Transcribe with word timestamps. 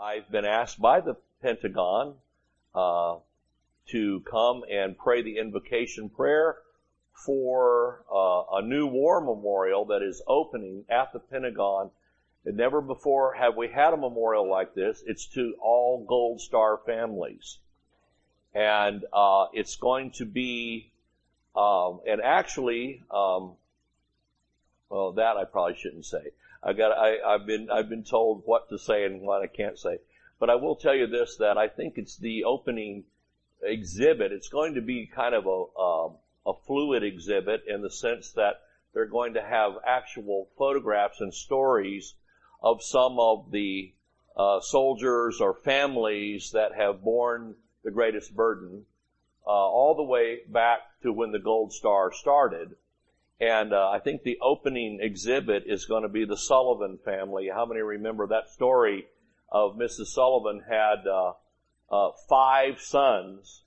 I've 0.00 0.30
been 0.30 0.44
asked 0.44 0.80
by 0.80 1.00
the 1.00 1.16
Pentagon 1.42 2.14
uh, 2.72 3.16
to 3.88 4.20
come 4.20 4.62
and 4.70 4.96
pray 4.96 5.22
the 5.22 5.38
invocation 5.38 6.08
prayer 6.08 6.58
for 7.12 8.04
uh, 8.12 8.58
a 8.58 8.62
new 8.62 8.86
war 8.86 9.20
memorial 9.20 9.86
that 9.86 10.02
is 10.02 10.22
opening 10.28 10.84
at 10.88 11.12
the 11.12 11.18
Pentagon. 11.18 11.90
And 12.44 12.56
never 12.56 12.80
before 12.80 13.34
have 13.34 13.56
we 13.56 13.68
had 13.68 13.92
a 13.92 13.96
memorial 13.96 14.48
like 14.48 14.74
this. 14.74 15.02
It's 15.04 15.26
to 15.34 15.54
all 15.60 16.04
Gold 16.08 16.40
Star 16.40 16.78
families. 16.86 17.58
And 18.54 19.04
uh, 19.12 19.46
it's 19.52 19.74
going 19.74 20.12
to 20.12 20.24
be, 20.24 20.92
um, 21.56 22.00
and 22.08 22.20
actually, 22.20 23.02
um, 23.10 23.54
well, 24.88 25.12
that 25.12 25.36
I 25.36 25.44
probably 25.44 25.74
shouldn't 25.76 26.06
say. 26.06 26.30
I 26.62 26.72
got, 26.72 26.92
I, 26.92 27.18
I've 27.20 27.46
been, 27.46 27.70
I've 27.70 27.88
been 27.88 28.04
told 28.04 28.42
what 28.44 28.68
to 28.70 28.78
say 28.78 29.04
and 29.04 29.22
what 29.22 29.42
I 29.42 29.46
can't 29.46 29.78
say. 29.78 29.98
But 30.40 30.50
I 30.50 30.54
will 30.56 30.76
tell 30.76 30.94
you 30.94 31.06
this, 31.06 31.36
that 31.36 31.58
I 31.58 31.68
think 31.68 31.94
it's 31.96 32.16
the 32.16 32.44
opening 32.44 33.04
exhibit. 33.62 34.32
It's 34.32 34.48
going 34.48 34.74
to 34.74 34.80
be 34.80 35.06
kind 35.06 35.34
of 35.34 35.46
a, 35.46 35.80
um, 35.80 36.16
a 36.46 36.52
fluid 36.66 37.02
exhibit 37.02 37.64
in 37.66 37.82
the 37.82 37.90
sense 37.90 38.32
that 38.32 38.62
they're 38.94 39.06
going 39.06 39.34
to 39.34 39.42
have 39.42 39.74
actual 39.86 40.48
photographs 40.56 41.20
and 41.20 41.32
stories 41.32 42.14
of 42.62 42.82
some 42.82 43.18
of 43.18 43.50
the 43.50 43.92
uh, 44.36 44.60
soldiers 44.60 45.40
or 45.40 45.54
families 45.54 46.52
that 46.52 46.74
have 46.74 47.02
borne 47.02 47.54
the 47.84 47.90
greatest 47.90 48.34
burden, 48.34 48.84
uh, 49.46 49.50
all 49.50 49.94
the 49.94 50.02
way 50.02 50.40
back 50.48 50.80
to 51.02 51.12
when 51.12 51.32
the 51.32 51.38
Gold 51.38 51.72
Star 51.72 52.12
started. 52.12 52.76
And 53.40 53.72
uh, 53.72 53.90
I 53.90 54.00
think 54.00 54.22
the 54.22 54.38
opening 54.42 54.98
exhibit 55.00 55.64
is 55.66 55.84
going 55.84 56.02
to 56.02 56.08
be 56.08 56.24
the 56.24 56.36
Sullivan 56.36 56.98
family. 57.04 57.48
How 57.52 57.66
many 57.66 57.80
remember 57.80 58.26
that 58.26 58.48
story 58.48 59.06
of 59.50 59.76
Mrs. 59.76 60.06
Sullivan 60.06 60.62
had 60.68 61.06
uh, 61.06 61.32
uh, 61.90 62.10
five 62.28 62.80
sons 62.80 63.62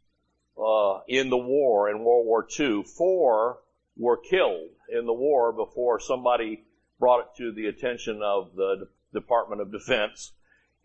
uh, 0.57 0.99
in 1.07 1.29
the 1.29 1.37
war 1.37 1.89
in 1.89 2.03
World 2.03 2.25
War 2.25 2.47
II. 2.59 2.83
Four 2.83 3.59
were 3.97 4.17
killed 4.17 4.69
in 4.89 5.05
the 5.05 5.13
war 5.13 5.51
before 5.51 5.99
somebody 5.99 6.63
brought 6.99 7.21
it 7.21 7.37
to 7.37 7.51
the 7.51 7.67
attention 7.67 8.21
of 8.23 8.55
the 8.55 8.87
Department 9.13 9.61
of 9.61 9.71
Defense. 9.71 10.33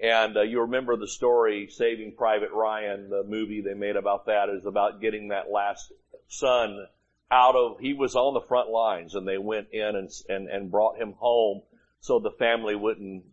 And 0.00 0.36
uh, 0.36 0.42
you 0.42 0.60
remember 0.60 0.96
the 0.96 1.08
story, 1.08 1.68
Saving 1.70 2.14
Private 2.16 2.52
Ryan, 2.52 3.08
the 3.10 3.24
movie 3.26 3.62
they 3.62 3.74
made 3.74 3.96
about 3.96 4.26
that 4.26 4.48
is 4.48 4.66
about 4.66 5.00
getting 5.00 5.28
that 5.28 5.50
last 5.50 5.92
son 6.28 6.86
out 7.30 7.56
of, 7.56 7.78
he 7.80 7.92
was 7.92 8.14
on 8.14 8.34
the 8.34 8.46
front 8.46 8.70
lines 8.70 9.14
and 9.14 9.26
they 9.26 9.38
went 9.38 9.68
in 9.72 9.96
and, 9.96 10.10
and, 10.28 10.48
and 10.48 10.70
brought 10.70 10.98
him 10.98 11.14
home 11.18 11.62
so 12.00 12.18
the 12.18 12.30
family 12.30 12.74
wouldn't 12.74 13.24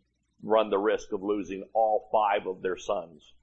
run 0.42 0.70
the 0.70 0.78
risk 0.78 1.12
of 1.14 1.22
losing 1.22 1.64
all 1.74 2.10
five 2.12 2.48
of 2.48 2.62
their 2.62 2.78
sons. 2.78 3.34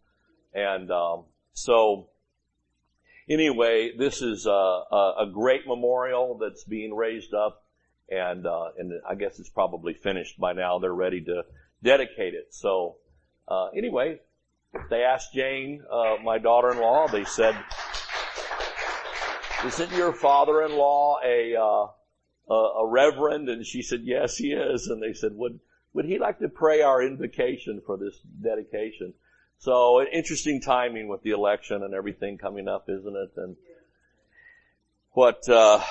And, 0.53 0.91
um, 0.91 1.25
so, 1.53 2.09
anyway, 3.29 3.93
this 3.97 4.23
is 4.23 4.47
a, 4.47 4.51
a, 4.51 5.15
a, 5.21 5.31
great 5.33 5.67
memorial 5.67 6.39
that's 6.39 6.65
being 6.65 6.95
raised 6.95 7.35
up, 7.35 7.65
and 8.09 8.47
uh, 8.47 8.71
and 8.79 8.93
I 9.09 9.15
guess 9.15 9.39
it's 9.39 9.49
probably 9.49 9.95
finished 9.95 10.39
by 10.39 10.53
now. 10.53 10.79
They're 10.79 10.93
ready 10.93 11.21
to 11.23 11.45
dedicate 11.83 12.35
it. 12.35 12.49
So 12.55 12.97
uh, 13.49 13.69
anyway, 13.69 14.21
they 14.91 15.03
asked 15.03 15.33
Jane, 15.33 15.83
uh, 15.91 16.17
my 16.23 16.39
daughter-in-law. 16.39 17.09
They 17.09 17.25
said, 17.25 17.57
"Isn't 19.65 19.93
your 19.93 20.13
father-in-law 20.13 21.21
a 21.25 21.57
uh, 21.57 22.55
a 22.55 22.87
reverend?" 22.87 23.49
And 23.49 23.67
she 23.67 23.83
said, 23.83 24.01
"Yes, 24.03 24.37
he 24.37 24.53
is." 24.53 24.87
And 24.89 25.03
they 25.03 25.13
said, 25.13 25.35
"Would 25.35 25.61
would 25.93 26.05
he 26.05 26.19
like 26.19 26.39
to 26.39 26.49
pray 26.49 26.83
our 26.83 27.03
invocation 27.03 27.83
for 27.85 27.97
this 27.97 28.19
dedication?" 28.43 29.15
So 29.59 30.03
interesting 30.03 30.63
timing 30.63 31.09
with 31.09 31.23
the 31.23 31.33
election 31.33 31.83
and 31.83 31.93
everything 31.93 32.39
coming 32.39 32.67
up, 32.69 32.89
isn't 32.89 33.17
it? 33.17 33.33
And 33.37 33.57
what 35.13 35.47
uh, 35.49 35.83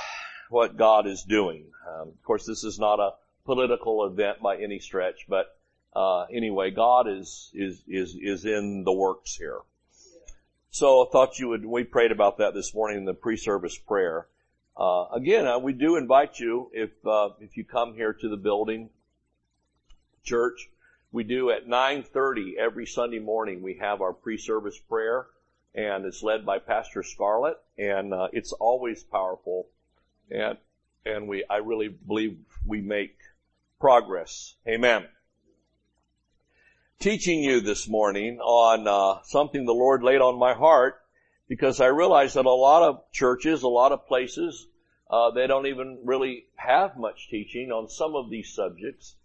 what 0.50 0.76
God 0.76 1.06
is 1.06 1.24
doing. 1.24 1.66
Um, 1.88 2.10
of 2.10 2.24
course, 2.24 2.46
this 2.46 2.64
is 2.64 2.80
not 2.80 3.00
a 3.00 3.14
political 3.46 4.06
event 4.06 4.42
by 4.42 4.58
any 4.58 4.80
stretch, 4.80 5.26
but 5.28 5.56
uh, 5.96 6.24
anyway, 6.24 6.72
God 6.72 7.08
is 7.08 7.52
is 7.54 7.84
is 7.88 8.16
is 8.16 8.46
in 8.46 8.84
the 8.84 8.94
works 8.94 9.36
here. 9.36 9.60
So 10.72 11.06
I 11.06 11.10
thought 11.12 11.40
you 11.40 11.50
would. 11.50 11.66
We 11.66 11.84
prayed 11.84 12.12
about 12.12 12.38
that 12.38 12.54
this 12.54 12.74
morning 12.74 13.00
in 13.00 13.06
the 13.06 13.14
pre-service 13.14 13.78
prayer. 13.78 14.28
Uh, 14.78 15.06
again, 15.14 15.48
uh, 15.48 15.60
we 15.60 15.74
do 15.74 15.96
invite 15.96 16.40
you 16.40 16.70
if 16.74 16.92
uh, 17.06 17.30
if 17.40 17.58
you 17.58 17.66
come 17.66 17.96
here 17.96 18.14
to 18.14 18.30
the 18.30 18.38
building, 18.38 18.90
church. 20.24 20.70
We 21.12 21.24
do 21.24 21.50
at 21.50 21.68
9.30 21.68 22.56
every 22.58 22.86
Sunday 22.86 23.18
morning. 23.18 23.64
We 23.64 23.80
have 23.82 24.02
our 24.02 24.14
pre-service 24.14 24.78
prayer 24.78 25.26
and 25.74 26.06
it's 26.06 26.24
led 26.24 26.46
by 26.46 26.60
Pastor 26.60 27.04
Scarlett 27.04 27.58
and 27.78 28.14
uh, 28.14 28.28
it's 28.32 28.52
always 28.54 29.04
powerful 29.04 29.68
and 30.30 30.58
and 31.06 31.28
we 31.28 31.44
I 31.50 31.58
really 31.58 31.88
believe 31.88 32.38
we 32.66 32.82
make 32.82 33.18
progress. 33.80 34.56
Amen. 34.68 35.08
Teaching 37.00 37.42
you 37.42 37.62
this 37.62 37.88
morning 37.88 38.42
on 38.42 38.86
uh, 38.86 39.24
something 39.24 39.66
the 39.66 39.72
Lord 39.72 40.04
laid 40.04 40.20
on 40.20 40.38
my 40.38 40.54
heart 40.54 41.02
because 41.48 41.80
I 41.80 41.86
realize 41.86 42.34
that 42.34 42.46
a 42.46 42.52
lot 42.52 42.84
of 42.84 43.10
churches, 43.14 43.64
a 43.64 43.70
lot 43.70 43.94
of 43.94 44.06
places, 44.06 44.68
uh, 45.10 45.32
they 45.32 45.48
don't 45.48 45.68
even 45.68 46.00
really 46.04 46.48
have 46.58 46.98
much 46.98 47.30
teaching 47.30 47.72
on 47.72 47.88
some 47.88 48.18
of 48.18 48.30
these 48.30 48.54
subjects. 48.54 49.16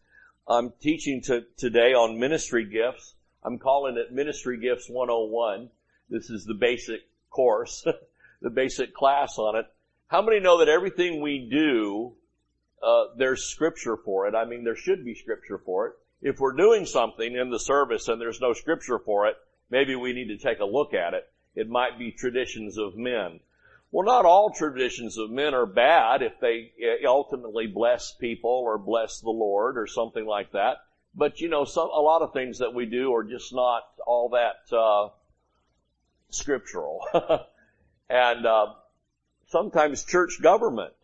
I'm 0.47 0.73
teaching 0.81 1.21
to, 1.23 1.47
today 1.57 1.95
on 1.95 2.21
ministry 2.21 2.65
gifts. 2.65 3.17
I'm 3.43 3.59
calling 3.59 3.97
it 3.97 4.15
Ministry 4.15 4.61
Gifts 4.61 4.89
101. 4.89 5.69
This 6.09 6.31
is 6.31 6.45
the 6.45 6.55
basic 6.55 7.01
course, 7.29 7.85
the 8.41 8.51
basic 8.51 8.95
class 8.95 9.37
on 9.37 9.56
it. 9.56 9.67
How 10.06 10.23
many 10.23 10.39
know 10.39 10.61
that 10.61 10.69
everything 10.69 11.21
we 11.21 11.49
do, 11.51 12.15
uh, 12.81 13.06
there's 13.19 13.47
scripture 13.47 13.97
for 13.97 14.29
it? 14.29 14.37
I 14.37 14.45
mean, 14.45 14.62
there 14.62 14.77
should 14.77 15.05
be 15.05 15.17
scripture 15.17 15.59
for 15.59 15.89
it. 15.89 15.95
If 16.25 16.41
we're 16.41 16.57
doing 16.57 16.87
something 16.87 17.37
in 17.37 17.51
the 17.51 17.59
service 17.59 18.09
and 18.09 18.19
there's 18.19 18.41
no 18.41 18.55
scripture 18.55 18.99
for 18.99 19.27
it, 19.27 19.37
maybe 19.69 19.95
we 19.95 20.15
need 20.15 20.29
to 20.29 20.39
take 20.39 20.59
a 20.59 20.65
look 20.65 20.95
at 20.95 21.12
it. 21.12 21.31
It 21.55 21.69
might 21.69 21.99
be 21.99 22.12
traditions 22.12 22.79
of 22.79 22.97
men. 22.97 23.41
Well, 23.91 24.07
not 24.07 24.25
all 24.25 24.51
traditions 24.51 25.19
of 25.19 25.31
men 25.31 25.53
are 25.53 25.67
bad 25.67 26.23
if 26.23 26.41
they 26.41 26.73
eh, 26.83 27.07
ultimately 27.07 27.67
bless 27.67 28.15
people 28.15 28.51
or 28.51 28.79
bless 28.79 29.21
the 29.21 29.31
Lord 29.31 29.77
or 29.77 29.87
something 29.87 30.25
like 30.25 30.53
that. 30.53 30.79
But 31.15 31.43
you 31.43 31.51
know, 31.51 31.67
some, 31.67 31.91
a 31.91 32.01
lot 32.01 32.23
of 32.23 32.33
things 32.33 32.59
that 32.59 32.73
we 32.73 32.87
do 32.87 33.15
are 33.15 33.23
just 33.23 33.55
not 33.55 33.83
all 34.06 34.31
that, 34.31 34.75
uh, 34.75 35.11
scriptural. 36.31 37.06
and, 38.09 38.47
uh, 38.47 38.73
sometimes 39.49 40.05
church 40.05 40.41
government 40.43 40.95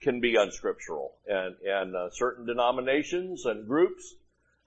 can 0.00 0.20
be 0.20 0.34
unscriptural 0.34 1.14
and, 1.28 1.56
and, 1.62 1.94
uh, 1.94 2.08
certain 2.10 2.46
denominations 2.46 3.44
and 3.44 3.68
groups, 3.68 4.14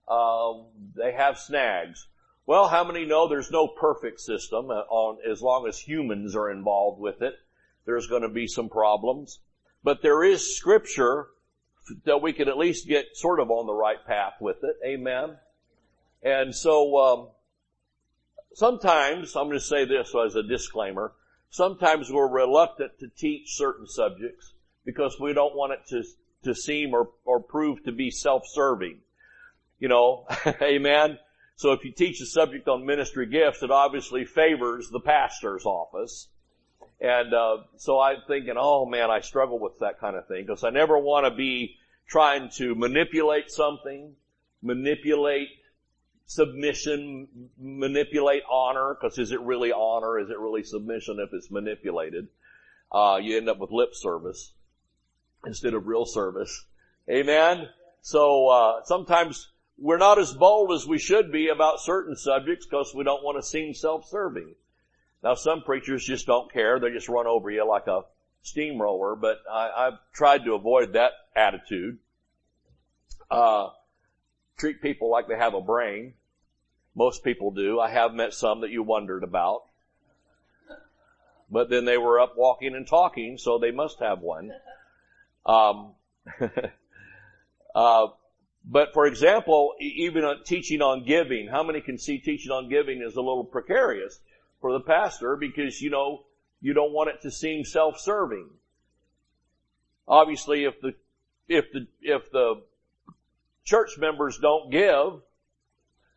uh, 0.08 0.54
they 0.96 1.14
have 1.14 1.38
snags. 1.38 2.08
Well, 2.46 2.68
how 2.68 2.84
many 2.84 3.06
know 3.06 3.28
there's 3.28 3.52
no 3.52 3.68
perfect 3.68 4.22
system 4.22 4.70
uh, 4.70 4.84
on, 4.90 5.18
as 5.30 5.42
long 5.42 5.68
as 5.68 5.80
humans 5.80 6.36
are 6.36 6.52
involved 6.52 7.00
with 7.00 7.22
it? 7.22 7.36
there's 7.86 8.08
going 8.08 8.24
to 8.24 8.30
be 8.30 8.48
some 8.48 8.70
problems. 8.70 9.40
But 9.84 10.02
there 10.02 10.24
is 10.24 10.58
scripture 10.58 11.28
that 12.06 12.22
we 12.22 12.34
can 12.34 12.48
at 12.48 12.58
least 12.58 12.88
get 12.88 13.16
sort 13.16 13.40
of 13.40 13.52
on 13.52 13.68
the 13.68 13.74
right 13.74 14.04
path 14.06 14.34
with 14.42 14.58
it. 14.64 14.76
Amen. 14.84 15.38
And 16.24 16.54
so, 16.56 16.98
um, 16.98 17.28
sometimes, 18.54 19.36
I'm 19.36 19.46
going 19.46 19.60
to 19.60 19.66
say 19.66 19.86
this 19.86 20.14
as 20.16 20.36
a 20.36 20.42
disclaimer, 20.42 21.14
sometimes 21.52 22.12
we're 22.12 22.28
reluctant 22.28 22.98
to 23.00 23.08
teach 23.16 23.56
certain 23.56 23.88
subjects 23.88 24.54
because 24.84 25.20
we 25.20 25.34
don't 25.34 25.56
want 25.56 25.74
it 25.74 25.82
to, 25.90 26.04
to 26.44 26.56
seem 26.56 26.94
or, 26.96 27.10
or 27.24 27.40
prove 27.40 27.84
to 27.84 27.92
be 27.92 28.10
self-serving. 28.10 29.00
You 29.80 29.90
know, 29.90 30.28
amen. 30.62 31.20
So 31.58 31.72
if 31.72 31.86
you 31.86 31.92
teach 31.92 32.22
a 32.22 32.26
subject 32.26 32.68
on 32.68 32.86
ministry 32.86 33.28
gifts, 33.28 33.64
it 33.64 33.72
obviously 33.72 34.26
favors 34.26 34.90
the 34.90 35.00
pastor's 35.00 35.66
office. 35.66 36.28
And 37.00 37.34
uh, 37.34 37.58
so 37.78 38.00
I'm 38.00 38.18
thinking, 38.28 38.56
oh 38.58 38.86
man, 38.86 39.10
I 39.12 39.22
struggle 39.22 39.60
with 39.60 39.80
that 39.80 40.00
kind 40.00 40.16
of 40.16 40.28
thing 40.28 40.46
because 40.46 40.64
I 40.64 40.70
never 40.70 40.98
want 40.98 41.26
to 41.26 41.36
be 41.36 41.76
trying 42.08 42.50
to 42.58 42.76
manipulate 42.76 43.52
something, 43.52 44.16
manipulate 44.62 45.50
submission, 46.26 47.28
manipulate 47.60 48.44
honor, 48.50 48.98
because 49.00 49.18
is 49.18 49.32
it 49.32 49.42
really 49.42 49.72
honor? 49.72 50.20
Is 50.20 50.30
it 50.30 50.40
really 50.40 50.64
submission 50.64 51.20
if 51.20 51.30
it's 51.34 51.52
manipulated? 51.52 52.28
Uh, 52.92 53.20
you 53.22 53.38
end 53.38 53.50
up 53.50 53.60
with 53.60 53.72
lip 53.72 53.90
service 53.94 54.54
instead 55.46 55.74
of 55.74 55.88
real 55.88 56.06
service. 56.06 56.66
Amen? 57.10 57.68
So, 58.02 58.48
uh, 58.48 58.84
sometimes 58.84 59.50
we're 59.78 59.98
not 59.98 60.20
as 60.20 60.34
bold 60.34 60.72
as 60.72 60.88
we 60.88 60.98
should 60.98 61.32
be 61.32 61.50
about 61.50 61.80
certain 61.80 62.16
subjects 62.16 62.66
because 62.66 62.94
we 62.96 63.04
don't 63.04 63.24
want 63.24 63.38
to 63.38 63.44
seem 63.44 63.74
self-serving. 63.74 64.56
Now 65.24 65.36
some 65.36 65.62
preachers 65.64 66.06
just 66.06 66.26
don't 66.26 66.52
care. 66.52 66.80
They 66.80 66.92
just 66.92 67.10
run 67.10 67.28
over 67.28 67.50
you 67.50 67.68
like 67.68 67.88
a 67.88 68.04
steamroller, 68.44 69.16
but 69.16 69.40
I, 69.52 69.86
have 69.86 70.00
tried 70.14 70.46
to 70.46 70.54
avoid 70.54 70.94
that 70.94 71.12
attitude. 71.36 71.98
Uh, 73.30 73.70
treat 74.58 74.82
people 74.82 75.10
like 75.10 75.28
they 75.28 75.38
have 75.38 75.56
a 75.56 75.62
brain. 75.62 76.14
Most 76.96 77.24
people 77.24 77.52
do. 77.52 77.80
I 77.80 77.90
have 77.90 78.14
met 78.14 78.34
some 78.34 78.62
that 78.62 78.70
you 78.70 78.84
wondered 78.84 79.24
about. 79.24 79.64
But 81.50 81.70
then 81.70 81.86
they 81.86 81.98
were 81.98 82.20
up 82.20 82.36
walking 82.38 82.76
and 82.76 82.88
talking, 82.88 83.38
so 83.38 83.60
they 83.60 83.72
must 83.72 84.00
have 84.00 84.20
one. 84.20 84.52
Um, 85.46 85.94
uh, 87.76 88.08
but 88.68 88.94
for 88.94 89.06
example, 89.06 89.76
even 89.80 90.24
teaching 90.44 90.82
on 90.82 91.06
giving, 91.06 91.48
how 91.48 91.64
many 91.64 91.82
can 91.82 92.00
see 92.00 92.18
teaching 92.18 92.52
on 92.52 92.68
giving 92.70 93.02
is 93.02 93.16
a 93.16 93.22
little 93.22 93.44
precarious 93.44 94.20
for 94.60 94.74
the 94.74 94.80
pastor 94.80 95.36
because, 95.36 95.82
you 95.82 95.92
know, 95.92 96.24
you 96.62 96.74
don't 96.74 96.92
want 96.92 97.10
it 97.10 97.22
to 97.22 97.32
seem 97.32 97.64
self-serving. 97.64 98.50
Obviously, 100.08 100.64
if 100.66 100.82
the, 100.82 100.96
if 101.48 101.72
the, 101.72 101.88
if 102.02 102.32
the 102.32 102.64
church 103.64 103.98
members 104.00 104.40
don't 104.40 104.72
give, 104.72 105.22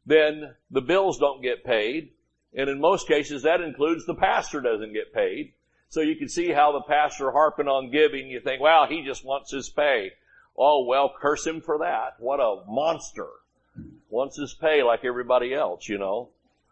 then 0.06 0.54
the 0.70 0.80
bills 0.80 1.18
don't 1.18 1.42
get 1.42 1.64
paid. 1.64 2.12
And 2.54 2.70
in 2.70 2.80
most 2.80 3.06
cases, 3.06 3.42
that 3.42 3.60
includes 3.60 4.06
the 4.06 4.14
pastor 4.14 4.62
doesn't 4.62 4.94
get 4.94 5.12
paid. 5.12 5.52
So 5.90 6.00
you 6.00 6.16
can 6.16 6.28
see 6.28 6.50
how 6.50 6.72
the 6.72 6.82
pastor 6.82 7.30
harping 7.30 7.68
on 7.68 7.90
giving, 7.90 8.28
you 8.28 8.40
think, 8.40 8.62
wow, 8.62 8.86
he 8.88 9.04
just 9.04 9.24
wants 9.24 9.50
his 9.50 9.68
pay. 9.68 10.12
Oh, 10.58 10.84
well, 10.84 11.14
curse 11.20 11.46
him 11.46 11.60
for 11.60 11.78
that. 11.78 12.16
What 12.19 12.40
a 12.40 12.64
monster. 12.69 13.28
Wants 14.10 14.37
his 14.37 14.55
pay 14.55 14.82
like 14.82 15.05
everybody 15.05 15.55
else, 15.55 15.88
you 15.88 15.99
know. 15.99 16.31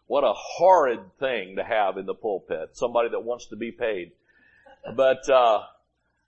What 0.09 0.25
a 0.25 0.33
horrid 0.35 1.01
thing 1.21 1.57
to 1.57 1.65
have 1.65 1.97
in 1.97 2.07
the 2.07 2.15
pulpit. 2.15 2.71
Somebody 2.77 3.11
that 3.11 3.21
wants 3.21 3.47
to 3.47 3.57
be 3.57 3.71
paid. 3.71 4.13
But, 4.95 5.29
uh, 5.29 5.63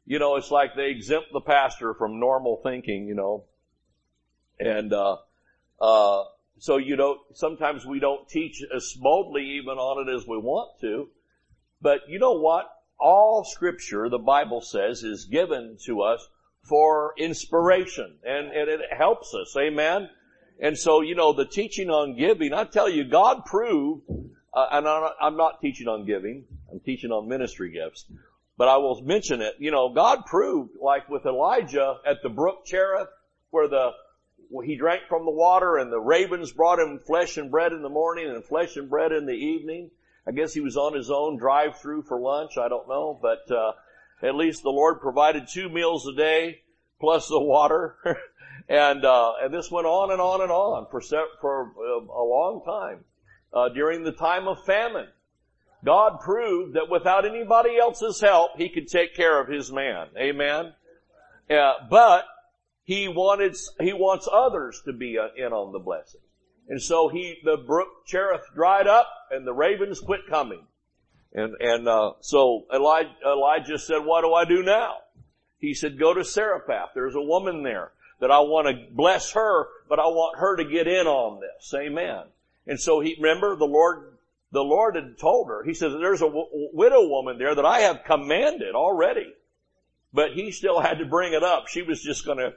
you 0.07 0.21
know, 0.21 0.37
it's 0.37 0.53
like 0.53 0.77
they 0.77 0.91
exempt 0.91 1.33
the 1.33 1.41
pastor 1.41 1.95
from 1.95 2.21
normal 2.21 2.61
thinking, 2.63 3.09
you 3.09 3.15
know. 3.15 3.45
And, 4.61 4.93
uh, 4.93 5.17
uh, 5.81 6.25
so 6.59 6.77
you 6.77 6.97
know, 6.97 7.19
sometimes 7.35 7.87
we 7.87 8.01
don't 8.01 8.29
teach 8.29 8.63
as 8.75 8.93
boldly 8.93 9.59
even 9.59 9.79
on 9.79 10.09
it 10.09 10.15
as 10.15 10.27
we 10.27 10.39
want 10.39 10.81
to. 10.81 11.09
But 11.81 12.01
you 12.09 12.19
know 12.19 12.33
what? 12.33 12.69
All 12.99 13.45
scripture, 13.45 14.09
the 14.09 14.19
Bible 14.19 14.61
says, 14.61 15.05
is 15.05 15.25
given 15.25 15.77
to 15.85 16.03
us 16.03 16.29
for 16.63 17.15
inspiration 17.17 18.17
and, 18.25 18.49
and 18.49 18.69
it 18.69 18.81
helps 18.97 19.35
us. 19.35 19.55
Amen. 19.57 20.09
And 20.61 20.77
so, 20.77 21.03
you 21.03 21.15
know, 21.15 21.33
the 21.33 21.47
teaching 21.47 21.89
on 21.89 22.17
giving, 22.17 22.53
I 22.53 22.65
tell 22.65 22.89
you, 22.89 23.05
God 23.05 23.45
proved, 23.45 24.03
uh, 24.53 24.67
and 24.73 24.89
I'm 24.89 25.03
not, 25.03 25.15
I'm 25.21 25.37
not 25.37 25.61
teaching 25.61 25.87
on 25.87 26.05
giving, 26.05 26.45
I'm 26.71 26.81
teaching 26.81 27.13
on 27.13 27.29
ministry 27.29 27.71
gifts, 27.71 28.07
but 28.57 28.69
I 28.69 28.79
will 28.79 29.01
mention 29.03 29.41
it. 29.41 29.55
You 29.59 29.71
know, 29.71 29.93
God 29.95 30.27
proved, 30.27 30.73
like 30.81 31.09
with 31.09 31.27
Elijah 31.27 31.99
at 32.05 32.23
the 32.23 32.29
brook 32.29 32.67
Cherith, 32.67 33.09
where 33.51 33.69
the 33.69 33.93
he 34.65 34.77
drank 34.77 35.03
from 35.09 35.27
the 35.27 35.31
water 35.31 35.77
and 35.77 35.93
the 35.93 36.01
ravens 36.01 36.53
brought 36.53 36.79
him 36.79 36.99
flesh 37.07 37.37
and 37.37 37.51
bread 37.51 37.73
in 37.73 37.83
the 37.83 37.89
morning 37.89 38.29
and 38.29 38.43
flesh 38.45 38.77
and 38.77 38.89
bread 38.89 39.13
in 39.13 39.27
the 39.27 39.33
evening. 39.33 39.91
I 40.27 40.33
guess 40.33 40.55
he 40.55 40.61
was 40.61 40.77
on 40.77 40.95
his 40.95 41.11
own 41.11 41.39
drive 41.39 41.79
through 41.79 42.03
for 42.03 42.19
lunch. 42.19 42.53
I 42.59 42.69
don't 42.69 42.89
know, 42.89 43.19
but, 43.21 43.51
uh, 43.55 43.73
at 44.23 44.35
least 44.35 44.63
the 44.63 44.71
Lord 44.71 45.01
provided 45.01 45.49
two 45.49 45.69
meals 45.69 46.07
a 46.07 46.15
day 46.15 46.61
plus 47.01 47.29
the 47.29 47.41
water. 47.41 47.97
and, 48.69 49.05
uh, 49.05 49.35
and 49.43 49.53
this 49.53 49.71
went 49.71 49.87
on 49.87 50.11
and 50.11 50.21
on 50.21 50.43
and 50.43 50.51
on 50.51 50.87
for, 50.91 51.01
for 51.41 51.73
uh, 51.79 52.13
a 52.13 52.25
long 52.25 52.63
time. 52.65 53.05
Uh, 53.53 53.69
during 53.71 54.05
the 54.05 54.13
time 54.13 54.47
of 54.47 54.63
famine, 54.65 55.09
God 55.85 56.21
proved 56.21 56.75
that 56.75 56.91
without 56.91 57.25
anybody 57.25 57.79
else's 57.79 58.21
help, 58.21 58.53
He 58.57 58.69
could 58.69 58.89
take 58.89 59.15
care 59.15 59.41
of 59.41 59.49
His 59.49 59.73
man. 59.73 60.09
Amen. 60.19 60.75
Uh, 61.51 61.73
but 61.89 62.25
he 62.89 63.07
wanted, 63.07 63.55
he 63.81 63.93
wants 63.93 64.29
others 64.33 64.81
to 64.87 64.95
be 64.95 65.19
uh, 65.19 65.29
in 65.37 65.53
on 65.53 65.73
the 65.73 65.79
blessing. 65.79 66.23
And 66.69 66.81
so 66.81 67.09
he, 67.09 67.37
the 67.45 67.57
brook 67.57 68.07
Cherith 68.07 68.45
dried 68.55 68.87
up 68.87 69.07
and 69.31 69.47
the 69.47 69.53
ravens 69.53 70.01
quit 70.01 70.21
coming. 70.29 70.63
And, 71.33 71.55
and, 71.61 71.89
uh, 71.89 72.13
so 72.21 72.67
Elijah, 72.73 73.15
Elijah 73.25 73.79
said, 73.79 73.99
what 74.05 74.23
do 74.23 74.33
I 74.33 74.45
do 74.45 74.63
now? 74.63 74.97
He 75.59 75.75
said, 75.75 75.99
go 75.99 76.15
to 76.15 76.25
Zarephath. 76.25 76.91
There's 76.95 77.15
a 77.15 77.21
woman 77.21 77.63
there 77.63 77.93
that 78.21 78.31
I 78.31 78.41
want 78.41 78.69
to 78.69 78.87
bless 78.95 79.33
her, 79.33 79.67
but 79.89 79.99
I 79.99 80.07
want 80.07 80.39
her 80.39 80.57
to 80.57 80.65
get 80.65 80.87
in 80.87 81.07
on 81.07 81.41
this. 81.41 81.75
Amen. 81.75 82.23
And 82.67 82.81
so 82.81 83.01
he, 83.01 83.17
remember 83.21 83.57
the 83.57 83.67
Lord, 83.67 84.13
the 84.53 84.63
Lord 84.63 84.97
had 84.97 85.19
told 85.19 85.49
her, 85.49 85.63
he 85.65 85.75
says, 85.75 85.93
there's 85.93 86.23
a 86.23 86.27
w- 86.27 86.49
widow 86.73 87.07
woman 87.09 87.39
there 87.39 87.55
that 87.55 87.65
I 87.67 87.81
have 87.81 88.05
commanded 88.05 88.75
already. 88.75 89.33
But 90.13 90.33
he 90.33 90.53
still 90.53 90.81
had 90.81 90.99
to 90.99 91.05
bring 91.05 91.35
it 91.35 91.43
up. 91.43 91.69
She 91.69 91.83
was 91.83 92.03
just 92.03 92.25
gonna 92.25 92.53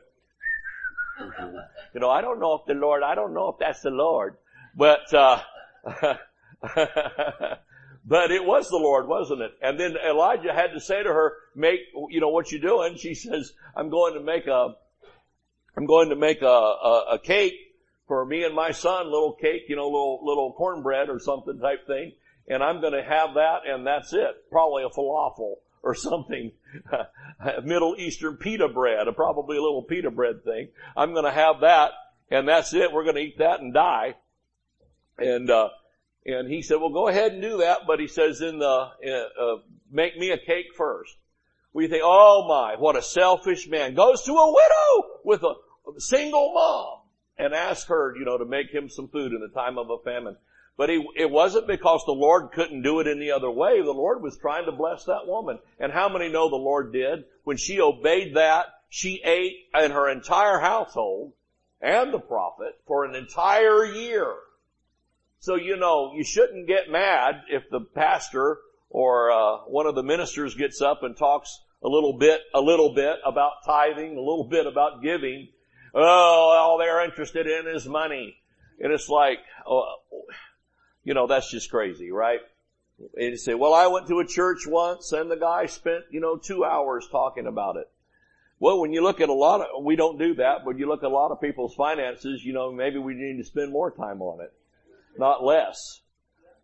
you 1.94 2.00
know, 2.00 2.10
I 2.10 2.22
don't 2.22 2.40
know 2.40 2.56
if 2.56 2.66
the 2.66 2.74
Lord, 2.74 3.04
I 3.04 3.16
don't 3.16 3.34
know 3.34 3.50
if 3.50 3.60
that's 3.60 3.82
the 3.82 3.90
Lord, 3.90 4.36
but, 4.76 5.14
uh, 5.14 5.40
but 8.06 8.32
it 8.32 8.44
was 8.44 8.70
the 8.70 8.78
Lord, 8.78 9.08
wasn't 9.08 9.42
it? 9.42 9.52
And 9.62 9.80
then 9.80 9.96
Elijah 9.96 10.54
had 10.54 10.74
to 10.74 10.80
say 10.80 11.04
to 11.04 11.10
her, 11.10 11.34
make, 11.56 11.80
you 12.10 12.20
know, 12.20 12.30
what 12.30 12.52
you 12.52 12.60
doing? 12.60 12.98
She 12.98 13.14
says, 13.14 13.54
I'm 13.76 13.90
going 13.90 14.16
to 14.16 14.22
make 14.22 14.48
a, 14.48 14.76
I'm 15.78 15.86
going 15.86 16.10
to 16.10 16.16
make 16.16 16.42
a, 16.42 16.46
a, 16.46 17.06
a 17.14 17.20
cake 17.20 17.54
for 18.08 18.26
me 18.26 18.44
and 18.44 18.56
my 18.56 18.72
son, 18.72 19.06
little 19.06 19.34
cake, 19.40 19.64
you 19.70 19.76
know, 19.76 19.86
little, 19.86 20.20
little 20.24 20.54
cornbread 20.54 21.10
or 21.10 21.20
something 21.20 21.60
type 21.60 21.86
thing. 21.88 22.14
And 22.48 22.64
I'm 22.64 22.82
going 22.82 22.94
to 22.94 23.04
have 23.04 23.36
that 23.36 23.60
and 23.68 23.86
that's 23.86 24.14
it. 24.14 24.50
Probably 24.50 24.84
a 24.84 24.90
falafel 24.90 25.58
or 25.84 25.96
something. 25.96 26.52
Middle 27.64 27.96
Eastern 27.98 28.38
pita 28.38 28.68
bread, 28.68 29.08
a 29.08 29.14
probably 29.14 29.58
a 29.58 29.62
little 29.62 29.84
pita 29.84 30.12
bread 30.12 30.44
thing. 30.44 30.70
I'm 30.96 31.14
going 31.14 31.26
to 31.26 31.32
have 31.32 31.62
that, 31.62 31.92
and 32.30 32.48
that's 32.48 32.74
it. 32.74 32.92
We're 32.92 33.04
going 33.04 33.16
to 33.16 33.22
eat 33.22 33.40
that 33.40 33.62
and 33.62 33.74
die. 33.74 34.16
And 35.18 35.50
uh, 35.50 35.70
and 36.26 36.48
he 36.48 36.62
said, 36.62 36.78
"Well, 36.80 36.90
go 36.90 37.08
ahead 37.08 37.34
and 37.34 37.42
do 37.42 37.58
that." 37.58 37.82
But 37.88 38.00
he 38.00 38.08
says, 38.08 38.42
"In 38.42 38.60
the 38.60 38.66
uh, 38.66 39.44
uh, 39.44 39.58
make 39.90 40.18
me 40.18 40.32
a 40.32 40.38
cake 40.38 40.74
first. 40.76 41.16
We 41.74 41.88
think, 41.88 42.04
"Oh 42.06 42.46
my, 42.48 42.76
what 42.76 42.96
a 42.96 43.02
selfish 43.02 43.68
man!" 43.68 43.96
Goes 43.96 44.24
to 44.24 44.34
a 44.34 44.52
widow 44.52 45.20
with 45.24 45.44
a 45.44 45.56
single 46.00 46.54
mom 46.54 47.02
and 47.38 47.54
asks 47.54 47.88
her, 47.90 48.16
you 48.18 48.26
know, 48.26 48.38
to 48.38 48.46
make 48.46 48.70
him 48.72 48.90
some 48.90 49.08
food 49.08 49.34
in 49.34 49.40
the 49.40 49.48
time 49.48 49.78
of 49.78 49.90
a 49.90 49.98
famine. 50.00 50.38
But 50.78 50.90
he, 50.90 51.06
it 51.16 51.30
wasn't 51.30 51.68
because 51.68 52.04
the 52.06 52.12
Lord 52.12 52.52
couldn't 52.54 52.84
do 52.84 53.00
it 53.00 53.08
any 53.08 53.30
other 53.32 53.52
way. 53.52 53.82
The 53.82 53.92
Lord 53.92 54.22
was 54.22 54.38
trying 54.38 54.66
to 54.66 54.72
bless 54.72 55.06
that 55.06 55.28
woman. 55.28 55.60
And 55.80 55.92
how 55.92 56.08
many 56.08 56.30
know 56.30 56.50
the 56.50 56.56
Lord 56.56 56.94
did? 56.94 57.26
When 57.44 57.58
she 57.58 57.82
obeyed 57.82 58.36
that, 58.36 58.68
she 58.90 59.22
ate 59.24 59.68
and 59.74 59.92
her 59.92 60.10
entire 60.10 60.60
household 60.60 61.34
and 61.82 62.14
the 62.14 62.20
prophet 62.20 62.80
for 62.86 63.06
an 63.06 63.16
entire 63.16 63.86
year. 63.86 64.34
So 65.42 65.56
you 65.56 65.76
know, 65.76 66.14
you 66.16 66.24
shouldn't 66.24 66.68
get 66.68 66.92
mad 66.92 67.42
if 67.50 67.64
the 67.72 67.82
pastor 67.82 68.60
or 68.92 69.32
uh, 69.32 69.58
one 69.68 69.88
of 69.88 69.96
the 69.96 70.04
ministers 70.04 70.54
gets 70.54 70.82
up 70.82 71.02
and 71.02 71.18
talks 71.18 71.60
a 71.84 71.88
little 71.88 72.14
bit, 72.14 72.42
a 72.54 72.62
little 72.62 72.94
bit 72.94 73.16
about 73.26 73.54
tithing, 73.66 74.18
a 74.18 74.20
little 74.20 74.48
bit 74.48 74.68
about 74.68 75.02
giving. 75.02 75.48
Oh, 75.96 76.00
all 76.00 76.78
they're 76.78 77.04
interested 77.04 77.48
in 77.48 77.68
is 77.68 77.88
money. 77.88 78.38
And 78.80 78.94
it's 78.94 79.10
like, 79.10 79.40
oh, 79.66 79.96
you 81.04 81.16
know, 81.16 81.26
that's 81.26 81.50
just 81.50 81.72
crazy, 81.72 82.12
right? 82.12 82.42
And 83.00 83.32
you 83.32 83.38
say, 83.38 83.56
well, 83.56 83.74
I 83.74 83.88
went 83.88 84.08
to 84.10 84.20
a 84.20 84.28
church 84.28 84.68
once 84.68 85.12
and 85.12 85.32
the 85.32 85.38
guy 85.38 85.66
spent, 85.66 86.04
you 86.12 86.20
know, 86.20 86.38
two 86.38 86.64
hours 86.64 87.08
talking 87.12 87.48
about 87.48 87.78
it. 87.78 87.90
Well, 88.60 88.80
when 88.80 88.94
you 88.94 89.02
look 89.02 89.22
at 89.22 89.30
a 89.30 89.34
lot 89.34 89.62
of, 89.62 89.84
we 89.84 89.96
don't 89.96 90.20
do 90.20 90.36
that, 90.36 90.60
but 90.64 90.78
you 90.78 90.88
look 90.88 91.02
at 91.02 91.10
a 91.10 91.10
lot 91.10 91.32
of 91.32 91.42
people's 91.42 91.74
finances, 91.74 92.46
you 92.46 92.54
know, 92.54 92.72
maybe 92.72 93.00
we 93.00 93.16
need 93.16 93.38
to 93.38 93.44
spend 93.44 93.72
more 93.72 93.90
time 93.90 94.22
on 94.22 94.40
it, 94.42 94.54
not 95.18 95.44
less. 95.44 96.02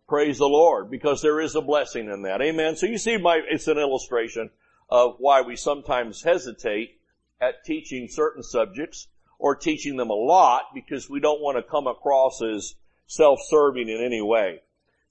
Praise 0.08 0.38
the 0.38 0.46
Lord, 0.46 0.90
because 0.90 1.20
there 1.20 1.40
is 1.40 1.54
a 1.54 1.60
blessing 1.60 2.08
in 2.08 2.22
that. 2.22 2.40
Amen. 2.40 2.76
So 2.76 2.86
you 2.86 2.96
see 2.96 3.18
my, 3.18 3.40
it's 3.48 3.68
an 3.68 3.78
illustration 3.78 4.50
of 4.88 5.16
why 5.18 5.42
we 5.42 5.54
sometimes 5.54 6.22
hesitate 6.22 6.98
at 7.40 7.64
teaching 7.64 8.08
certain 8.08 8.42
subjects 8.42 9.08
or 9.38 9.54
teaching 9.54 9.96
them 9.96 10.10
a 10.10 10.14
lot 10.14 10.62
because 10.74 11.10
we 11.10 11.20
don't 11.20 11.42
want 11.42 11.58
to 11.58 11.62
come 11.62 11.86
across 11.86 12.42
as 12.42 12.74
self-serving 13.06 13.88
in 13.88 14.02
any 14.02 14.22
way. 14.22 14.60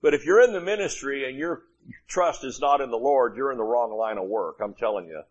But 0.01 0.13
if 0.13 0.25
you're 0.25 0.43
in 0.43 0.53
the 0.53 0.61
ministry 0.61 1.29
and 1.29 1.37
your 1.37 1.61
trust 2.07 2.43
is 2.43 2.59
not 2.59 2.81
in 2.81 2.89
the 2.89 2.97
Lord, 2.97 3.35
you're 3.35 3.51
in 3.51 3.57
the 3.57 3.63
wrong 3.63 3.95
line 3.95 4.17
of 4.17 4.27
work, 4.27 4.57
I'm 4.61 4.73
telling 4.73 5.07
you. 5.07 5.21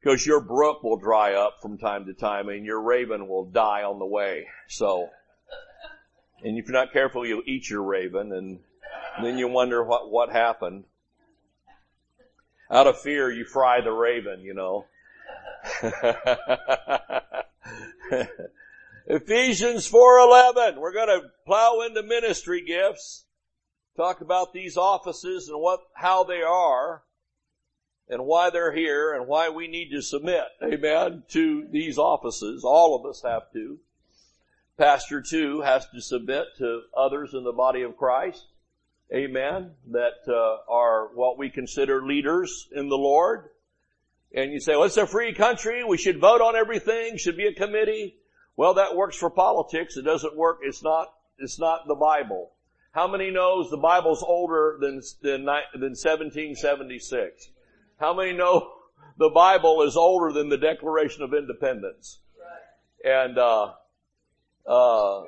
Because 0.00 0.26
your 0.26 0.40
brook 0.40 0.82
will 0.82 0.96
dry 0.96 1.34
up 1.34 1.58
from 1.62 1.78
time 1.78 2.06
to 2.06 2.14
time 2.14 2.48
and 2.48 2.64
your 2.64 2.80
raven 2.80 3.28
will 3.28 3.44
die 3.44 3.84
on 3.84 3.98
the 3.98 4.06
way. 4.06 4.46
So, 4.68 5.10
and 6.44 6.58
if 6.58 6.66
you're 6.66 6.72
not 6.72 6.92
careful, 6.92 7.26
you'll 7.26 7.42
eat 7.46 7.70
your 7.70 7.82
raven 7.82 8.32
and 8.32 8.58
then 9.22 9.38
you 9.38 9.48
wonder 9.48 9.82
what, 9.82 10.10
what 10.10 10.30
happened. 10.30 10.84
Out 12.70 12.86
of 12.86 13.00
fear, 13.00 13.30
you 13.30 13.44
fry 13.44 13.82
the 13.82 13.92
raven, 13.92 14.40
you 14.40 14.54
know. 14.54 14.86
Ephesians 19.06 19.90
4:11. 19.90 20.78
We're 20.78 20.92
going 20.92 21.08
to 21.08 21.30
plow 21.44 21.80
into 21.86 22.02
ministry 22.02 22.64
gifts. 22.64 23.26
Talk 23.96 24.22
about 24.22 24.54
these 24.54 24.76
offices 24.76 25.48
and 25.48 25.60
what 25.60 25.80
how 25.94 26.24
they 26.24 26.40
are 26.40 27.02
and 28.08 28.24
why 28.24 28.50
they're 28.50 28.72
here 28.72 29.14
and 29.14 29.26
why 29.26 29.50
we 29.50 29.68
need 29.68 29.90
to 29.90 30.02
submit, 30.02 30.44
amen, 30.62 31.24
to 31.28 31.68
these 31.70 31.98
offices. 31.98 32.64
All 32.64 32.96
of 32.96 33.06
us 33.06 33.22
have 33.22 33.52
to. 33.52 33.78
Pastor 34.78 35.20
too 35.20 35.60
has 35.60 35.86
to 35.90 36.00
submit 36.00 36.44
to 36.58 36.82
others 36.96 37.34
in 37.34 37.44
the 37.44 37.52
body 37.52 37.82
of 37.82 37.96
Christ. 37.96 38.44
Amen. 39.12 39.72
That 39.90 40.26
uh, 40.26 40.72
are 40.72 41.08
what 41.14 41.36
we 41.36 41.50
consider 41.50 42.02
leaders 42.02 42.68
in 42.74 42.88
the 42.88 42.96
Lord. 42.96 43.50
And 44.34 44.52
you 44.52 44.60
say, 44.60 44.72
well, 44.72 44.84
it's 44.84 44.96
a 44.96 45.06
free 45.06 45.34
country. 45.34 45.84
We 45.84 45.98
should 45.98 46.18
vote 46.18 46.40
on 46.40 46.56
everything. 46.56 47.18
Should 47.18 47.36
be 47.36 47.46
a 47.46 47.52
committee. 47.52 48.16
Well, 48.56 48.74
that 48.74 48.96
works 48.96 49.16
for 49.16 49.28
politics. 49.28 49.96
It 49.96 50.02
doesn't 50.02 50.36
work. 50.36 50.60
It's 50.62 50.82
not, 50.82 51.12
it's 51.38 51.58
not 51.58 51.86
the 51.86 51.94
Bible. 51.94 52.52
How 52.92 53.06
many 53.08 53.30
knows 53.30 53.70
the 53.70 53.76
Bible's 53.76 54.22
older 54.22 54.78
than, 54.80 55.02
than, 55.22 55.44
than 55.44 55.94
1776? 55.94 57.48
How 57.98 58.14
many 58.14 58.32
know 58.32 58.72
the 59.18 59.30
Bible 59.30 59.82
is 59.82 59.96
older 59.96 60.32
than 60.32 60.48
the 60.48 60.58
Declaration 60.58 61.22
of 61.22 61.34
Independence? 61.34 62.20
And, 63.04 63.36
uh, 63.36 63.72
uh, 64.66 65.22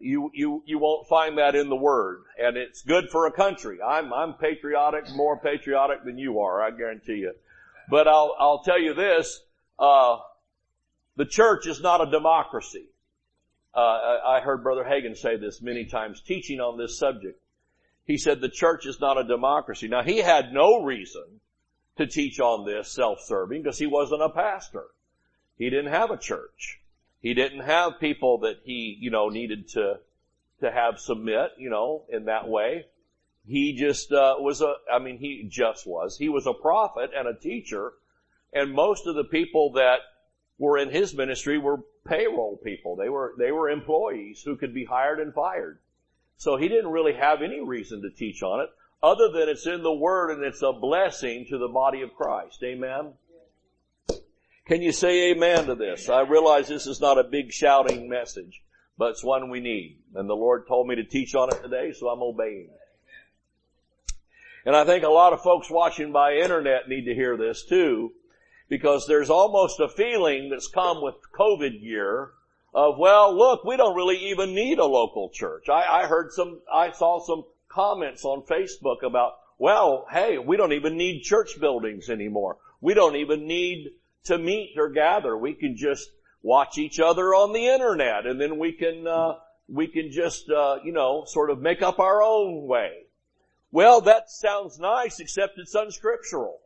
you, 0.00 0.30
you, 0.34 0.62
you 0.66 0.78
won't 0.78 1.08
find 1.08 1.38
that 1.38 1.54
in 1.54 1.68
the 1.68 1.76
Word. 1.76 2.22
And 2.38 2.56
it's 2.56 2.82
good 2.82 3.10
for 3.10 3.26
a 3.26 3.32
country. 3.32 3.78
I'm, 3.82 4.12
I'm 4.12 4.34
patriotic, 4.34 5.04
more 5.14 5.38
patriotic 5.38 6.04
than 6.04 6.18
you 6.18 6.40
are, 6.40 6.62
I 6.62 6.70
guarantee 6.70 7.18
you. 7.18 7.34
But 7.90 8.08
I'll, 8.08 8.34
I'll 8.38 8.62
tell 8.62 8.80
you 8.80 8.94
this, 8.94 9.40
uh, 9.78 10.18
the 11.16 11.26
church 11.26 11.66
is 11.66 11.80
not 11.80 12.06
a 12.06 12.10
democracy. 12.10 12.86
Uh, 13.74 14.18
I 14.26 14.40
heard 14.40 14.62
Brother 14.62 14.84
Hagin 14.84 15.16
say 15.16 15.36
this 15.36 15.62
many 15.62 15.84
times 15.84 16.22
teaching 16.22 16.60
on 16.60 16.78
this 16.78 16.98
subject. 16.98 17.40
He 18.06 18.16
said 18.16 18.40
the 18.40 18.48
church 18.48 18.86
is 18.86 18.98
not 19.00 19.18
a 19.18 19.24
democracy. 19.24 19.86
Now 19.86 20.02
he 20.02 20.18
had 20.18 20.52
no 20.52 20.82
reason 20.82 21.40
to 21.98 22.06
teach 22.06 22.40
on 22.40 22.66
this 22.66 22.90
self-serving 22.92 23.62
because 23.62 23.78
he 23.78 23.86
wasn't 23.86 24.22
a 24.22 24.30
pastor. 24.30 24.86
He 25.58 25.68
didn't 25.70 25.92
have 25.92 26.10
a 26.10 26.16
church. 26.16 26.79
He 27.20 27.34
didn't 27.34 27.60
have 27.60 28.00
people 28.00 28.38
that 28.40 28.60
he, 28.64 28.96
you 29.00 29.10
know, 29.10 29.28
needed 29.28 29.68
to, 29.70 29.98
to 30.60 30.70
have 30.70 30.98
submit, 30.98 31.52
you 31.58 31.70
know, 31.70 32.04
in 32.08 32.26
that 32.26 32.48
way. 32.48 32.86
He 33.46 33.74
just, 33.74 34.12
uh, 34.12 34.36
was 34.38 34.60
a, 34.60 34.74
I 34.92 34.98
mean, 34.98 35.18
he 35.18 35.46
just 35.50 35.86
was. 35.86 36.16
He 36.16 36.28
was 36.28 36.46
a 36.46 36.54
prophet 36.54 37.10
and 37.16 37.28
a 37.28 37.34
teacher 37.34 37.92
and 38.52 38.72
most 38.72 39.06
of 39.06 39.14
the 39.14 39.24
people 39.24 39.72
that 39.72 40.00
were 40.58 40.78
in 40.78 40.90
his 40.90 41.14
ministry 41.14 41.58
were 41.58 41.78
payroll 42.04 42.56
people. 42.56 42.96
They 42.96 43.08
were, 43.08 43.34
they 43.38 43.52
were 43.52 43.70
employees 43.70 44.42
who 44.42 44.56
could 44.56 44.74
be 44.74 44.84
hired 44.84 45.20
and 45.20 45.32
fired. 45.32 45.78
So 46.36 46.56
he 46.56 46.68
didn't 46.68 46.90
really 46.90 47.14
have 47.14 47.42
any 47.42 47.60
reason 47.60 48.02
to 48.02 48.10
teach 48.10 48.42
on 48.42 48.60
it 48.60 48.70
other 49.02 49.30
than 49.30 49.48
it's 49.48 49.66
in 49.66 49.82
the 49.82 49.92
Word 49.92 50.30
and 50.30 50.42
it's 50.42 50.62
a 50.62 50.72
blessing 50.72 51.46
to 51.48 51.58
the 51.58 51.68
body 51.68 52.02
of 52.02 52.14
Christ. 52.14 52.62
Amen? 52.62 53.12
Can 54.70 54.82
you 54.82 54.92
say 54.92 55.32
amen 55.32 55.66
to 55.66 55.74
this? 55.74 56.08
I 56.08 56.20
realize 56.20 56.68
this 56.68 56.86
is 56.86 57.00
not 57.00 57.18
a 57.18 57.24
big 57.24 57.50
shouting 57.50 58.08
message, 58.08 58.62
but 58.96 59.10
it's 59.10 59.24
one 59.24 59.50
we 59.50 59.58
need. 59.58 59.98
And 60.14 60.30
the 60.30 60.36
Lord 60.36 60.68
told 60.68 60.86
me 60.86 60.94
to 60.94 61.02
teach 61.02 61.34
on 61.34 61.48
it 61.48 61.60
today, 61.60 61.92
so 61.92 62.08
I'm 62.08 62.22
obeying. 62.22 62.70
And 64.64 64.76
I 64.76 64.84
think 64.84 65.02
a 65.02 65.08
lot 65.08 65.32
of 65.32 65.42
folks 65.42 65.68
watching 65.68 66.12
by 66.12 66.34
internet 66.34 66.88
need 66.88 67.06
to 67.06 67.14
hear 67.16 67.36
this 67.36 67.64
too, 67.64 68.12
because 68.68 69.08
there's 69.08 69.28
almost 69.28 69.80
a 69.80 69.88
feeling 69.88 70.50
that's 70.50 70.68
come 70.68 71.02
with 71.02 71.16
COVID 71.36 71.82
year 71.82 72.30
of, 72.72 72.96
well, 72.96 73.36
look, 73.36 73.64
we 73.64 73.76
don't 73.76 73.96
really 73.96 74.30
even 74.30 74.54
need 74.54 74.78
a 74.78 74.84
local 74.84 75.30
church. 75.30 75.68
I, 75.68 76.02
I 76.02 76.06
heard 76.06 76.30
some, 76.30 76.60
I 76.72 76.92
saw 76.92 77.18
some 77.18 77.42
comments 77.68 78.24
on 78.24 78.42
Facebook 78.42 79.02
about, 79.02 79.32
well, 79.58 80.06
hey, 80.12 80.38
we 80.38 80.56
don't 80.56 80.74
even 80.74 80.96
need 80.96 81.22
church 81.22 81.58
buildings 81.58 82.08
anymore. 82.08 82.58
We 82.80 82.94
don't 82.94 83.16
even 83.16 83.48
need 83.48 83.94
to 84.24 84.38
meet 84.38 84.74
or 84.76 84.88
gather. 84.88 85.36
We 85.36 85.54
can 85.54 85.76
just 85.76 86.10
watch 86.42 86.78
each 86.78 87.00
other 87.00 87.34
on 87.34 87.52
the 87.52 87.66
internet 87.66 88.26
and 88.26 88.40
then 88.40 88.58
we 88.58 88.72
can, 88.72 89.06
uh, 89.06 89.34
we 89.68 89.86
can 89.86 90.10
just, 90.10 90.50
uh, 90.50 90.78
you 90.84 90.92
know, 90.92 91.24
sort 91.26 91.50
of 91.50 91.60
make 91.60 91.82
up 91.82 91.98
our 91.98 92.22
own 92.22 92.66
way. 92.66 93.04
Well, 93.72 94.00
that 94.02 94.30
sounds 94.30 94.78
nice, 94.78 95.20
except 95.20 95.58
it's 95.58 95.74
unscriptural. 95.74 96.60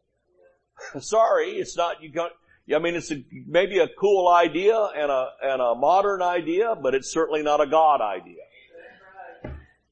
Sorry, 1.00 1.50
it's 1.50 1.76
not, 1.76 2.02
you 2.02 2.10
got, 2.10 2.32
I 2.74 2.78
mean, 2.78 2.94
it's 2.94 3.10
a, 3.10 3.22
maybe 3.46 3.78
a 3.78 3.88
cool 3.88 4.26
idea 4.28 4.78
and 4.78 5.10
a, 5.10 5.28
and 5.42 5.60
a 5.60 5.74
modern 5.74 6.22
idea, 6.22 6.74
but 6.80 6.94
it's 6.94 7.12
certainly 7.12 7.42
not 7.42 7.60
a 7.60 7.66
God 7.66 8.00
idea. 8.00 8.42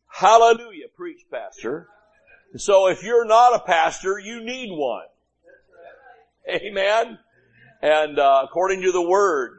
Hallelujah, 0.06 0.88
preach 0.94 1.20
pastor. 1.30 1.88
So 2.56 2.88
if 2.88 3.02
you're 3.02 3.24
not 3.24 3.54
a 3.56 3.60
pastor, 3.60 4.18
you 4.18 4.42
need 4.42 4.70
one. 4.70 5.06
Amen. 6.48 7.18
And, 7.82 8.18
uh, 8.18 8.46
according 8.48 8.82
to 8.82 8.92
the 8.92 9.02
word. 9.02 9.58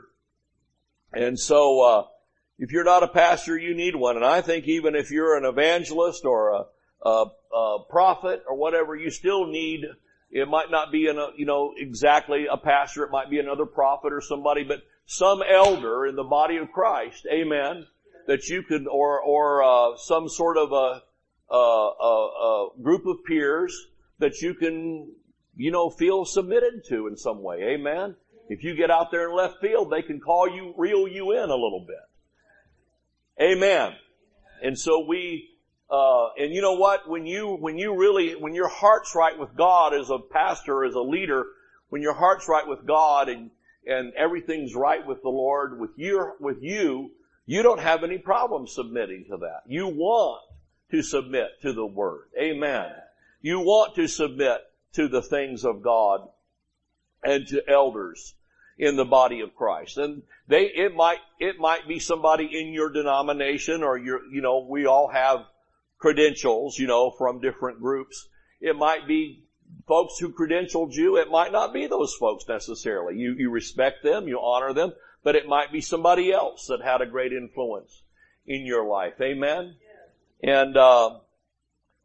And 1.11 1.37
so, 1.37 1.81
uh, 1.81 2.03
if 2.57 2.71
you're 2.71 2.85
not 2.85 3.03
a 3.03 3.07
pastor, 3.07 3.57
you 3.57 3.75
need 3.75 3.95
one. 3.95 4.15
And 4.15 4.25
I 4.25 4.41
think 4.41 4.65
even 4.65 4.95
if 4.95 5.11
you're 5.11 5.37
an 5.37 5.45
evangelist 5.45 6.23
or 6.23 6.49
a, 6.49 7.07
a, 7.07 7.25
a 7.55 7.79
prophet 7.89 8.43
or 8.47 8.55
whatever, 8.55 8.95
you 8.95 9.11
still 9.11 9.45
need 9.47 9.85
it 10.33 10.47
might 10.47 10.71
not 10.71 10.91
be 10.91 11.07
a, 11.07 11.13
you 11.37 11.45
know, 11.45 11.75
exactly 11.77 12.47
a 12.51 12.57
pastor. 12.57 13.03
It 13.03 13.11
might 13.11 13.29
be 13.29 13.37
another 13.37 13.67
prophet 13.67 14.11
or 14.11 14.19
somebody, 14.19 14.63
but 14.63 14.81
some 15.05 15.43
elder 15.47 16.07
in 16.07 16.15
the 16.15 16.23
body 16.23 16.57
of 16.57 16.71
Christ. 16.71 17.27
Amen. 17.31 17.85
That 18.25 18.47
you 18.47 18.63
could, 18.63 18.87
or, 18.87 19.21
or, 19.21 19.63
uh, 19.63 19.97
some 19.97 20.27
sort 20.27 20.57
of 20.57 20.71
a, 20.71 21.01
a 21.53 22.67
group 22.81 23.05
of 23.05 23.17
peers 23.27 23.77
that 24.17 24.41
you 24.41 24.55
can, 24.55 25.11
you 25.55 25.71
know, 25.71 25.89
feel 25.89 26.25
submitted 26.25 26.83
to 26.89 27.07
in 27.07 27.17
some 27.17 27.41
way. 27.41 27.75
Amen. 27.75 28.15
If 28.49 28.63
you 28.63 28.75
get 28.75 28.91
out 28.91 29.11
there 29.11 29.29
in 29.29 29.35
left 29.35 29.61
field, 29.61 29.91
they 29.91 30.01
can 30.01 30.19
call 30.19 30.49
you, 30.49 30.73
reel 30.77 31.07
you 31.07 31.31
in 31.31 31.49
a 31.49 31.55
little 31.55 31.85
bit. 31.87 33.43
Amen. 33.43 33.93
And 34.61 34.77
so 34.77 35.05
we, 35.07 35.49
uh, 35.89 36.29
and 36.37 36.53
you 36.53 36.61
know 36.61 36.73
what? 36.73 37.09
When 37.09 37.25
you, 37.25 37.55
when 37.55 37.77
you 37.77 37.97
really, 37.97 38.35
when 38.35 38.53
your 38.53 38.67
heart's 38.67 39.15
right 39.15 39.37
with 39.37 39.55
God 39.55 39.93
as 39.93 40.09
a 40.09 40.19
pastor, 40.19 40.85
as 40.85 40.95
a 40.95 41.01
leader, 41.01 41.45
when 41.89 42.01
your 42.01 42.13
heart's 42.13 42.47
right 42.47 42.67
with 42.67 42.85
God 42.85 43.29
and, 43.29 43.51
and 43.85 44.13
everything's 44.13 44.75
right 44.75 45.05
with 45.05 45.21
the 45.21 45.29
Lord, 45.29 45.79
with 45.79 45.91
your, 45.97 46.35
with 46.39 46.57
you, 46.61 47.11
you 47.45 47.61
don't 47.61 47.79
have 47.79 48.03
any 48.03 48.17
problem 48.17 48.67
submitting 48.67 49.25
to 49.29 49.37
that. 49.37 49.61
You 49.67 49.87
want 49.87 50.41
to 50.91 51.01
submit 51.01 51.49
to 51.61 51.73
the 51.73 51.85
Word. 51.85 52.25
Amen. 52.39 52.91
You 53.41 53.59
want 53.59 53.95
to 53.95 54.07
submit 54.07 54.59
to 54.93 55.07
the 55.07 55.21
things 55.21 55.65
of 55.65 55.81
God 55.81 56.27
and 57.23 57.47
to 57.47 57.67
elders 57.69 58.35
in 58.77 58.95
the 58.95 59.05
body 59.05 59.41
of 59.41 59.55
Christ. 59.55 59.97
And 59.97 60.23
they, 60.47 60.65
it 60.65 60.95
might, 60.95 61.19
it 61.39 61.59
might 61.59 61.87
be 61.87 61.99
somebody 61.99 62.45
in 62.45 62.73
your 62.73 62.91
denomination 62.91 63.83
or 63.83 63.97
your, 63.97 64.25
you 64.31 64.41
know, 64.41 64.65
we 64.69 64.85
all 64.85 65.09
have 65.09 65.45
credentials, 65.97 66.77
you 66.77 66.87
know, 66.87 67.11
from 67.11 67.39
different 67.39 67.79
groups. 67.79 68.27
It 68.59 68.75
might 68.75 69.07
be 69.07 69.43
folks 69.87 70.17
who 70.19 70.33
credentialed 70.33 70.93
you. 70.93 71.17
It 71.17 71.29
might 71.29 71.51
not 71.51 71.73
be 71.73 71.87
those 71.87 72.13
folks 72.13 72.45
necessarily. 72.47 73.17
You, 73.17 73.35
you 73.37 73.49
respect 73.49 74.03
them, 74.03 74.27
you 74.27 74.39
honor 74.41 74.73
them, 74.73 74.93
but 75.23 75.35
it 75.35 75.47
might 75.47 75.71
be 75.71 75.81
somebody 75.81 76.31
else 76.31 76.67
that 76.67 76.81
had 76.81 77.01
a 77.01 77.05
great 77.05 77.31
influence 77.31 78.01
in 78.45 78.65
your 78.65 78.85
life. 78.85 79.13
Amen? 79.21 79.75
And, 80.41 80.75
uh, 80.75 81.19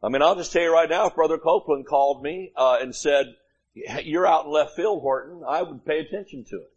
I 0.01 0.09
mean, 0.09 0.21
I'll 0.21 0.35
just 0.35 0.53
tell 0.53 0.61
you 0.61 0.73
right 0.73 0.89
now, 0.89 1.07
if 1.07 1.15
Brother 1.15 1.37
Copeland 1.37 1.85
called 1.85 2.23
me, 2.23 2.51
uh, 2.55 2.77
and 2.81 2.95
said, 2.95 3.25
you're 3.73 4.27
out 4.27 4.45
in 4.45 4.51
left 4.51 4.75
field, 4.75 5.01
Horton, 5.01 5.43
I 5.47 5.61
would 5.61 5.85
pay 5.85 5.99
attention 5.99 6.45
to 6.49 6.55
it. 6.57 6.73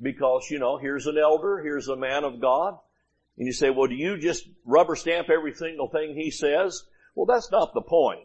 Because, 0.00 0.48
you 0.50 0.58
know, 0.58 0.78
here's 0.78 1.06
an 1.06 1.18
elder, 1.18 1.60
here's 1.62 1.88
a 1.88 1.96
man 1.96 2.24
of 2.24 2.40
God, 2.40 2.78
and 3.36 3.46
you 3.46 3.52
say, 3.52 3.70
well, 3.70 3.86
do 3.86 3.94
you 3.94 4.18
just 4.18 4.46
rubber 4.64 4.96
stamp 4.96 5.28
every 5.30 5.54
single 5.54 5.88
thing 5.88 6.14
he 6.14 6.30
says? 6.30 6.84
Well, 7.14 7.26
that's 7.26 7.50
not 7.50 7.74
the 7.74 7.82
point. 7.82 8.20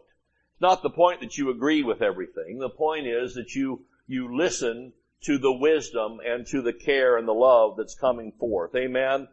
It's 0.54 0.62
not 0.62 0.84
the 0.84 0.89
point 0.89 1.22
that 1.22 1.38
you 1.38 1.50
agree 1.50 1.84
with 1.84 2.01
everything. 2.01 2.60
The 2.60 2.70
point 2.70 3.08
is 3.08 3.34
that 3.34 3.56
you, 3.56 3.86
you 4.08 4.38
listen 4.38 4.94
to 5.24 5.38
the 5.38 5.51
wisdom 5.51 6.20
and 6.25 6.46
to 6.48 6.62
the 6.62 6.74
care 6.74 7.18
and 7.18 7.27
the 7.27 7.34
love 7.34 7.75
that's 7.77 7.96
coming 7.96 8.32
forth. 8.39 8.75
Amen? 8.75 9.27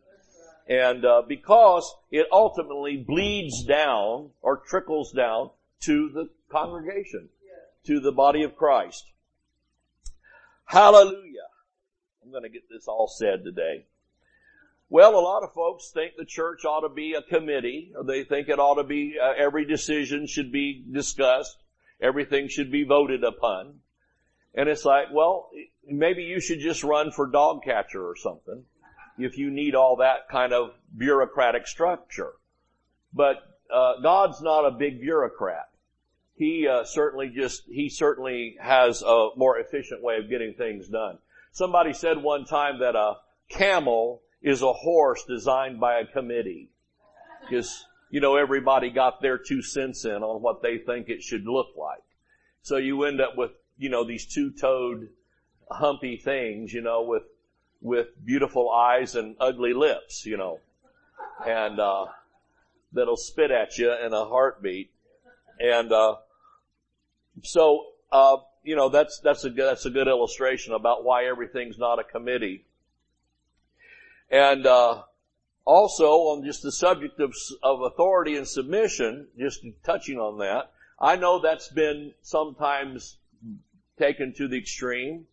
And 0.69 1.05
uh, 1.05 1.23
because 1.27 1.93
it 2.11 2.27
ultimately 2.31 2.97
bleeds 2.97 3.65
down 3.65 4.31
or 4.41 4.59
trickles 4.59 5.13
down 5.13 5.51
to 5.81 6.11
the 6.11 6.29
congregation, 6.51 7.29
to 7.85 8.01
the 8.01 8.13
body 8.13 8.45
of 8.45 8.57
Christ. 8.57 9.05
Hallelujah. 10.65 11.49
I'm 12.23 12.31
going 12.31 12.45
to 12.45 12.49
get 12.49 12.69
this 12.71 12.87
all 12.87 13.09
said 13.09 13.45
today. 13.45 13.87
Well, 14.89 15.19
a 15.19 15.21
lot 15.21 15.43
of 15.43 15.55
folks 15.55 15.91
think 15.91 16.13
the 16.17 16.25
church 16.25 16.65
ought 16.65 16.87
to 16.87 16.89
be 16.91 17.15
a 17.15 17.23
committee, 17.23 17.93
or 17.97 18.05
they 18.05 18.25
think 18.25 18.49
it 18.49 18.59
ought 18.59 18.75
to 18.75 18.85
be, 18.85 19.17
uh, 19.21 19.33
every 19.37 19.65
decision 19.65 20.27
should 20.27 20.53
be 20.53 20.85
discussed, 20.93 21.57
everything 22.01 22.49
should 22.49 22.71
be 22.71 22.85
voted 22.85 23.25
upon. 23.25 23.81
And 24.55 24.69
it's 24.69 24.85
like, 24.85 25.07
well, 25.11 25.51
maybe 25.87 26.25
you 26.25 26.41
should 26.41 26.61
just 26.61 26.85
run 26.85 27.11
for 27.11 27.27
dog 27.27 27.65
catcher 27.65 28.07
or 28.07 28.17
something, 28.17 28.65
if 29.19 29.39
you 29.39 29.51
need 29.51 29.75
all 29.75 29.97
that 29.97 30.29
kind 30.31 30.53
of 30.53 30.73
bureaucratic 30.97 31.67
structure. 31.67 32.33
But, 33.13 33.37
uh, 33.73 34.01
God's 34.03 34.41
not 34.41 34.67
a 34.67 34.71
big 34.71 35.01
bureaucrat. 35.01 35.69
He, 36.35 36.67
uh, 36.67 36.85
certainly 36.85 37.29
just, 37.29 37.65
he 37.67 37.89
certainly 37.89 38.57
has 38.61 39.03
a 39.03 39.29
more 39.37 39.59
efficient 39.59 40.03
way 40.03 40.17
of 40.17 40.29
getting 40.31 40.55
things 40.55 40.89
done. 40.89 41.19
Somebody 41.53 41.93
said 41.93 42.23
one 42.23 42.47
time 42.47 42.81
that 42.81 42.97
a 42.97 43.17
camel 43.49 44.23
is 44.41 44.63
a 44.63 44.73
horse 44.73 45.25
designed 45.25 45.79
by 45.79 45.99
a 45.99 46.07
committee. 46.07 46.71
Because, 47.43 47.85
you 48.11 48.21
know, 48.21 48.37
everybody 48.37 48.91
got 48.91 49.21
their 49.21 49.39
two 49.39 49.63
cents 49.63 50.05
in 50.05 50.23
on 50.23 50.43
what 50.43 50.63
they 50.63 50.79
think 50.79 51.09
it 51.09 51.23
should 51.23 51.45
look 51.45 51.69
like. 51.77 52.03
So 52.63 52.77
you 52.77 53.05
end 53.05 53.21
up 53.21 53.37
with, 53.37 53.51
you 53.77 53.91
know, 53.91 54.05
these 54.05 54.27
two-toed, 54.27 55.11
humpy 55.71 56.17
things, 56.17 56.73
you 56.73 56.81
know, 56.81 57.03
with, 57.03 57.25
with 57.83 58.07
beautiful 58.25 58.71
eyes 58.71 59.15
and 59.17 59.37
ugly 59.41 59.75
lips, 59.75 60.25
you 60.25 60.37
know. 60.37 60.61
And, 61.47 61.79
uh, 61.79 62.07
that'll 62.93 63.17
spit 63.17 63.51
at 63.51 63.77
you 63.77 63.93
in 63.93 64.13
a 64.15 64.25
heartbeat. 64.25 64.91
And, 65.59 65.93
uh, 65.93 66.17
so, 67.43 67.87
uh, 68.11 68.37
you 68.63 68.77
know, 68.77 68.89
that's, 68.89 69.21
that's 69.21 69.45
a 69.45 69.51
good, 69.51 69.67
that's 69.67 69.85
a 69.85 69.91
good 69.91 70.09
illustration 70.09 70.73
about 70.73 71.05
why 71.05 71.27
everything's 71.27 71.79
not 71.79 71.99
a 71.99 72.05
committee. 72.05 72.65
And, 74.31 74.67
uh, 74.67 75.03
also 75.65 76.05
on 76.05 76.45
just 76.45 76.63
the 76.63 76.73
subject 76.73 77.21
of, 77.21 77.35
of 77.63 77.83
authority 77.83 78.37
and 78.37 78.47
submission, 78.47 79.29
just 79.39 79.65
touching 79.85 80.19
on 80.19 80.39
that, 80.39 80.73
I 81.01 81.17
know 81.17 81.41
that's 81.41 81.69
been 81.69 82.13
sometimes 82.23 83.17
taken 83.99 84.33
to 84.35 84.49
the 84.49 84.59
extreme. 84.59 85.27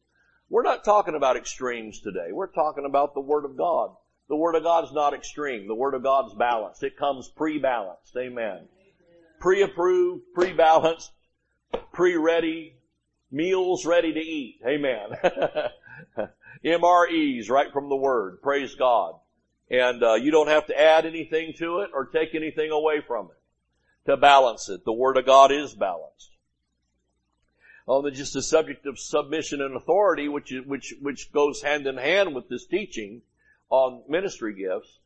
We're 0.49 0.63
not 0.63 0.83
talking 0.83 1.15
about 1.15 1.37
extremes 1.37 1.99
today. 2.01 2.31
We're 2.31 2.47
talking 2.47 2.85
about 2.85 3.13
the 3.13 3.21
Word 3.21 3.45
of 3.45 3.55
God. 3.55 3.91
The 4.29 4.35
Word 4.35 4.55
of 4.55 4.63
God 4.63 4.83
is 4.83 4.91
not 4.91 5.13
extreme. 5.13 5.67
The 5.67 5.75
Word 5.75 5.93
of 5.93 6.01
God 6.01 6.27
is 6.27 6.33
balanced. 6.33 6.83
It 6.83 6.97
comes 6.97 7.29
pre-balanced. 7.29 8.15
Amen. 8.17 8.67
Pre-approved, 9.39 10.23
pre-balanced, 10.33 11.11
pre-ready, 11.93 12.75
meals 13.31 13.85
ready 13.85 14.11
to 14.11 14.19
eat. 14.19 14.59
Amen. 14.65 15.09
MREs 16.65 17.49
right 17.49 17.71
from 17.71 17.89
the 17.89 17.95
Word. 17.95 18.41
Praise 18.41 18.73
God. 18.75 19.13
And 19.69 20.03
uh, 20.03 20.15
you 20.15 20.31
don't 20.31 20.47
have 20.47 20.65
to 20.67 20.79
add 20.79 21.05
anything 21.05 21.53
to 21.59 21.81
it 21.81 21.91
or 21.93 22.05
take 22.05 22.33
anything 22.33 22.71
away 22.71 23.01
from 23.05 23.27
it 23.27 24.09
to 24.09 24.17
balance 24.17 24.67
it. 24.69 24.83
The 24.83 24.93
Word 24.93 25.17
of 25.17 25.27
God 25.27 25.51
is 25.51 25.75
balanced. 25.75 26.31
On 27.89 28.03
the, 28.03 28.11
just 28.11 28.33
the 28.33 28.41
subject 28.41 28.85
of 28.85 28.99
submission 28.99 29.61
and 29.61 29.75
authority, 29.75 30.27
which 30.29 30.53
which 30.65 30.93
which 31.01 31.31
goes 31.31 31.61
hand 31.61 31.87
in 31.87 31.97
hand 31.97 32.35
with 32.35 32.47
this 32.47 32.65
teaching 32.65 33.23
on 33.69 34.03
ministry 34.07 34.53
gifts. 34.53 34.99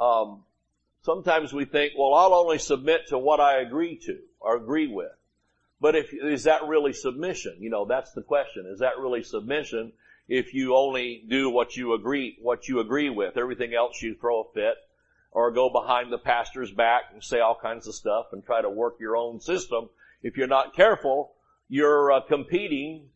Um, 0.00 0.42
sometimes 1.02 1.52
we 1.52 1.66
think, 1.66 1.92
well, 1.96 2.14
I'll 2.14 2.34
only 2.34 2.58
submit 2.58 3.08
to 3.08 3.18
what 3.18 3.40
I 3.40 3.60
agree 3.60 3.96
to 4.06 4.18
or 4.40 4.56
agree 4.56 4.86
with. 4.86 5.12
But 5.80 5.94
if 5.94 6.14
is 6.14 6.44
that 6.44 6.66
really 6.66 6.94
submission? 6.94 7.58
You 7.60 7.68
know, 7.68 7.84
that's 7.84 8.12
the 8.12 8.22
question. 8.22 8.66
Is 8.66 8.80
that 8.80 8.98
really 8.98 9.22
submission? 9.22 9.92
if 10.28 10.54
you 10.54 10.74
only 10.74 11.24
do 11.28 11.50
what 11.50 11.76
you 11.76 11.94
agree, 11.94 12.36
what 12.40 12.68
you 12.68 12.80
agree 12.80 13.10
with. 13.10 13.36
Everything 13.36 13.74
else 13.74 14.02
you 14.02 14.14
throw 14.14 14.42
a 14.42 14.52
fit 14.52 14.74
or 15.30 15.50
go 15.50 15.70
behind 15.70 16.12
the 16.12 16.18
pastor's 16.18 16.72
back 16.72 17.04
and 17.12 17.22
say 17.22 17.40
all 17.40 17.58
kinds 17.60 17.86
of 17.86 17.94
stuff 17.94 18.26
and 18.32 18.44
try 18.44 18.60
to 18.60 18.70
work 18.70 18.96
your 18.98 19.16
own 19.16 19.40
system. 19.40 19.88
If 20.22 20.36
you're 20.36 20.46
not 20.46 20.74
careful, 20.74 21.32
you're 21.68 22.12
uh, 22.12 22.20
competing 22.20 23.08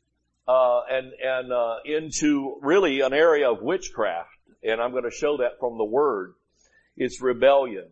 uh, 0.49 0.81
and 0.91 1.13
and 1.13 1.53
uh, 1.53 1.77
into 1.85 2.59
really 2.63 3.01
an 3.01 3.13
area 3.13 3.51
of 3.51 3.63
witchcraft. 3.63 4.31
And 4.63 4.81
I'm 4.81 4.91
going 4.91 5.05
to 5.05 5.11
show 5.11 5.39
that 5.39 5.59
from 5.59 5.79
the 5.79 5.85
Word. 5.85 6.35
It's 6.97 7.21
rebellion. 7.21 7.87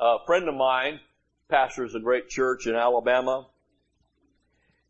A 0.00 0.16
friend 0.26 0.48
of 0.48 0.54
mine 0.54 1.00
pastors 1.48 1.94
a 1.94 2.00
great 2.00 2.28
church 2.28 2.66
in 2.66 2.74
Alabama 2.74 3.46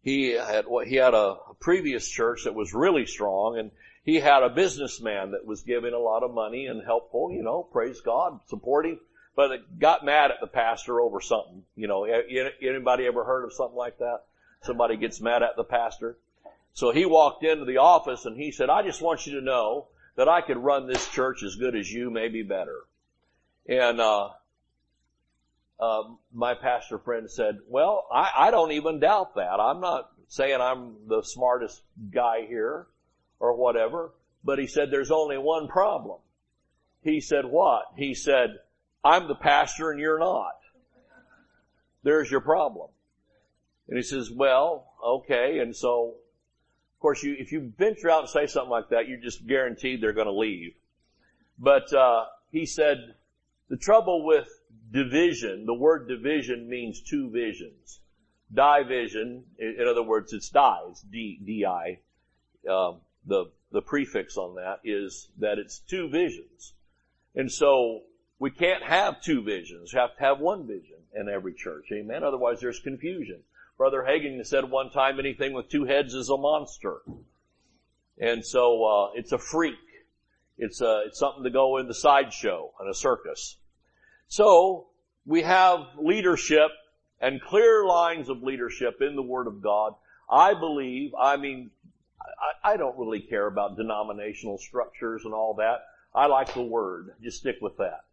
he 0.06 0.30
had 0.30 0.66
he 0.86 0.94
had 0.94 1.14
a 1.14 1.34
previous 1.58 2.08
church 2.08 2.44
that 2.44 2.54
was 2.54 2.72
really 2.72 3.06
strong 3.06 3.58
and 3.58 3.72
he 4.04 4.20
had 4.20 4.44
a 4.44 4.48
businessman 4.48 5.32
that 5.32 5.44
was 5.44 5.62
giving 5.62 5.94
a 5.94 5.98
lot 5.98 6.22
of 6.22 6.32
money 6.32 6.66
and 6.66 6.80
helpful, 6.86 7.32
you 7.32 7.42
know, 7.42 7.64
praise 7.64 8.00
God, 8.02 8.38
supporting, 8.46 9.00
but 9.34 9.50
it 9.50 9.80
got 9.80 10.04
mad 10.04 10.30
at 10.30 10.36
the 10.40 10.46
pastor 10.46 11.00
over 11.00 11.20
something. 11.20 11.64
You 11.74 11.88
know, 11.88 12.04
anybody 12.04 13.04
ever 13.04 13.24
heard 13.24 13.46
of 13.46 13.52
something 13.52 13.76
like 13.76 13.98
that? 13.98 14.20
Somebody 14.62 14.96
gets 14.96 15.20
mad 15.20 15.42
at 15.42 15.56
the 15.56 15.64
pastor. 15.64 16.16
So 16.72 16.92
he 16.92 17.06
walked 17.06 17.44
into 17.44 17.64
the 17.64 17.78
office 17.78 18.26
and 18.26 18.36
he 18.36 18.52
said, 18.52 18.68
I 18.68 18.82
just 18.82 19.00
want 19.00 19.26
you 19.26 19.38
to 19.38 19.44
know 19.44 19.88
that 20.16 20.28
I 20.28 20.40
could 20.40 20.58
run 20.58 20.86
this 20.86 21.08
church 21.08 21.42
as 21.42 21.56
good 21.56 21.76
as 21.76 21.90
you, 21.90 22.10
maybe 22.10 22.42
better. 22.42 22.84
And, 23.68 24.00
uh, 24.00 24.30
uh, 25.78 26.02
my 26.32 26.54
pastor 26.54 26.98
friend 26.98 27.30
said, 27.30 27.58
well, 27.68 28.06
I, 28.12 28.30
I 28.36 28.50
don't 28.50 28.72
even 28.72 29.00
doubt 29.00 29.34
that. 29.34 29.60
I'm 29.60 29.80
not 29.80 30.10
saying 30.28 30.60
I'm 30.60 31.06
the 31.06 31.22
smartest 31.22 31.82
guy 32.10 32.46
here 32.46 32.86
or 33.38 33.54
whatever, 33.54 34.12
but 34.42 34.58
he 34.58 34.66
said 34.66 34.90
there's 34.90 35.10
only 35.10 35.38
one 35.38 35.68
problem. 35.68 36.18
He 37.02 37.20
said 37.20 37.44
what? 37.44 37.84
He 37.96 38.14
said, 38.14 38.58
I'm 39.04 39.28
the 39.28 39.34
pastor 39.34 39.90
and 39.90 40.00
you're 40.00 40.18
not. 40.18 40.56
There's 42.02 42.30
your 42.30 42.40
problem. 42.40 42.88
And 43.88 43.96
he 43.96 44.02
says, 44.02 44.30
well, 44.30 44.92
okay. 45.04 45.58
And 45.58 45.74
so, 45.74 46.14
of 46.94 47.00
course, 47.00 47.22
you, 47.22 47.36
if 47.38 47.52
you 47.52 47.72
venture 47.78 48.10
out 48.10 48.20
and 48.20 48.28
say 48.28 48.46
something 48.46 48.70
like 48.70 48.88
that, 48.90 49.08
you're 49.08 49.20
just 49.20 49.46
guaranteed 49.46 50.00
they're 50.00 50.12
going 50.12 50.26
to 50.26 50.32
leave. 50.32 50.74
But, 51.58 51.92
uh, 51.92 52.26
he 52.50 52.66
said, 52.66 53.14
the 53.68 53.76
trouble 53.76 54.24
with 54.24 54.48
division, 54.92 55.66
the 55.66 55.74
word 55.74 56.08
division 56.08 56.68
means 56.68 57.00
two 57.00 57.30
visions. 57.30 58.00
Division, 58.52 59.44
in 59.58 59.86
other 59.88 60.02
words, 60.02 60.32
it's 60.32 60.50
dies, 60.50 61.04
D, 61.10 61.40
D-I. 61.44 61.98
Um, 62.70 62.98
the, 63.26 63.46
the 63.72 63.82
prefix 63.82 64.36
on 64.36 64.56
that 64.56 64.80
is 64.84 65.28
that 65.38 65.58
it's 65.58 65.80
two 65.80 66.08
visions. 66.08 66.74
And 67.34 67.50
so, 67.50 68.02
we 68.38 68.50
can't 68.50 68.82
have 68.82 69.22
two 69.22 69.42
visions. 69.42 69.92
We 69.92 70.00
have 70.00 70.16
to 70.16 70.22
have 70.22 70.40
one 70.40 70.66
vision 70.66 70.96
in 71.14 71.28
every 71.28 71.54
church. 71.54 71.86
Amen. 71.92 72.22
Otherwise 72.22 72.60
there's 72.60 72.80
confusion. 72.80 73.40
Brother 73.78 74.04
Hagin 74.08 74.44
said 74.44 74.70
one 74.70 74.90
time 74.90 75.18
anything 75.18 75.52
with 75.52 75.68
two 75.68 75.84
heads 75.84 76.14
is 76.14 76.30
a 76.30 76.36
monster. 76.36 76.98
And 78.18 78.44
so, 78.44 78.84
uh, 78.84 79.10
it's 79.14 79.32
a 79.32 79.38
freak. 79.38 79.74
It's 80.56 80.80
a, 80.80 81.02
it's 81.06 81.18
something 81.18 81.44
to 81.44 81.50
go 81.50 81.76
in 81.76 81.86
the 81.86 81.94
sideshow 81.94 82.72
and 82.80 82.88
a 82.88 82.94
circus. 82.94 83.58
So, 84.28 84.86
we 85.26 85.42
have 85.42 85.80
leadership 86.00 86.70
and 87.20 87.40
clear 87.40 87.84
lines 87.84 88.30
of 88.30 88.42
leadership 88.42 89.02
in 89.02 89.16
the 89.16 89.22
Word 89.22 89.46
of 89.46 89.62
God. 89.62 89.94
I 90.30 90.54
believe, 90.54 91.12
I 91.20 91.36
mean, 91.36 91.70
I, 92.64 92.72
I 92.72 92.76
don't 92.78 92.96
really 92.98 93.20
care 93.20 93.46
about 93.46 93.76
denominational 93.76 94.56
structures 94.58 95.22
and 95.24 95.34
all 95.34 95.54
that. 95.54 95.80
I 96.14 96.26
like 96.26 96.54
the 96.54 96.62
Word. 96.62 97.10
Just 97.22 97.40
stick 97.40 97.56
with 97.60 97.76
that. 97.76 98.04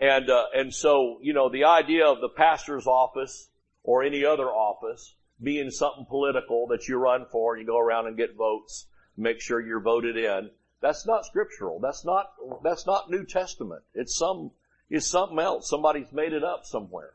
And, 0.00 0.30
uh, 0.30 0.46
and 0.54 0.72
so, 0.72 1.18
you 1.20 1.34
know, 1.34 1.50
the 1.50 1.64
idea 1.64 2.06
of 2.06 2.22
the 2.22 2.30
pastor's 2.30 2.86
office 2.86 3.50
or 3.86 4.02
any 4.02 4.24
other 4.24 4.48
office 4.48 5.14
being 5.42 5.70
something 5.70 6.04
political 6.06 6.66
that 6.66 6.88
you 6.88 6.96
run 6.96 7.24
for 7.30 7.54
and 7.54 7.62
you 7.62 7.66
go 7.66 7.78
around 7.78 8.06
and 8.06 8.16
get 8.16 8.36
votes, 8.36 8.86
make 9.16 9.40
sure 9.40 9.60
you're 9.60 9.80
voted 9.80 10.16
in. 10.16 10.50
That's 10.82 11.06
not 11.06 11.24
scriptural. 11.24 11.78
That's 11.80 12.04
not, 12.04 12.32
that's 12.62 12.86
not 12.86 13.10
New 13.10 13.24
Testament. 13.24 13.82
It's 13.94 14.16
some, 14.16 14.50
it's 14.90 15.06
something 15.06 15.38
else. 15.38 15.70
Somebody's 15.70 16.12
made 16.12 16.32
it 16.32 16.44
up 16.44 16.64
somewhere. 16.64 17.14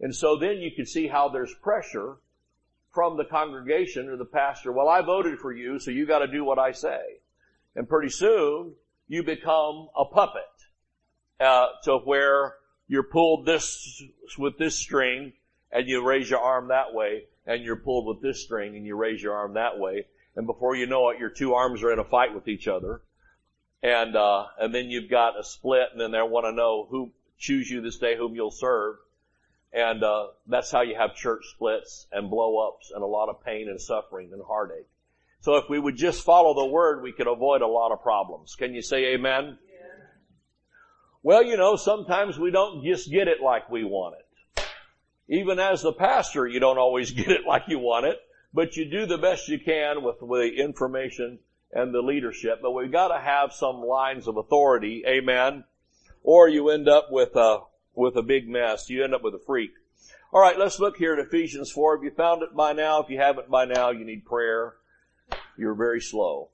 And 0.00 0.14
so 0.14 0.36
then 0.36 0.58
you 0.58 0.70
can 0.74 0.86
see 0.86 1.08
how 1.08 1.28
there's 1.28 1.54
pressure 1.62 2.16
from 2.92 3.16
the 3.16 3.24
congregation 3.24 4.08
or 4.08 4.16
the 4.16 4.24
pastor. 4.24 4.72
Well, 4.72 4.88
I 4.88 5.00
voted 5.00 5.38
for 5.38 5.52
you, 5.52 5.78
so 5.78 5.90
you 5.90 6.06
gotta 6.06 6.28
do 6.28 6.44
what 6.44 6.58
I 6.58 6.72
say. 6.72 7.00
And 7.74 7.88
pretty 7.88 8.10
soon, 8.10 8.74
you 9.08 9.22
become 9.22 9.88
a 9.96 10.04
puppet, 10.04 10.42
uh, 11.40 11.68
to 11.84 11.98
where 11.98 12.54
you're 12.88 13.02
pulled 13.02 13.46
this, 13.46 14.02
with 14.38 14.58
this 14.58 14.76
string, 14.76 15.32
and 15.72 15.88
you 15.88 16.06
raise 16.06 16.30
your 16.30 16.40
arm 16.40 16.68
that 16.68 16.92
way, 16.92 17.24
and 17.46 17.64
you're 17.64 17.76
pulled 17.76 18.06
with 18.06 18.22
this 18.22 18.42
string, 18.42 18.76
and 18.76 18.86
you 18.86 18.94
raise 18.94 19.22
your 19.22 19.34
arm 19.34 19.54
that 19.54 19.78
way, 19.78 20.06
and 20.36 20.46
before 20.46 20.74
you 20.74 20.86
know 20.86 21.10
it, 21.10 21.18
your 21.18 21.30
two 21.30 21.54
arms 21.54 21.82
are 21.82 21.92
in 21.92 21.98
a 21.98 22.04
fight 22.04 22.34
with 22.34 22.48
each 22.48 22.68
other. 22.68 23.02
And, 23.82 24.16
uh, 24.16 24.46
and 24.58 24.74
then 24.74 24.90
you've 24.90 25.10
got 25.10 25.38
a 25.38 25.44
split 25.44 25.88
and 25.92 26.00
then 26.00 26.12
they 26.12 26.22
want 26.22 26.46
to 26.46 26.52
know 26.52 26.86
who, 26.88 27.10
choose 27.38 27.68
you 27.68 27.80
this 27.80 27.98
day 27.98 28.16
whom 28.16 28.34
you'll 28.34 28.52
serve. 28.52 28.96
And, 29.72 30.02
uh, 30.04 30.28
that's 30.46 30.70
how 30.70 30.82
you 30.82 30.94
have 30.94 31.16
church 31.16 31.44
splits 31.54 32.06
and 32.12 32.30
blow 32.30 32.68
ups 32.68 32.92
and 32.94 33.02
a 33.02 33.06
lot 33.06 33.28
of 33.28 33.44
pain 33.44 33.68
and 33.68 33.80
suffering 33.80 34.32
and 34.32 34.42
heartache. 34.46 34.86
So 35.40 35.56
if 35.56 35.68
we 35.68 35.78
would 35.78 35.96
just 35.96 36.24
follow 36.24 36.54
the 36.54 36.66
word, 36.66 37.02
we 37.02 37.12
could 37.12 37.26
avoid 37.26 37.62
a 37.62 37.66
lot 37.66 37.90
of 37.90 38.02
problems. 38.02 38.54
Can 38.54 38.74
you 38.74 38.82
say 38.82 39.14
amen? 39.14 39.58
Yeah. 39.66 39.86
Well, 41.24 41.42
you 41.42 41.56
know, 41.56 41.74
sometimes 41.74 42.38
we 42.38 42.52
don't 42.52 42.84
just 42.84 43.10
get 43.10 43.26
it 43.26 43.40
like 43.42 43.68
we 43.68 43.82
want 43.82 44.14
it. 44.18 44.21
Even 45.28 45.58
as 45.58 45.82
the 45.82 45.92
pastor, 45.92 46.46
you 46.46 46.60
don't 46.60 46.78
always 46.78 47.10
get 47.12 47.28
it 47.28 47.46
like 47.46 47.64
you 47.68 47.78
want 47.78 48.06
it 48.06 48.20
but 48.54 48.76
you 48.76 48.84
do 48.84 49.06
the 49.06 49.18
best 49.18 49.48
you 49.48 49.58
can 49.58 50.02
with, 50.02 50.20
the 50.20 50.52
information 50.56 51.38
and 51.72 51.94
the 51.94 52.00
leadership. 52.00 52.60
But 52.60 52.72
we've 52.72 52.92
got 52.92 53.08
to 53.08 53.20
have 53.20 53.52
some 53.52 53.82
lines 53.82 54.28
of 54.28 54.36
authority, 54.36 55.04
amen. 55.06 55.64
Or 56.22 56.48
you 56.48 56.68
end 56.68 56.88
up 56.88 57.08
with 57.10 57.34
a 57.34 57.60
with 57.94 58.16
a 58.16 58.22
big 58.22 58.48
mess. 58.48 58.88
You 58.88 59.04
end 59.04 59.14
up 59.14 59.22
with 59.22 59.34
a 59.34 59.42
freak. 59.46 59.72
All 60.32 60.40
right, 60.40 60.58
let's 60.58 60.80
look 60.80 60.96
here 60.96 61.12
at 61.12 61.26
Ephesians 61.26 61.70
4. 61.70 61.96
If 61.96 62.04
you 62.04 62.10
found 62.10 62.42
it 62.42 62.54
by 62.54 62.72
now, 62.72 63.02
if 63.02 63.10
you 63.10 63.18
haven't 63.18 63.50
by 63.50 63.66
now, 63.66 63.90
you 63.90 64.04
need 64.04 64.24
prayer. 64.24 64.74
You're 65.58 65.74
very 65.74 66.00
slow. 66.00 66.50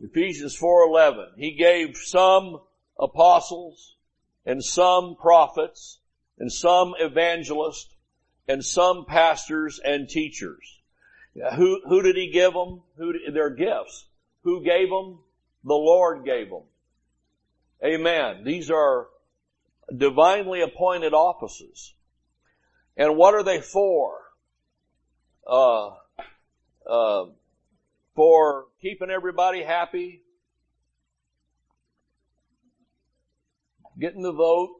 Ephesians 0.00 0.56
4:11. 0.56 1.36
He 1.36 1.52
gave 1.52 1.96
some 1.96 2.60
apostles 2.98 3.96
and 4.44 4.64
some 4.64 5.16
prophets 5.16 5.98
and 6.38 6.52
some 6.52 6.94
evangelists 6.98 7.94
and 8.48 8.64
some 8.64 9.04
pastors 9.06 9.80
and 9.84 10.08
teachers. 10.08 10.80
Who, 11.56 11.80
who 11.86 12.02
did 12.02 12.16
he 12.16 12.30
give 12.30 12.52
them? 12.52 12.82
Who, 12.96 13.32
their 13.32 13.50
gifts. 13.50 14.06
Who 14.42 14.62
gave 14.62 14.90
them? 14.90 15.20
The 15.64 15.74
Lord 15.74 16.24
gave 16.24 16.50
them. 16.50 16.64
Amen. 17.84 18.44
These 18.44 18.70
are 18.70 19.08
divinely 19.96 20.60
appointed 20.60 21.14
offices. 21.14 21.94
And 22.96 23.16
what 23.16 23.34
are 23.34 23.42
they 23.42 23.60
for? 23.60 24.18
Uh, 25.46 25.90
uh, 26.88 27.24
for 28.14 28.66
keeping 28.80 29.10
everybody 29.10 29.62
happy, 29.62 30.22
getting 33.98 34.22
the 34.22 34.32
vote. 34.32 34.76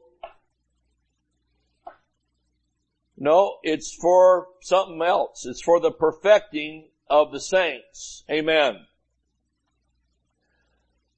No, 3.23 3.59
it's 3.63 3.95
for 3.95 4.49
something 4.59 5.01
else. 5.01 5.45
It's 5.45 5.61
for 5.61 5.79
the 5.79 5.91
perfecting 5.91 6.89
of 7.09 7.31
the 7.31 7.39
saints. 7.39 8.25
Amen. 8.29 8.85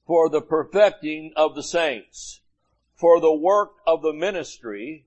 For 0.06 0.30
the 0.30 0.40
perfecting 0.40 1.32
of 1.34 1.56
the 1.56 1.64
saints. 1.64 2.42
For 2.94 3.20
the 3.20 3.34
work 3.34 3.72
of 3.88 4.02
the 4.02 4.12
ministry. 4.12 5.06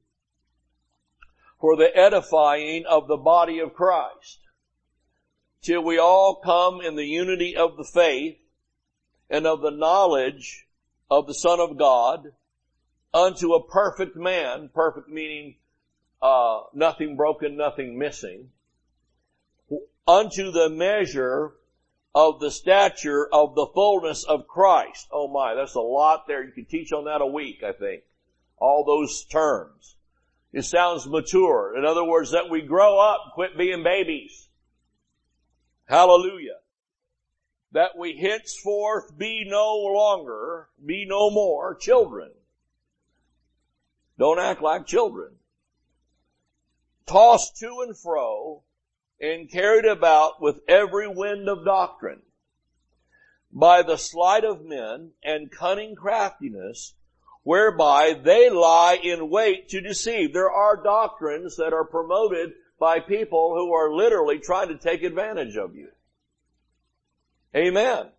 For 1.61 1.77
the 1.77 1.95
edifying 1.95 2.85
of 2.85 3.07
the 3.07 3.15
body 3.15 3.59
of 3.59 3.73
Christ 3.73 4.39
till 5.61 5.81
we 5.81 5.97
all 5.97 6.35
come 6.35 6.81
in 6.81 6.97
the 6.97 7.05
unity 7.05 7.55
of 7.55 7.77
the 7.77 7.85
faith 7.85 8.37
and 9.29 9.47
of 9.47 9.61
the 9.61 9.71
knowledge 9.71 10.67
of 11.09 11.27
the 11.27 11.33
Son 11.33 11.61
of 11.61 11.77
God 11.77 12.33
unto 13.13 13.53
a 13.53 13.65
perfect 13.65 14.17
man, 14.17 14.69
perfect 14.73 15.07
meaning 15.07 15.55
uh, 16.21 16.61
nothing 16.73 17.15
broken, 17.15 17.57
nothing 17.57 17.97
missing, 17.97 18.49
unto 20.07 20.51
the 20.51 20.69
measure 20.69 21.53
of 22.15 22.39
the 22.39 22.51
stature 22.51 23.27
of 23.31 23.55
the 23.55 23.67
fullness 23.73 24.23
of 24.23 24.47
Christ. 24.47 25.07
Oh 25.11 25.27
my, 25.27 25.53
that's 25.53 25.75
a 25.75 25.81
lot 25.81 26.25
there. 26.27 26.43
You 26.43 26.51
could 26.51 26.69
teach 26.69 26.91
on 26.91 27.05
that 27.05 27.21
a 27.21 27.27
week, 27.27 27.63
I 27.63 27.71
think. 27.71 28.03
All 28.57 28.83
those 28.83 29.25
terms. 29.25 29.95
It 30.51 30.63
sounds 30.63 31.07
mature. 31.07 31.77
In 31.77 31.85
other 31.85 32.03
words, 32.03 32.31
that 32.31 32.49
we 32.49 32.61
grow 32.61 32.99
up, 32.99 33.33
quit 33.35 33.57
being 33.57 33.83
babies. 33.83 34.49
Hallelujah. 35.85 36.57
That 37.73 37.91
we 37.97 38.17
henceforth 38.17 39.15
be 39.15 39.45
no 39.47 39.77
longer, 39.77 40.69
be 40.83 41.05
no 41.07 41.29
more 41.29 41.75
children. 41.75 42.31
Don't 44.17 44.39
act 44.39 44.61
like 44.61 44.87
children. 44.87 45.33
Tossed 47.09 47.57
to 47.57 47.81
and 47.81 47.97
fro 47.97 48.61
and 49.19 49.49
carried 49.49 49.85
about 49.85 50.39
with 50.39 50.59
every 50.67 51.07
wind 51.07 51.49
of 51.49 51.65
doctrine 51.65 52.21
by 53.51 53.81
the 53.81 53.97
sleight 53.97 54.43
of 54.43 54.63
men 54.63 55.13
and 55.23 55.51
cunning 55.51 55.95
craftiness 55.95 56.93
whereby 57.41 58.13
they 58.13 58.47
lie 58.51 58.99
in 59.01 59.31
wait 59.31 59.69
to 59.69 59.81
deceive. 59.81 60.33
There 60.33 60.51
are 60.51 60.83
doctrines 60.83 61.57
that 61.57 61.73
are 61.73 61.83
promoted 61.83 62.51
by 62.79 62.99
people 62.99 63.55
who 63.55 63.73
are 63.73 63.91
literally 63.91 64.37
trying 64.37 64.67
to 64.67 64.77
take 64.77 65.01
advantage 65.01 65.57
of 65.57 65.75
you. 65.75 65.89
Amen. 67.55 68.09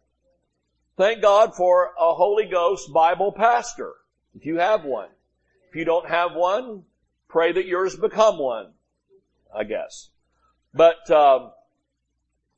Thank 0.97 1.23
God 1.23 1.55
for 1.55 1.93
a 1.97 2.13
Holy 2.13 2.47
Ghost 2.47 2.93
Bible 2.93 3.31
pastor, 3.31 3.93
if 4.35 4.45
you 4.45 4.59
have 4.59 4.85
one. 4.85 5.11
If 5.69 5.77
you 5.77 5.85
don't 5.85 6.09
have 6.09 6.33
one, 6.35 6.83
pray 7.29 7.53
that 7.53 7.67
yours 7.67 7.95
become 7.95 8.37
one, 8.37 8.73
I 9.57 9.65
guess. 9.65 10.11
But, 10.73 11.11
uh, 11.11 11.51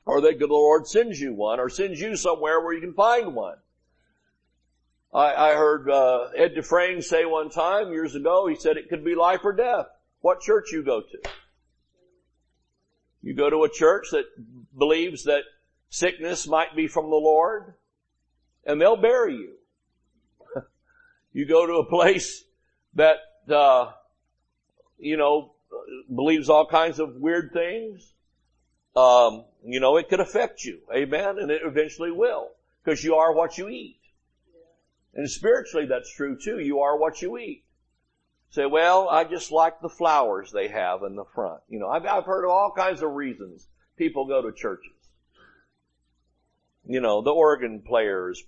or 0.04 0.20
that 0.20 0.38
the 0.38 0.46
Lord 0.46 0.86
sends 0.86 1.20
you 1.20 1.34
one, 1.34 1.60
or 1.60 1.68
sends 1.68 2.00
you 2.00 2.16
somewhere 2.16 2.60
where 2.60 2.74
you 2.74 2.80
can 2.80 2.94
find 2.94 3.34
one. 3.34 3.56
I, 5.12 5.34
I 5.34 5.54
heard 5.54 5.90
uh, 5.90 6.28
Ed 6.36 6.54
Dufresne 6.54 7.02
say 7.02 7.24
one 7.24 7.50
time 7.50 7.92
years 7.92 8.14
ago, 8.14 8.46
he 8.46 8.56
said 8.56 8.76
it 8.76 8.88
could 8.88 9.04
be 9.04 9.14
life 9.14 9.40
or 9.44 9.52
death. 9.52 9.86
What 10.20 10.40
church 10.40 10.72
you 10.72 10.82
go 10.82 11.02
to? 11.02 11.30
You 13.22 13.34
go 13.34 13.50
to 13.50 13.64
a 13.64 13.68
church 13.68 14.08
that 14.12 14.24
believes 14.76 15.24
that 15.24 15.42
sickness 15.90 16.48
might 16.48 16.74
be 16.74 16.88
from 16.88 17.10
the 17.10 17.16
Lord, 17.16 17.74
and 18.64 18.80
they'll 18.80 18.96
bury 18.96 19.34
you. 19.34 19.54
you 21.32 21.46
go 21.46 21.66
to 21.66 21.74
a 21.74 21.88
place 21.88 22.44
that, 22.94 23.16
uh, 23.48 23.92
you 24.98 25.16
know, 25.16 25.51
believes 26.14 26.48
all 26.48 26.66
kinds 26.66 26.98
of 26.98 27.16
weird 27.16 27.52
things, 27.52 28.12
um, 28.96 29.44
you 29.64 29.80
know, 29.80 29.96
it 29.96 30.08
could 30.08 30.20
affect 30.20 30.64
you. 30.64 30.80
Amen? 30.94 31.38
And 31.38 31.50
it 31.50 31.62
eventually 31.64 32.10
will. 32.10 32.50
Because 32.84 33.04
you 33.04 33.14
are 33.16 33.32
what 33.34 33.58
you 33.58 33.68
eat. 33.68 34.00
And 35.14 35.30
spiritually 35.30 35.86
that's 35.86 36.12
true 36.12 36.36
too. 36.36 36.58
You 36.58 36.80
are 36.80 36.98
what 36.98 37.22
you 37.22 37.38
eat. 37.38 37.64
Say, 38.50 38.66
well, 38.66 39.08
I 39.08 39.24
just 39.24 39.50
like 39.50 39.80
the 39.80 39.88
flowers 39.88 40.52
they 40.52 40.68
have 40.68 41.02
in 41.04 41.16
the 41.16 41.24
front. 41.34 41.60
You 41.68 41.78
know, 41.78 41.88
I've, 41.88 42.04
I've 42.04 42.24
heard 42.24 42.44
of 42.44 42.50
all 42.50 42.72
kinds 42.76 43.02
of 43.02 43.10
reasons 43.12 43.66
people 43.96 44.26
go 44.26 44.42
to 44.42 44.52
churches. 44.52 44.92
You 46.84 47.00
know, 47.00 47.22
the 47.22 47.30
organ 47.30 47.80
player 47.80 48.30
is 48.30 48.42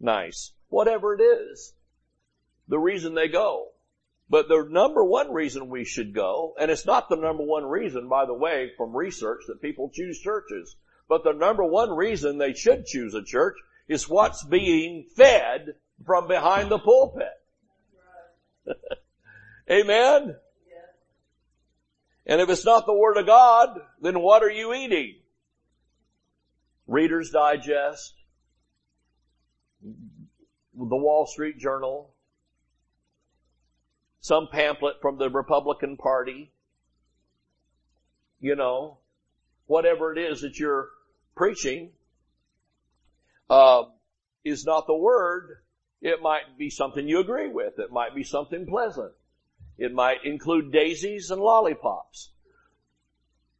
nice. 0.00 0.52
Whatever 0.68 1.14
it 1.14 1.22
is. 1.22 1.74
The 2.68 2.78
reason 2.78 3.14
they 3.14 3.28
go. 3.28 3.71
But 4.32 4.48
the 4.48 4.66
number 4.66 5.04
one 5.04 5.30
reason 5.30 5.68
we 5.68 5.84
should 5.84 6.14
go, 6.14 6.54
and 6.58 6.70
it's 6.70 6.86
not 6.86 7.10
the 7.10 7.16
number 7.16 7.44
one 7.44 7.66
reason, 7.66 8.08
by 8.08 8.24
the 8.24 8.32
way, 8.32 8.70
from 8.78 8.96
research 8.96 9.42
that 9.48 9.60
people 9.60 9.90
choose 9.92 10.18
churches, 10.18 10.74
but 11.06 11.22
the 11.22 11.34
number 11.34 11.62
one 11.62 11.90
reason 11.90 12.38
they 12.38 12.54
should 12.54 12.86
choose 12.86 13.12
a 13.12 13.22
church 13.22 13.56
is 13.88 14.08
what's 14.08 14.42
being 14.42 15.04
fed 15.14 15.74
from 16.06 16.28
behind 16.28 16.70
the 16.70 16.78
pulpit. 16.78 17.28
Amen? 19.70 20.34
And 22.24 22.40
if 22.40 22.48
it's 22.48 22.64
not 22.64 22.86
the 22.86 22.94
Word 22.94 23.18
of 23.18 23.26
God, 23.26 23.82
then 24.00 24.18
what 24.18 24.42
are 24.42 24.50
you 24.50 24.72
eating? 24.72 25.16
Reader's 26.86 27.28
Digest, 27.28 28.14
the 29.82 29.92
Wall 30.74 31.26
Street 31.26 31.58
Journal, 31.58 32.11
some 34.22 34.46
pamphlet 34.46 34.94
from 35.02 35.18
the 35.18 35.28
Republican 35.28 35.96
Party, 35.96 36.52
you 38.38 38.54
know, 38.54 38.98
whatever 39.66 40.12
it 40.12 40.18
is 40.18 40.42
that 40.42 40.58
you're 40.60 40.88
preaching, 41.34 41.90
uh, 43.50 43.82
is 44.44 44.64
not 44.64 44.86
the 44.86 44.94
Word. 44.94 45.58
It 46.00 46.22
might 46.22 46.56
be 46.56 46.70
something 46.70 47.06
you 47.06 47.18
agree 47.18 47.48
with. 47.48 47.80
It 47.80 47.90
might 47.90 48.14
be 48.14 48.22
something 48.22 48.64
pleasant. 48.64 49.12
It 49.76 49.92
might 49.92 50.24
include 50.24 50.72
daisies 50.72 51.32
and 51.32 51.40
lollipops. 51.40 52.30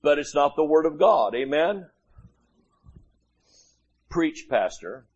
But 0.01 0.21
it's 0.21 0.35
not 0.35 0.55
the 0.55 0.65
Word 0.65 0.87
of 0.87 0.97
God. 0.97 1.35
Amen? 1.35 1.89
Preach, 4.09 4.47
Pastor. 4.49 5.07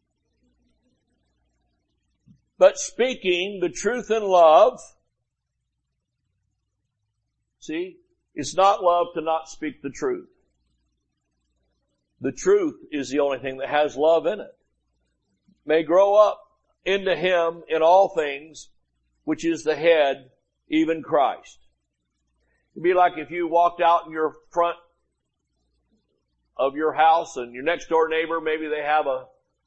But 2.58 2.78
speaking 2.78 3.60
the 3.60 3.68
truth 3.68 4.10
in 4.10 4.24
love, 4.24 4.80
see, 7.66 7.98
it's 8.34 8.54
not 8.54 8.82
love 8.82 9.08
to 9.14 9.20
not 9.20 9.48
speak 9.48 9.82
the 9.82 9.90
truth. 9.90 10.28
The 12.20 12.32
truth 12.32 12.76
is 12.90 13.10
the 13.10 13.20
only 13.20 13.38
thing 13.38 13.58
that 13.58 13.68
has 13.68 13.96
love 13.96 14.26
in 14.26 14.40
it. 14.40 14.56
May 15.64 15.82
grow 15.82 16.14
up 16.14 16.40
into 16.84 17.14
Him 17.14 17.62
in 17.68 17.82
all 17.82 18.08
things, 18.08 18.68
which 19.24 19.44
is 19.44 19.64
the 19.64 19.76
head, 19.76 20.30
even 20.68 21.02
Christ. 21.02 21.58
It'd 22.74 22.84
be 22.84 22.94
like 22.94 23.14
if 23.16 23.30
you 23.30 23.48
walked 23.48 23.80
out 23.80 24.06
in 24.06 24.12
your 24.12 24.34
front 24.50 24.76
of 26.56 26.76
your 26.76 26.92
house 26.92 27.36
and 27.36 27.54
your 27.54 27.64
next 27.64 27.88
door 27.88 28.08
neighbor, 28.08 28.40
maybe 28.40 28.68
they 28.68 28.82
have 28.82 29.06
a 29.06 29.26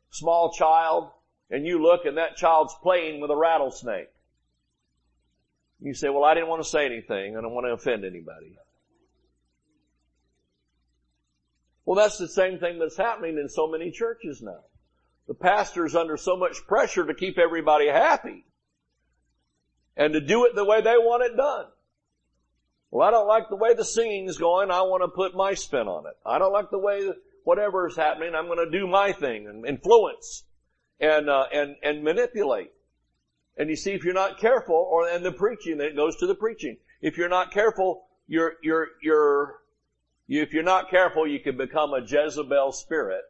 small 0.10 0.52
child 0.52 1.10
and 1.52 1.66
you 1.66 1.82
look 1.82 2.06
and 2.06 2.18
that 2.18 2.36
child's 2.36 2.76
playing 2.82 3.20
with 3.20 3.32
a 3.32 3.36
rattlesnake. 3.36 4.10
You 5.82 5.94
say, 5.94 6.10
well, 6.10 6.24
I 6.24 6.34
didn't 6.34 6.50
want 6.50 6.64
to 6.64 6.70
say 6.70 6.86
anything. 6.86 7.38
I 7.38 7.42
don't 7.42 7.54
want 7.54 7.66
to 7.66 7.72
offend 7.72 8.04
anybody. 8.04 8.58
Well, 11.86 11.96
that's 11.96 12.18
the 12.18 12.28
same 12.28 12.60
thing 12.60 12.80
that's 12.80 12.98
happening 12.98 13.38
in 13.38 13.50
so 13.50 13.68
many 13.68 13.92
churches 13.92 14.42
now. 14.42 14.64
The 15.28 15.34
pastor's 15.34 15.96
under 15.96 16.18
so 16.18 16.36
much 16.36 16.68
pressure 16.68 17.06
to 17.06 17.14
keep 17.14 17.38
everybody 17.38 17.88
happy 17.88 18.46
and 19.96 20.14
to 20.14 20.22
do 20.22 20.46
it 20.46 20.56
the 20.56 20.66
way 20.66 20.82
they 20.82 20.98
want 20.98 21.24
it 21.24 21.36
done. 21.36 21.66
Well, 22.92 23.08
I 23.08 23.12
don't 23.12 23.28
like 23.28 23.50
the 23.50 23.56
way 23.56 23.74
the 23.74 23.86
singing's 23.86 24.38
going. 24.38 24.72
I 24.72 24.82
want 24.82 25.04
to 25.04 25.08
put 25.08 25.36
my 25.36 25.54
spin 25.54 25.88
on 25.88 26.08
it. 26.08 26.16
I 26.26 26.40
don't 26.40 26.54
like 26.54 26.72
the 26.72 26.80
way 26.80 27.10
whatever 27.44 27.88
is 27.88 27.96
happening, 27.96 28.36
I'm 28.36 28.46
going 28.46 28.64
to 28.64 28.78
do 28.78 28.86
my 28.86 29.12
thing 29.12 29.48
and 29.48 29.66
influence 29.66 30.44
and, 31.00 31.30
uh, 31.30 31.46
and, 31.52 31.76
and 31.82 32.04
manipulate. 32.04 32.72
And 33.60 33.70
you 33.70 33.76
see, 33.76 33.92
if 33.92 34.06
you're 34.06 34.14
not 34.14 34.40
careful, 34.40 34.76
or, 34.76 35.10
and 35.10 35.24
the 35.24 35.34
preaching, 35.34 35.78
then 35.78 35.88
it 35.88 35.96
goes 35.96 36.16
to 36.18 36.28
the 36.28 36.34
preaching. 36.34 36.78
If 37.02 37.18
you're 37.18 37.30
not 37.30 37.52
careful, 37.52 38.06
you're, 38.26 38.54
you're, 38.64 38.88
you're, 39.04 39.60
if 40.30 40.54
you're 40.54 40.64
not 40.64 40.90
careful, 40.90 41.28
you 41.28 41.42
can 41.42 41.58
become 41.58 41.94
a 41.94 42.00
Jezebel 42.00 42.72
spirit 42.72 43.24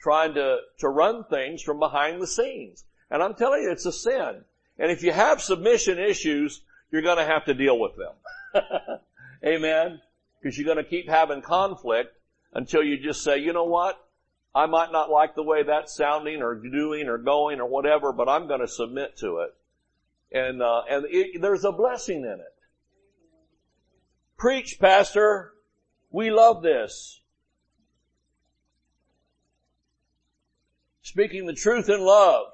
trying 0.00 0.34
to, 0.34 0.58
to 0.80 0.88
run 0.88 1.24
things 1.30 1.62
from 1.62 1.78
behind 1.78 2.20
the 2.20 2.26
scenes. 2.26 2.84
And 3.10 3.22
I'm 3.22 3.34
telling 3.34 3.62
you, 3.62 3.70
it's 3.70 3.86
a 3.86 3.92
sin. 3.92 4.44
And 4.78 4.90
if 4.90 5.04
you 5.04 5.12
have 5.12 5.40
submission 5.40 5.98
issues, 6.00 6.60
you're 6.90 7.02
going 7.02 7.18
to 7.18 7.24
have 7.24 7.44
to 7.44 7.54
deal 7.54 7.78
with 7.78 7.92
them. 7.96 8.62
Amen? 9.46 10.00
Because 10.42 10.58
you're 10.58 10.66
going 10.66 10.84
to 10.84 10.90
keep 10.90 11.08
having 11.08 11.42
conflict 11.42 12.10
until 12.52 12.82
you 12.82 12.98
just 12.98 13.22
say, 13.22 13.38
you 13.38 13.52
know 13.52 13.64
what? 13.64 14.03
I 14.54 14.66
might 14.66 14.92
not 14.92 15.10
like 15.10 15.34
the 15.34 15.42
way 15.42 15.64
that's 15.64 15.96
sounding 15.96 16.40
or 16.40 16.54
doing 16.54 17.08
or 17.08 17.18
going 17.18 17.60
or 17.60 17.66
whatever, 17.66 18.12
but 18.12 18.28
I'm 18.28 18.46
going 18.46 18.60
to 18.60 18.68
submit 18.68 19.16
to 19.18 19.38
it. 19.38 19.54
And, 20.32 20.62
uh, 20.62 20.82
and 20.88 21.06
it, 21.08 21.42
there's 21.42 21.64
a 21.64 21.72
blessing 21.72 22.18
in 22.18 22.40
it. 22.40 22.54
Preach, 24.36 24.78
pastor. 24.78 25.52
We 26.10 26.30
love 26.30 26.62
this. 26.62 27.20
Speaking 31.02 31.46
the 31.46 31.52
truth 31.52 31.88
in 31.88 32.00
love. 32.00 32.46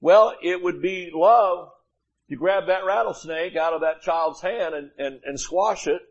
Well, 0.00 0.34
it 0.42 0.62
would 0.62 0.82
be 0.82 1.10
love 1.14 1.70
to 2.28 2.36
grab 2.36 2.66
that 2.66 2.84
rattlesnake 2.84 3.56
out 3.56 3.72
of 3.72 3.80
that 3.80 4.02
child's 4.02 4.40
hand 4.40 4.74
and, 4.74 4.90
and, 4.98 5.20
and 5.24 5.40
squash 5.40 5.86
it 5.86 6.02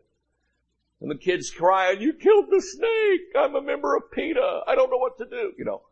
and 1.00 1.10
the 1.10 1.16
kid's 1.16 1.50
crying, 1.50 2.00
you 2.00 2.12
killed 2.12 2.46
the 2.50 2.60
snake. 2.60 3.32
I'm 3.36 3.54
a 3.54 3.62
member 3.62 3.96
of 3.96 4.10
PETA. 4.10 4.62
I 4.66 4.74
don't 4.74 4.90
know 4.90 4.98
what 4.98 5.18
to 5.18 5.26
do, 5.26 5.52
you 5.56 5.64
know. 5.64 5.82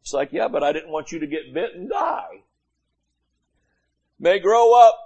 It's 0.00 0.12
like, 0.12 0.32
yeah, 0.32 0.48
but 0.48 0.62
I 0.62 0.72
didn't 0.72 0.92
want 0.92 1.10
you 1.10 1.20
to 1.20 1.26
get 1.26 1.52
bit 1.52 1.74
and 1.74 1.90
die. 1.90 2.42
May 4.18 4.38
grow 4.38 4.72
up 4.72 4.98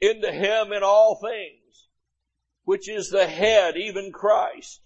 into 0.00 0.32
Him 0.32 0.72
in 0.72 0.82
all 0.82 1.16
things, 1.16 1.88
which 2.64 2.88
is 2.88 3.10
the 3.10 3.26
head, 3.26 3.76
even 3.76 4.12
Christ. 4.12 4.80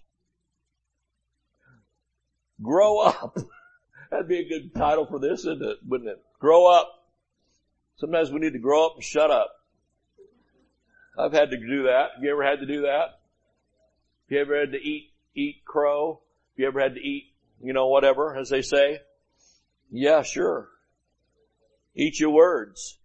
Grow 2.61 2.99
up. 2.99 3.37
That'd 4.11 4.27
be 4.27 4.39
a 4.39 4.49
good 4.49 4.75
title 4.75 5.05
for 5.05 5.19
this, 5.19 5.39
isn't 5.41 5.63
it? 5.63 5.77
Wouldn't 5.87 6.09
it? 6.09 6.21
Grow 6.39 6.65
up. 6.65 6.91
Sometimes 7.95 8.29
we 8.29 8.39
need 8.39 8.53
to 8.53 8.59
grow 8.59 8.85
up 8.85 8.95
and 8.95 9.03
shut 9.03 9.31
up. 9.31 9.60
I've 11.17 11.33
had 11.33 11.51
to 11.51 11.57
do 11.57 11.83
that. 11.83 12.09
Have 12.15 12.23
you 12.23 12.31
ever 12.31 12.43
had 12.43 12.59
to 12.59 12.65
do 12.65 12.81
that? 12.81 13.19
Have 14.29 14.29
you 14.29 14.39
ever 14.39 14.59
had 14.59 14.71
to 14.71 14.77
eat, 14.77 15.11
eat 15.35 15.65
crow? 15.65 16.21
Have 16.53 16.59
you 16.59 16.67
ever 16.67 16.79
had 16.79 16.95
to 16.95 17.01
eat, 17.01 17.33
you 17.61 17.73
know, 17.73 17.87
whatever, 17.87 18.37
as 18.37 18.49
they 18.49 18.61
say? 18.61 18.99
Yeah, 19.91 20.23
sure. 20.23 20.69
Eat 21.95 22.19
your 22.19 22.29
words. 22.29 22.97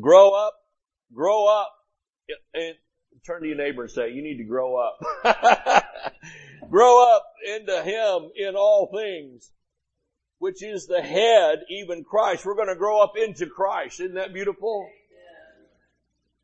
Grow 0.00 0.30
up, 0.30 0.54
grow 1.12 1.46
up, 1.46 1.72
and 2.54 2.74
turn 3.26 3.42
to 3.42 3.48
your 3.48 3.56
neighbor 3.56 3.82
and 3.82 3.90
say, 3.90 4.12
you 4.12 4.22
need 4.22 4.38
to 4.38 4.44
grow 4.44 4.76
up. 4.76 5.00
grow 6.70 7.16
up 7.16 7.24
into 7.56 7.82
Him 7.82 8.30
in 8.36 8.54
all 8.54 8.90
things, 8.94 9.50
which 10.38 10.62
is 10.62 10.86
the 10.86 11.02
head, 11.02 11.60
even 11.68 12.04
Christ. 12.04 12.44
We're 12.44 12.54
going 12.54 12.68
to 12.68 12.76
grow 12.76 13.02
up 13.02 13.14
into 13.16 13.46
Christ. 13.46 14.00
Isn't 14.00 14.14
that 14.14 14.32
beautiful? 14.32 14.88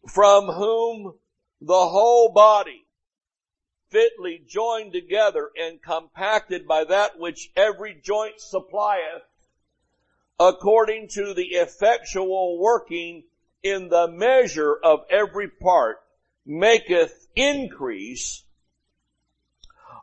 From 0.08 0.46
whom 0.46 1.14
the 1.60 1.88
whole 1.88 2.32
body, 2.32 2.84
fitly 3.88 4.42
joined 4.46 4.92
together 4.92 5.50
and 5.60 5.82
compacted 5.82 6.66
by 6.66 6.84
that 6.84 7.18
which 7.18 7.50
every 7.54 8.00
joint 8.02 8.40
supplieth, 8.40 9.22
according 10.40 11.08
to 11.08 11.34
the 11.34 11.48
effectual 11.52 12.58
working 12.58 13.22
in 13.62 13.88
the 13.88 14.08
measure 14.08 14.74
of 14.82 15.00
every 15.10 15.48
part, 15.48 15.98
maketh 16.44 17.28
increase 17.36 18.44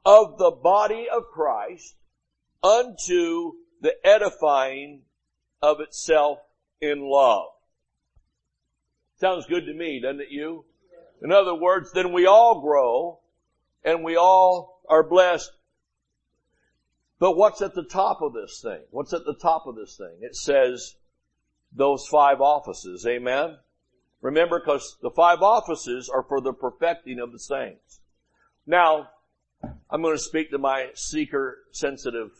of 0.05 0.37
the 0.37 0.51
body 0.51 1.07
of 1.11 1.23
Christ 1.33 1.95
unto 2.63 3.53
the 3.81 3.95
edifying 4.05 5.01
of 5.61 5.81
itself 5.81 6.39
in 6.79 7.01
love. 7.01 7.49
Sounds 9.19 9.45
good 9.47 9.65
to 9.65 9.73
me, 9.73 9.99
doesn't 9.99 10.21
it 10.21 10.31
you? 10.31 10.63
In 11.21 11.31
other 11.31 11.53
words, 11.53 11.91
then 11.93 12.13
we 12.13 12.25
all 12.25 12.61
grow 12.61 13.19
and 13.83 14.03
we 14.03 14.15
all 14.15 14.81
are 14.87 15.03
blessed. 15.03 15.51
But 17.19 17.35
what's 17.35 17.61
at 17.61 17.75
the 17.75 17.83
top 17.83 18.21
of 18.21 18.33
this 18.33 18.61
thing? 18.63 18.81
What's 18.91 19.13
at 19.13 19.25
the 19.25 19.35
top 19.35 19.67
of 19.67 19.75
this 19.75 19.97
thing? 19.97 20.19
It 20.21 20.35
says 20.35 20.95
those 21.73 22.07
five 22.07 22.39
offices. 22.39 23.05
Amen? 23.05 23.57
Remember, 24.21 24.59
because 24.59 24.97
the 25.01 25.11
five 25.11 25.41
offices 25.41 26.09
are 26.09 26.23
for 26.23 26.39
the 26.39 26.53
perfecting 26.53 27.19
of 27.19 27.33
the 27.33 27.39
saints. 27.39 27.99
Now, 28.65 29.09
I'm 29.89 30.01
going 30.01 30.15
to 30.15 30.23
speak 30.23 30.51
to 30.51 30.57
my 30.57 30.91
seeker 30.93 31.57
sensitive 31.71 32.31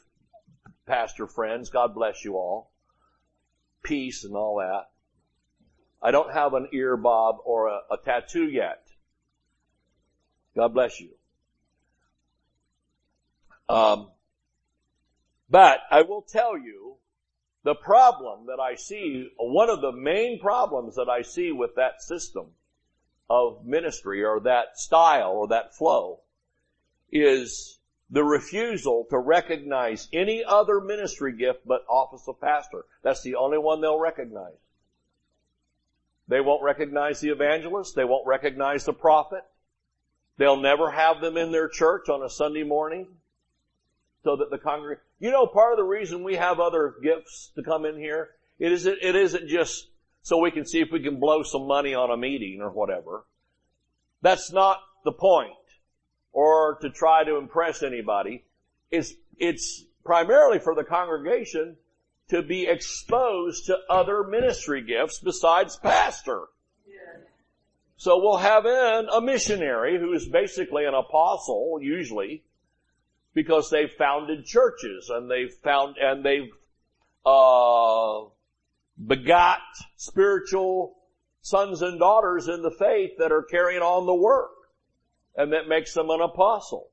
pastor 0.86 1.28
friends. 1.28 1.70
God 1.70 1.94
bless 1.94 2.24
you 2.24 2.36
all. 2.36 2.72
Peace 3.84 4.24
and 4.24 4.36
all 4.36 4.58
that. 4.58 4.86
I 6.02 6.12
don't 6.12 6.32
have 6.34 6.54
an 6.54 6.70
ear 6.72 6.96
bob 6.96 7.38
or 7.44 7.68
a, 7.68 7.80
a 7.92 7.98
tattoo 8.04 8.46
yet. 8.46 8.88
God 10.56 10.74
bless 10.74 11.00
you. 11.00 11.10
Um, 13.68 14.10
but 15.50 15.80
I 15.92 16.02
will 16.02 16.22
tell 16.22 16.58
you 16.58 16.96
the 17.64 17.76
problem 17.76 18.48
that 18.48 18.60
I 18.60 18.76
see, 18.76 19.30
one 19.38 19.70
of 19.70 19.82
the 19.82 19.92
main 19.92 20.40
problems 20.40 20.96
that 20.96 21.10
I 21.10 21.22
see 21.22 21.52
with 21.52 21.76
that 21.76 22.02
system 22.02 22.48
of 23.30 23.66
ministry 23.66 24.24
or 24.24 24.40
that 24.42 24.78
style 24.78 25.32
or 25.34 25.48
that 25.50 25.76
flow 25.76 26.22
is 27.12 27.80
the 28.10 28.24
refusal 28.24 29.06
to 29.10 29.20
recognize 29.20 30.08
any 30.12 30.44
other 30.44 30.82
ministry 30.82 31.36
gift 31.38 31.60
but 31.66 31.86
office 31.88 32.28
of 32.28 32.42
pastor. 32.42 32.86
That's 33.04 33.22
the 33.22 33.36
only 33.36 33.58
one 33.60 33.82
they'll 33.82 34.00
recognize. 34.00 34.58
They 36.30 36.42
won't 36.42 36.64
recognize 36.64 37.20
the 37.20 37.30
evangelist. 37.30 37.96
They 37.96 38.06
won't 38.06 38.28
recognize 38.28 38.86
the 38.86 38.94
prophet. 38.94 39.44
They'll 40.38 40.62
never 40.62 40.92
have 40.92 41.22
them 41.22 41.36
in 41.36 41.52
their 41.52 41.68
church 41.68 42.08
on 42.08 42.24
a 42.24 42.30
Sunday 42.30 42.64
morning 42.64 43.08
so 44.24 44.36
that 44.38 44.52
the 44.52 44.60
congregation, 44.60 45.04
you 45.20 45.32
know, 45.32 45.48
part 45.48 45.74
of 45.74 45.78
the 45.78 45.84
reason 45.84 46.24
we 46.24 46.36
have 46.36 46.60
other 46.60 46.94
gifts 47.02 47.52
to 47.56 47.64
come 47.64 47.84
in 47.84 47.98
here, 47.98 48.30
it 48.60 48.72
isn't, 48.72 49.00
it 49.02 49.16
isn't 49.16 49.50
just 49.50 49.88
so 50.22 50.38
we 50.38 50.52
can 50.52 50.66
see 50.66 50.80
if 50.80 50.92
we 50.92 51.02
can 51.02 51.20
blow 51.20 51.42
some 51.42 51.66
money 51.66 51.96
on 51.96 52.12
a 52.12 52.18
meeting 52.18 52.62
or 52.62 52.70
whatever. 52.70 53.26
That's 54.22 54.52
not 54.52 54.80
the 55.04 55.12
point 55.12 55.54
or 56.32 56.78
to 56.82 56.92
try 56.92 57.24
to 57.24 57.38
impress 57.38 57.82
anybody. 57.82 58.46
It's, 58.92 59.14
it's 59.38 59.84
primarily 60.06 60.60
for 60.60 60.76
the 60.76 60.84
congregation 60.84 61.78
to 62.30 62.42
be 62.42 62.68
exposed 62.68 63.66
to 63.66 63.78
other 63.90 64.24
ministry 64.24 64.82
gifts 64.82 65.20
besides 65.20 65.78
pastor. 65.78 66.44
So 67.98 68.18
we'll 68.18 68.38
have 68.38 68.66
in 68.66 69.08
a 69.12 69.20
missionary 69.20 70.00
who 70.00 70.14
is 70.14 70.26
basically 70.26 70.86
an 70.86 70.94
apostle, 70.94 71.80
usually, 71.82 72.46
because 73.34 73.70
they've 73.70 73.92
founded 73.92 74.46
churches 74.46 75.10
and 75.10 75.30
they've 75.30 75.54
found, 75.64 75.98
and 75.98 76.24
they've, 76.24 76.50
uh, 77.26 78.22
begot 79.06 79.60
spiritual 79.98 80.96
sons 81.42 81.82
and 81.82 82.00
daughters 82.00 82.48
in 82.48 82.62
the 82.62 82.72
faith 82.72 83.12
that 83.18 83.34
are 83.34 83.44
carrying 83.44 83.82
on 83.82 84.06
the 84.06 84.14
work. 84.14 84.52
And 85.36 85.52
that 85.52 85.68
makes 85.68 85.94
them 85.94 86.10
an 86.10 86.22
apostle. 86.22 86.92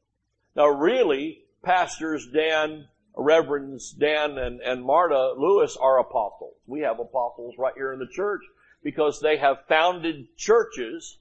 Now 0.56 0.66
really, 0.66 1.44
pastors 1.62 2.26
Dan 2.32 2.88
Reverends 3.16 3.92
Dan 3.92 4.36
and, 4.36 4.60
and 4.60 4.84
Marta 4.84 5.32
Lewis 5.36 5.76
are 5.80 5.98
apostles. 5.98 6.54
We 6.66 6.80
have 6.80 7.00
apostles 7.00 7.54
right 7.58 7.72
here 7.74 7.92
in 7.92 7.98
the 7.98 8.06
church 8.06 8.42
because 8.82 9.20
they 9.20 9.38
have 9.38 9.64
founded 9.68 10.36
churches 10.36 11.18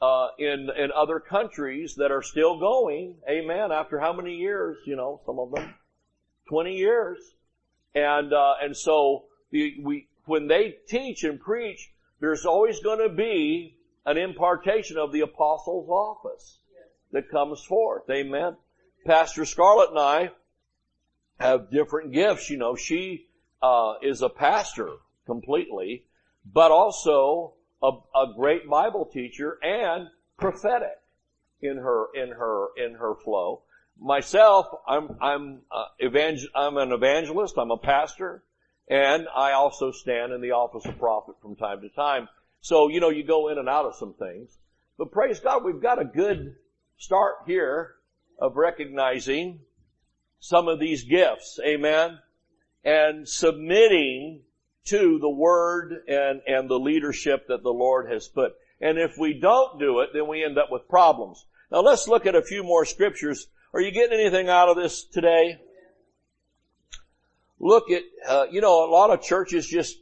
uh, 0.00 0.28
in 0.38 0.70
in 0.76 0.92
other 0.94 1.18
countries 1.18 1.96
that 1.96 2.12
are 2.12 2.22
still 2.22 2.60
going. 2.60 3.16
Amen. 3.28 3.72
After 3.72 3.98
how 3.98 4.12
many 4.12 4.36
years? 4.36 4.76
You 4.86 4.94
know, 4.94 5.20
some 5.26 5.38
of 5.38 5.50
them, 5.50 5.74
twenty 6.48 6.76
years, 6.76 7.18
and 7.94 8.32
uh, 8.32 8.54
and 8.62 8.76
so 8.76 9.24
the, 9.50 9.74
we 9.82 10.08
when 10.26 10.46
they 10.46 10.76
teach 10.86 11.24
and 11.24 11.40
preach, 11.40 11.90
there's 12.20 12.46
always 12.46 12.80
going 12.80 13.00
to 13.00 13.14
be 13.14 13.76
an 14.04 14.16
impartation 14.16 14.96
of 14.96 15.12
the 15.12 15.22
apostle's 15.22 15.88
office 15.88 16.58
that 17.10 17.30
comes 17.30 17.62
forth. 17.64 18.08
Amen. 18.10 18.56
Pastor 19.04 19.44
Scarlett 19.44 19.90
and 19.90 19.98
I 19.98 20.30
have 21.38 21.70
different 21.70 22.12
gifts. 22.12 22.50
You 22.50 22.56
know, 22.56 22.76
she 22.76 23.26
uh, 23.62 23.94
is 24.02 24.22
a 24.22 24.28
pastor 24.28 24.88
completely, 25.26 26.04
but 26.44 26.70
also 26.70 27.54
a, 27.82 27.90
a 28.14 28.32
great 28.36 28.68
Bible 28.68 29.06
teacher 29.06 29.58
and 29.62 30.08
prophetic 30.38 30.98
in 31.60 31.76
her, 31.76 32.06
in 32.14 32.30
her, 32.30 32.68
in 32.76 32.94
her 32.94 33.14
flow. 33.14 33.62
Myself, 33.98 34.66
I'm, 34.86 35.16
I'm, 35.20 35.60
uh, 35.70 35.86
evangel- 36.02 36.50
I'm 36.54 36.76
an 36.76 36.92
evangelist, 36.92 37.54
I'm 37.56 37.70
a 37.70 37.78
pastor, 37.78 38.42
and 38.88 39.26
I 39.34 39.52
also 39.52 39.90
stand 39.90 40.32
in 40.32 40.40
the 40.40 40.52
office 40.52 40.84
of 40.84 40.98
prophet 40.98 41.36
from 41.40 41.56
time 41.56 41.80
to 41.80 41.88
time. 41.88 42.28
So, 42.60 42.88
you 42.88 43.00
know, 43.00 43.10
you 43.10 43.24
go 43.24 43.48
in 43.48 43.58
and 43.58 43.68
out 43.68 43.86
of 43.86 43.96
some 43.96 44.14
things. 44.14 44.58
But 44.98 45.12
praise 45.12 45.40
God, 45.40 45.64
we've 45.64 45.80
got 45.80 46.00
a 46.00 46.04
good 46.04 46.56
start 46.98 47.36
here 47.46 47.94
of 48.38 48.56
recognizing 48.56 49.60
some 50.40 50.68
of 50.68 50.78
these 50.78 51.04
gifts. 51.04 51.58
Amen. 51.64 52.18
And 52.84 53.28
submitting 53.28 54.42
to 54.86 55.18
the 55.18 55.28
word 55.28 56.04
and, 56.06 56.40
and 56.46 56.70
the 56.70 56.78
leadership 56.78 57.48
that 57.48 57.62
the 57.62 57.72
Lord 57.72 58.10
has 58.10 58.28
put. 58.28 58.54
And 58.80 58.98
if 58.98 59.12
we 59.18 59.34
don't 59.34 59.80
do 59.80 60.00
it, 60.00 60.10
then 60.12 60.28
we 60.28 60.44
end 60.44 60.58
up 60.58 60.70
with 60.70 60.88
problems. 60.88 61.44
Now 61.72 61.80
let's 61.80 62.06
look 62.06 62.26
at 62.26 62.36
a 62.36 62.42
few 62.42 62.62
more 62.62 62.84
scriptures. 62.84 63.48
Are 63.72 63.80
you 63.80 63.90
getting 63.90 64.18
anything 64.18 64.48
out 64.48 64.68
of 64.68 64.76
this 64.76 65.04
today? 65.04 65.60
Look 67.58 67.90
at, 67.90 68.02
uh, 68.28 68.46
you 68.50 68.60
know, 68.60 68.88
a 68.88 68.90
lot 68.90 69.10
of 69.10 69.22
churches 69.22 69.66
just, 69.66 69.96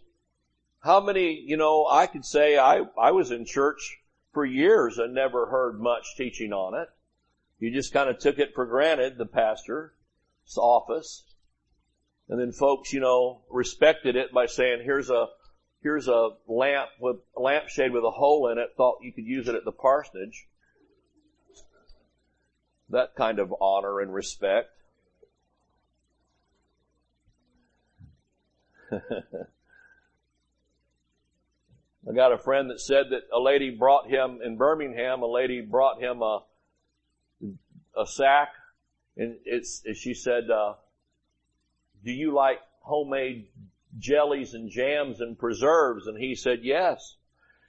how 0.81 1.01
many, 1.01 1.43
you 1.47 1.57
know, 1.57 1.87
I 1.87 2.07
could 2.07 2.25
say 2.25 2.59
I, 2.59 2.83
I 3.01 3.13
was 3.13 3.31
in 3.31 3.47
church 3.47 3.99
for 4.35 4.45
years 4.45 4.99
and 4.99 5.15
never 5.15 5.47
heard 5.47 5.81
much 5.81 6.05
teaching 6.19 6.53
on 6.53 6.75
it. 6.75 6.89
You 7.61 7.73
just 7.73 7.93
kind 7.93 8.11
of 8.11 8.19
took 8.19 8.39
it 8.39 8.55
for 8.55 8.67
granted, 8.67 9.17
the 9.17 9.25
pastor's 9.25 9.93
office. 10.57 11.25
And 12.29 12.41
then 12.41 12.53
folks, 12.53 12.93
you 12.93 13.01
know, 13.01 13.43
respected 13.51 14.17
it 14.17 14.33
by 14.33 14.47
saying, 14.47 14.81
here's 14.85 15.11
a, 15.11 15.27
here's 15.83 16.09
a 16.09 16.31
lamp 16.47 16.89
with, 17.01 17.17
a 17.37 17.41
lampshade 17.41 17.93
with 17.93 18.05
a 18.05 18.11
hole 18.11 18.49
in 18.49 18.59
it, 18.59 18.71
thought 18.77 18.99
you 19.03 19.13
could 19.13 19.27
use 19.27 19.49
it 19.49 19.55
at 19.55 19.65
the 19.65 19.73
parsonage. 19.73 20.47
That 22.91 23.15
kind 23.17 23.39
of 23.39 23.55
honor 23.61 24.01
and 24.01 24.13
respect. 24.13 24.71
I 32.09 32.13
got 32.15 32.33
a 32.33 32.39
friend 32.39 32.71
that 32.71 32.81
said 32.81 33.07
that 33.11 33.23
a 33.35 33.41
lady 33.41 33.71
brought 33.71 34.09
him 34.09 34.41
in 34.45 34.57
Birmingham, 34.57 35.23
a 35.23 35.27
lady 35.27 35.63
brought 35.63 36.01
him 36.01 36.21
a, 36.23 36.43
a 37.97 38.07
sack 38.07 38.51
and 39.17 39.37
it's, 39.45 39.83
she 39.95 40.15
said, 40.15 40.51
uh, 40.51 40.75
do 42.05 42.13
you 42.13 42.33
like 42.33 42.59
homemade 42.81 43.49
jellies 43.99 44.55
and 44.55 44.71
jams 44.71 45.21
and 45.21 45.39
preserves? 45.39 46.07
And 46.07 46.19
he 46.19 46.35
said, 46.35 46.61
yes. 46.63 47.17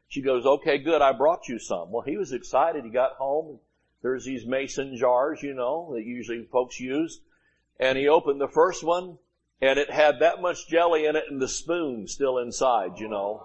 She 0.08 0.22
goes, 0.22 0.46
okay, 0.46 0.78
good. 0.78 1.02
I 1.02 1.12
brought 1.14 1.48
you 1.48 1.60
some. 1.60 1.92
Well, 1.92 2.04
he 2.04 2.18
was 2.18 2.32
excited. 2.32 2.84
He 2.84 2.92
got 2.92 3.14
home. 3.14 3.60
There's 4.02 4.26
these 4.26 4.46
mason 4.46 4.96
jars, 4.98 5.42
you 5.42 5.54
know, 5.54 5.94
that 5.96 6.04
usually 6.04 6.44
folks 6.52 6.80
use. 6.80 7.22
And 7.80 7.98
he 7.98 8.08
opened 8.08 8.40
the 8.40 8.48
first 8.48 8.84
one 8.84 9.18
and 9.62 9.80
it 9.80 9.90
had 9.90 10.20
that 10.20 10.42
much 10.42 10.68
jelly 10.68 11.06
in 11.06 11.16
it 11.16 11.26
and 11.30 11.42
the 11.42 11.48
spoon 11.48 12.08
still 12.08 12.38
inside, 12.38 12.98
you 12.98 13.08
know. 13.08 13.44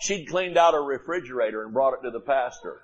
She'd 0.00 0.26
cleaned 0.26 0.56
out 0.56 0.74
a 0.74 0.80
refrigerator 0.80 1.62
and 1.62 1.72
brought 1.72 1.94
it 1.94 2.02
to 2.02 2.10
the 2.10 2.20
pastor. 2.20 2.82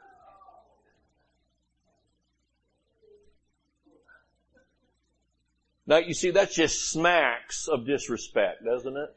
Now 5.87 5.99
you 5.99 6.15
see, 6.15 6.31
that's 6.31 6.55
just 6.55 6.91
smacks 6.91 7.69
of 7.69 7.87
disrespect, 7.87 8.65
doesn't 8.65 8.97
it? 8.97 9.17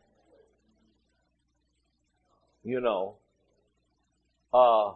You 2.64 2.82
know, 2.82 3.16
uh, 4.54 4.94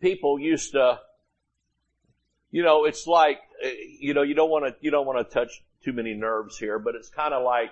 people 0.00 0.38
used 0.38 0.72
to, 0.72 0.98
you 2.50 2.62
know, 2.62 2.84
it's 2.84 3.06
like, 3.06 3.38
you 4.00 4.14
know, 4.14 4.22
you 4.22 4.34
don't 4.34 4.50
want 4.50 4.64
to, 4.64 4.74
you 4.80 4.90
don't 4.90 5.06
want 5.06 5.18
to 5.18 5.32
touch 5.32 5.62
too 5.84 5.92
many 5.92 6.14
nerves 6.14 6.58
here, 6.58 6.78
but 6.78 6.94
it's 6.94 7.10
kind 7.10 7.34
of 7.34 7.44
like 7.44 7.70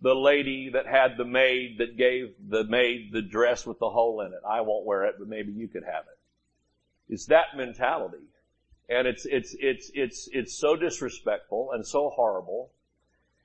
the 0.00 0.14
lady 0.14 0.70
that 0.72 0.86
had 0.86 1.16
the 1.18 1.24
maid 1.24 1.76
that 1.78 1.96
gave 1.96 2.34
the 2.48 2.64
maid 2.64 3.10
the 3.12 3.22
dress 3.22 3.66
with 3.66 3.78
the 3.78 3.90
hole 3.90 4.22
in 4.22 4.28
it. 4.32 4.40
I 4.48 4.62
won't 4.62 4.86
wear 4.86 5.04
it, 5.04 5.16
but 5.18 5.28
maybe 5.28 5.52
you 5.52 5.68
could 5.68 5.84
have 5.84 6.04
it. 6.04 7.12
It's 7.12 7.26
that 7.26 7.56
mentality. 7.56 8.29
And 8.90 9.06
it's, 9.06 9.24
it's, 9.24 9.54
it's, 9.58 9.90
it's, 9.94 10.28
it's 10.32 10.58
so 10.58 10.74
disrespectful 10.74 11.70
and 11.72 11.86
so 11.86 12.10
horrible. 12.10 12.70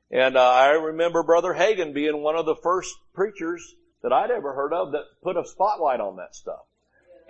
And 0.09 0.35
uh, 0.35 0.41
I 0.41 0.71
remember 0.71 1.21
Brother 1.21 1.53
Hagin 1.53 1.93
being 1.93 2.23
one 2.23 2.35
of 2.35 2.47
the 2.47 2.55
first 2.55 2.95
preachers 3.13 3.75
that 4.01 4.11
I'd 4.11 4.31
ever 4.31 4.53
heard 4.53 4.73
of 4.73 4.91
that 4.93 5.03
put 5.21 5.37
a 5.37 5.45
spotlight 5.45 5.99
on 5.99 6.17
that 6.17 6.35
stuff 6.35 6.65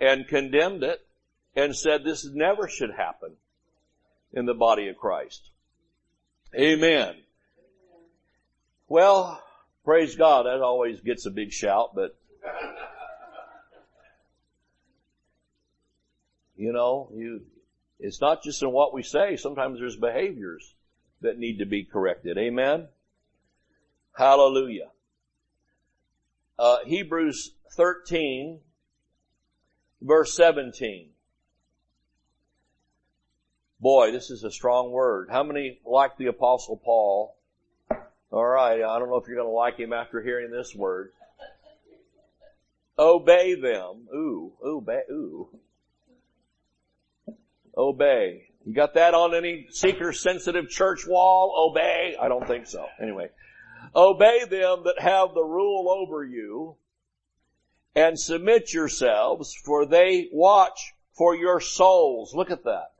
and 0.00 0.26
condemned 0.26 0.82
it 0.82 1.06
and 1.54 1.76
said 1.76 2.04
this 2.04 2.26
never 2.26 2.68
should 2.68 2.90
happen 2.90 3.32
in 4.32 4.46
the 4.46 4.54
body 4.54 4.88
of 4.88 4.96
Christ. 4.96 5.50
Amen. 6.58 7.16
Well, 8.88 9.42
praise 9.84 10.14
God, 10.16 10.46
that 10.46 10.62
always 10.62 11.00
gets 11.00 11.26
a 11.26 11.30
big 11.30 11.52
shout, 11.52 11.94
but 11.94 12.16
you 16.56 16.72
know, 16.72 17.10
you, 17.14 17.42
it's 18.06 18.20
not 18.20 18.42
just 18.42 18.62
in 18.62 18.70
what 18.70 18.94
we 18.94 19.02
say. 19.02 19.36
Sometimes 19.36 19.80
there's 19.80 19.96
behaviors 19.96 20.74
that 21.22 21.38
need 21.38 21.58
to 21.58 21.66
be 21.66 21.82
corrected. 21.82 22.38
Amen? 22.38 22.86
Hallelujah. 24.16 24.90
Uh, 26.56 26.78
Hebrews 26.86 27.52
13 27.72 28.60
verse 30.00 30.36
17. 30.36 31.08
Boy, 33.80 34.12
this 34.12 34.30
is 34.30 34.44
a 34.44 34.52
strong 34.52 34.92
word. 34.92 35.28
How 35.30 35.42
many 35.42 35.80
like 35.84 36.16
the 36.16 36.26
apostle 36.26 36.80
Paul? 36.82 37.36
Alright, 38.32 38.82
I 38.82 38.98
don't 38.98 39.08
know 39.08 39.16
if 39.16 39.26
you're 39.26 39.36
gonna 39.36 39.50
like 39.50 39.78
him 39.78 39.92
after 39.92 40.22
hearing 40.22 40.52
this 40.52 40.74
word. 40.74 41.12
Obey 42.98 43.54
them. 43.56 44.06
Ooh, 44.14 44.52
ooh, 44.64 44.86
ooh 45.10 45.48
obey. 47.76 48.48
You 48.64 48.74
got 48.74 48.94
that 48.94 49.14
on 49.14 49.34
any 49.34 49.68
seeker 49.70 50.12
sensitive 50.12 50.68
church 50.68 51.06
wall? 51.06 51.70
Obey? 51.70 52.16
I 52.20 52.28
don't 52.28 52.46
think 52.46 52.66
so. 52.66 52.86
Anyway. 53.00 53.30
Obey 53.94 54.40
them 54.50 54.82
that 54.84 54.98
have 54.98 55.34
the 55.34 55.44
rule 55.44 55.88
over 55.88 56.24
you 56.24 56.76
and 57.94 58.18
submit 58.18 58.74
yourselves 58.74 59.54
for 59.64 59.86
they 59.86 60.28
watch 60.32 60.92
for 61.12 61.34
your 61.34 61.60
souls. 61.60 62.34
Look 62.34 62.50
at 62.50 62.64
that. 62.64 62.92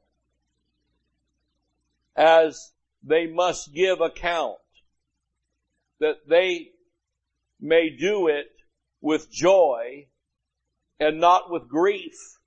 As 2.16 2.72
they 3.02 3.26
must 3.26 3.74
give 3.74 4.00
account 4.00 4.56
that 6.00 6.28
they 6.28 6.70
may 7.60 7.90
do 7.90 8.28
it 8.28 8.50
with 9.00 9.30
joy 9.30 10.06
and 10.98 11.20
not 11.20 11.50
with 11.50 11.68
grief 11.68 12.38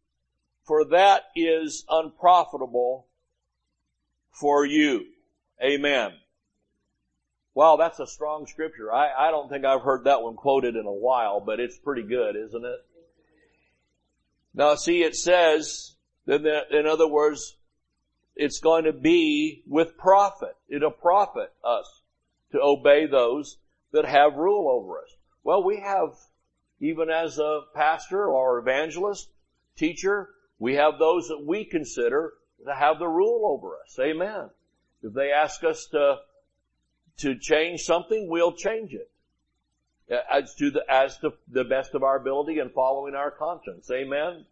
for 0.69 0.85
that 0.85 1.23
is 1.35 1.83
unprofitable 1.89 3.07
for 4.29 4.63
you. 4.63 5.03
Amen. 5.59 6.11
Wow, 7.55 7.77
that's 7.77 7.99
a 7.99 8.05
strong 8.05 8.45
scripture. 8.45 8.93
I, 8.93 9.29
I 9.29 9.31
don't 9.31 9.49
think 9.49 9.65
I've 9.65 9.81
heard 9.81 10.03
that 10.03 10.21
one 10.21 10.35
quoted 10.35 10.75
in 10.75 10.85
a 10.85 10.93
while, 10.93 11.39
but 11.39 11.59
it's 11.59 11.75
pretty 11.79 12.03
good, 12.03 12.35
isn't 12.35 12.63
it? 12.63 12.85
Now 14.53 14.75
see, 14.75 15.01
it 15.01 15.15
says, 15.15 15.95
that 16.27 16.45
in 16.69 16.85
other 16.85 17.07
words, 17.07 17.57
it's 18.35 18.59
going 18.59 18.83
to 18.83 18.93
be 18.93 19.63
with 19.65 19.97
profit. 19.97 20.55
It'll 20.69 20.91
profit 20.91 21.51
us 21.63 22.03
to 22.51 22.59
obey 22.61 23.07
those 23.07 23.57
that 23.91 24.05
have 24.05 24.35
rule 24.35 24.69
over 24.69 24.99
us. 24.99 25.15
Well, 25.43 25.63
we 25.63 25.79
have, 25.79 26.11
even 26.79 27.09
as 27.09 27.39
a 27.39 27.61
pastor 27.73 28.27
or 28.27 28.59
evangelist, 28.59 29.29
teacher, 29.75 30.29
we 30.59 30.75
have 30.75 30.99
those 30.99 31.29
that 31.29 31.43
we 31.45 31.63
consider 31.63 32.33
to 32.65 32.75
have 32.75 32.99
the 32.99 33.07
rule 33.07 33.47
over 33.47 33.77
us. 33.77 33.97
Amen. 33.99 34.49
If 35.01 35.13
they 35.13 35.31
ask 35.31 35.63
us 35.63 35.87
to, 35.91 36.17
to 37.19 37.39
change 37.39 37.81
something, 37.81 38.27
we'll 38.29 38.51
change 38.51 38.93
it. 38.93 39.09
As 40.31 40.55
to 40.55 40.71
the, 40.71 40.81
as 40.89 41.17
to 41.19 41.33
the 41.47 41.63
best 41.63 41.93
of 41.93 42.03
our 42.03 42.17
ability 42.17 42.59
and 42.59 42.71
following 42.71 43.15
our 43.15 43.31
conscience. 43.31 43.89
Amen. 43.91 44.45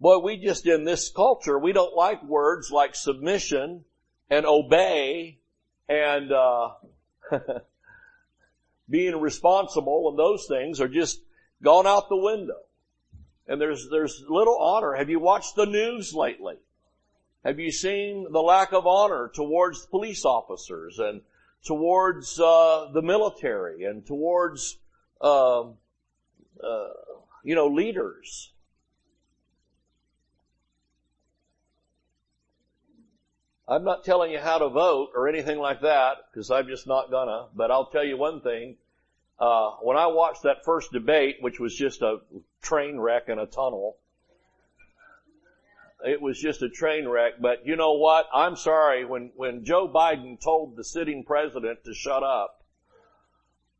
Boy, 0.00 0.18
we 0.18 0.36
just 0.36 0.66
in 0.66 0.84
this 0.84 1.10
culture, 1.10 1.58
we 1.58 1.72
don't 1.72 1.96
like 1.96 2.22
words 2.22 2.70
like 2.70 2.94
submission 2.94 3.84
and 4.28 4.46
obey 4.46 5.38
and, 5.88 6.32
uh, 6.32 6.70
being 8.90 9.20
responsible 9.20 10.08
and 10.08 10.18
those 10.18 10.46
things 10.46 10.80
are 10.80 10.88
just 10.88 11.20
gone 11.62 11.86
out 11.86 12.08
the 12.08 12.16
window. 12.16 12.58
And 13.48 13.60
there's, 13.60 13.88
there's 13.90 14.22
little 14.28 14.58
honor. 14.58 14.94
Have 14.94 15.10
you 15.10 15.18
watched 15.18 15.56
the 15.56 15.66
news 15.66 16.14
lately? 16.14 16.56
Have 17.44 17.58
you 17.58 17.70
seen 17.70 18.26
the 18.30 18.42
lack 18.42 18.72
of 18.72 18.86
honor 18.86 19.30
towards 19.34 19.86
police 19.86 20.24
officers 20.24 20.98
and 20.98 21.22
towards 21.64 22.38
uh, 22.38 22.90
the 22.92 23.02
military 23.02 23.84
and 23.84 24.06
towards 24.06 24.78
uh, 25.20 25.62
uh, 26.62 26.88
you 27.42 27.54
know, 27.54 27.68
leaders. 27.68 28.52
I'm 33.66 33.84
not 33.84 34.04
telling 34.04 34.32
you 34.32 34.38
how 34.38 34.58
to 34.58 34.68
vote 34.68 35.10
or 35.14 35.28
anything 35.28 35.58
like 35.58 35.82
that 35.82 36.16
because 36.30 36.50
I'm 36.50 36.68
just 36.68 36.86
not 36.86 37.10
gonna. 37.10 37.48
But 37.54 37.70
I'll 37.70 37.90
tell 37.90 38.04
you 38.04 38.16
one 38.16 38.40
thing: 38.40 38.76
uh, 39.38 39.70
when 39.82 39.96
I 39.96 40.06
watched 40.08 40.42
that 40.42 40.64
first 40.64 40.92
debate, 40.92 41.36
which 41.40 41.60
was 41.60 41.74
just 41.74 42.02
a 42.02 42.18
train 42.60 42.98
wreck 42.98 43.28
in 43.28 43.38
a 43.38 43.46
tunnel, 43.46 43.96
it 46.04 46.20
was 46.20 46.40
just 46.40 46.62
a 46.62 46.68
train 46.68 47.06
wreck. 47.06 47.34
But 47.40 47.66
you 47.66 47.76
know 47.76 47.94
what? 47.94 48.26
I'm 48.34 48.56
sorry 48.56 49.04
when 49.04 49.30
when 49.36 49.64
Joe 49.64 49.88
Biden 49.88 50.40
told 50.40 50.76
the 50.76 50.84
sitting 50.84 51.24
president 51.24 51.84
to 51.84 51.94
shut 51.94 52.22
up 52.22 52.64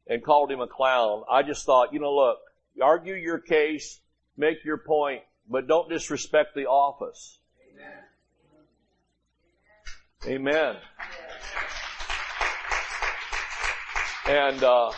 and 0.06 0.24
called 0.24 0.50
him 0.50 0.60
a 0.60 0.66
clown. 0.66 1.24
I 1.30 1.42
just 1.42 1.66
thought, 1.66 1.92
you 1.92 2.00
know, 2.00 2.14
look, 2.14 2.38
argue 2.80 3.14
your 3.14 3.38
case, 3.38 4.00
make 4.36 4.64
your 4.64 4.78
point, 4.78 5.22
but 5.48 5.66
don't 5.66 5.88
disrespect 5.88 6.54
the 6.54 6.66
office. 6.66 7.38
Amen. 10.26 10.46
Amen. 10.48 10.76
And 14.26 14.62
uh, 14.62 14.92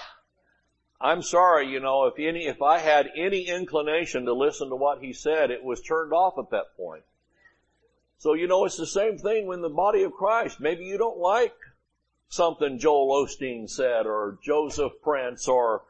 I'm 1.01 1.22
sorry, 1.22 1.68
you 1.68 1.80
know, 1.80 2.05
if 2.05 2.18
any, 2.18 2.46
if 2.46 2.61
I 2.61 2.78
had 2.78 3.11
any 3.16 3.48
inclination 3.48 4.26
to 4.26 4.34
listen 4.34 4.68
to 4.68 4.76
what 4.76 5.01
he 5.01 5.14
said, 5.14 5.51
it 5.51 5.64
was 5.64 5.80
turned 5.80 6.12
off 6.12 6.38
at 6.38 6.51
that 6.51 6.76
point. 6.76 7.05
So, 8.18 8.34
you 8.34 8.46
know, 8.46 8.66
it's 8.66 8.76
the 8.76 8.86
same 8.86 9.16
thing 9.16 9.46
when 9.46 9.62
the 9.62 9.70
body 9.70 10.03
of 10.03 10.12
Christ. 10.12 10.61
Maybe 10.61 10.84
you 10.84 10.98
don't 10.98 11.16
like 11.16 11.55
something 12.28 12.78
Joel 12.78 13.24
Osteen 13.24 13.68
said 13.68 14.05
or 14.05 14.38
Joseph 14.42 14.92
Prince 15.03 15.48
or 15.48 15.82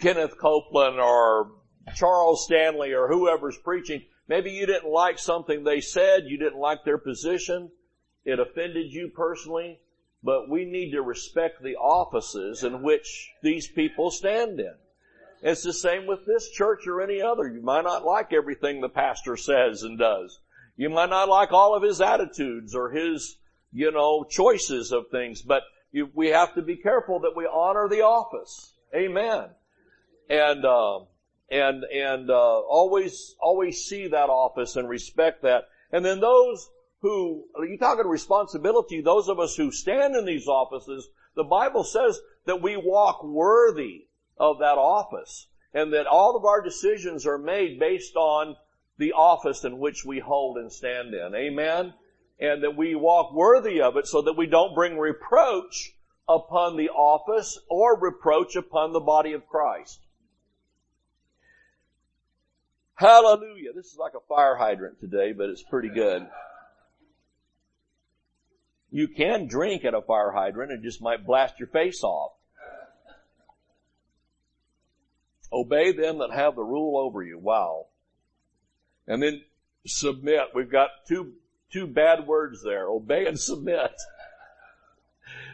Kenneth 0.00 0.36
Copeland 0.38 0.98
or 0.98 1.52
Charles 1.94 2.44
Stanley 2.44 2.92
or 2.92 3.06
whoever's 3.06 3.58
preaching. 3.58 4.02
Maybe 4.26 4.50
you 4.50 4.66
didn't 4.66 4.90
like 4.90 5.20
something 5.20 5.62
they 5.62 5.80
said. 5.80 6.24
You 6.26 6.36
didn't 6.36 6.58
like 6.58 6.84
their 6.84 6.98
position. 6.98 7.70
It 8.24 8.40
offended 8.40 8.92
you 8.92 9.08
personally 9.08 9.78
but 10.28 10.50
we 10.50 10.66
need 10.66 10.90
to 10.90 11.00
respect 11.00 11.62
the 11.62 11.76
offices 11.76 12.62
in 12.62 12.82
which 12.82 13.32
these 13.42 13.66
people 13.66 14.10
stand 14.10 14.60
in. 14.60 14.74
It's 15.40 15.62
the 15.62 15.72
same 15.72 16.06
with 16.06 16.26
this 16.26 16.50
church 16.50 16.86
or 16.86 17.00
any 17.00 17.22
other. 17.22 17.48
You 17.48 17.62
might 17.62 17.84
not 17.84 18.04
like 18.04 18.34
everything 18.34 18.82
the 18.82 18.90
pastor 18.90 19.38
says 19.38 19.84
and 19.84 19.98
does. 19.98 20.38
You 20.76 20.90
might 20.90 21.08
not 21.08 21.30
like 21.30 21.52
all 21.52 21.74
of 21.74 21.82
his 21.82 22.02
attitudes 22.02 22.74
or 22.74 22.90
his, 22.90 23.38
you 23.72 23.90
know, 23.90 24.22
choices 24.22 24.92
of 24.92 25.08
things, 25.10 25.40
but 25.40 25.62
you, 25.92 26.10
we 26.14 26.28
have 26.28 26.54
to 26.56 26.62
be 26.62 26.76
careful 26.76 27.20
that 27.20 27.34
we 27.34 27.48
honor 27.50 27.88
the 27.88 28.02
office. 28.02 28.74
Amen. 28.94 29.46
And, 30.28 30.62
uh, 30.62 30.98
and, 31.50 31.84
and, 31.84 32.28
uh, 32.28 32.58
always, 32.68 33.34
always 33.40 33.82
see 33.82 34.08
that 34.08 34.28
office 34.28 34.76
and 34.76 34.90
respect 34.90 35.44
that. 35.44 35.70
And 35.90 36.04
then 36.04 36.20
those 36.20 36.68
who, 37.00 37.44
you 37.60 37.78
talking 37.78 38.06
responsibility, 38.06 39.00
those 39.00 39.28
of 39.28 39.38
us 39.38 39.54
who 39.54 39.70
stand 39.70 40.16
in 40.16 40.24
these 40.24 40.46
offices, 40.46 41.08
the 41.36 41.44
Bible 41.44 41.84
says 41.84 42.20
that 42.46 42.62
we 42.62 42.76
walk 42.76 43.22
worthy 43.22 44.06
of 44.36 44.58
that 44.58 44.78
office 44.78 45.46
and 45.72 45.92
that 45.92 46.06
all 46.06 46.36
of 46.36 46.44
our 46.44 46.62
decisions 46.62 47.26
are 47.26 47.38
made 47.38 47.78
based 47.78 48.16
on 48.16 48.56
the 48.96 49.12
office 49.12 49.64
in 49.64 49.78
which 49.78 50.04
we 50.04 50.18
hold 50.18 50.56
and 50.56 50.72
stand 50.72 51.14
in. 51.14 51.34
Amen? 51.34 51.94
And 52.40 52.62
that 52.64 52.76
we 52.76 52.94
walk 52.94 53.32
worthy 53.32 53.80
of 53.80 53.96
it 53.96 54.06
so 54.06 54.22
that 54.22 54.36
we 54.36 54.46
don't 54.46 54.74
bring 54.74 54.98
reproach 54.98 55.94
upon 56.28 56.76
the 56.76 56.88
office 56.90 57.58
or 57.68 57.98
reproach 57.98 58.56
upon 58.56 58.92
the 58.92 59.00
body 59.00 59.32
of 59.32 59.46
Christ. 59.46 60.00
Hallelujah. 62.94 63.72
This 63.74 63.86
is 63.86 63.96
like 63.96 64.14
a 64.14 64.26
fire 64.28 64.56
hydrant 64.56 64.98
today, 65.00 65.32
but 65.32 65.48
it's 65.48 65.62
pretty 65.62 65.88
good. 65.88 66.26
You 68.90 69.08
can 69.08 69.46
drink 69.46 69.84
at 69.84 69.94
a 69.94 70.00
fire 70.00 70.30
hydrant 70.30 70.72
and 70.72 70.82
just 70.82 71.02
might 71.02 71.26
blast 71.26 71.58
your 71.58 71.68
face 71.68 72.02
off. 72.02 72.32
Obey 75.52 75.92
them 75.92 76.18
that 76.18 76.30
have 76.32 76.56
the 76.56 76.62
rule 76.62 76.98
over 76.98 77.22
you. 77.22 77.38
Wow. 77.38 77.86
And 79.06 79.22
then 79.22 79.42
submit. 79.86 80.48
We've 80.54 80.70
got 80.70 80.90
two, 81.06 81.32
two 81.72 81.86
bad 81.86 82.26
words 82.26 82.62
there. 82.62 82.86
Obey 82.86 83.26
and 83.26 83.38
submit. 83.38 83.92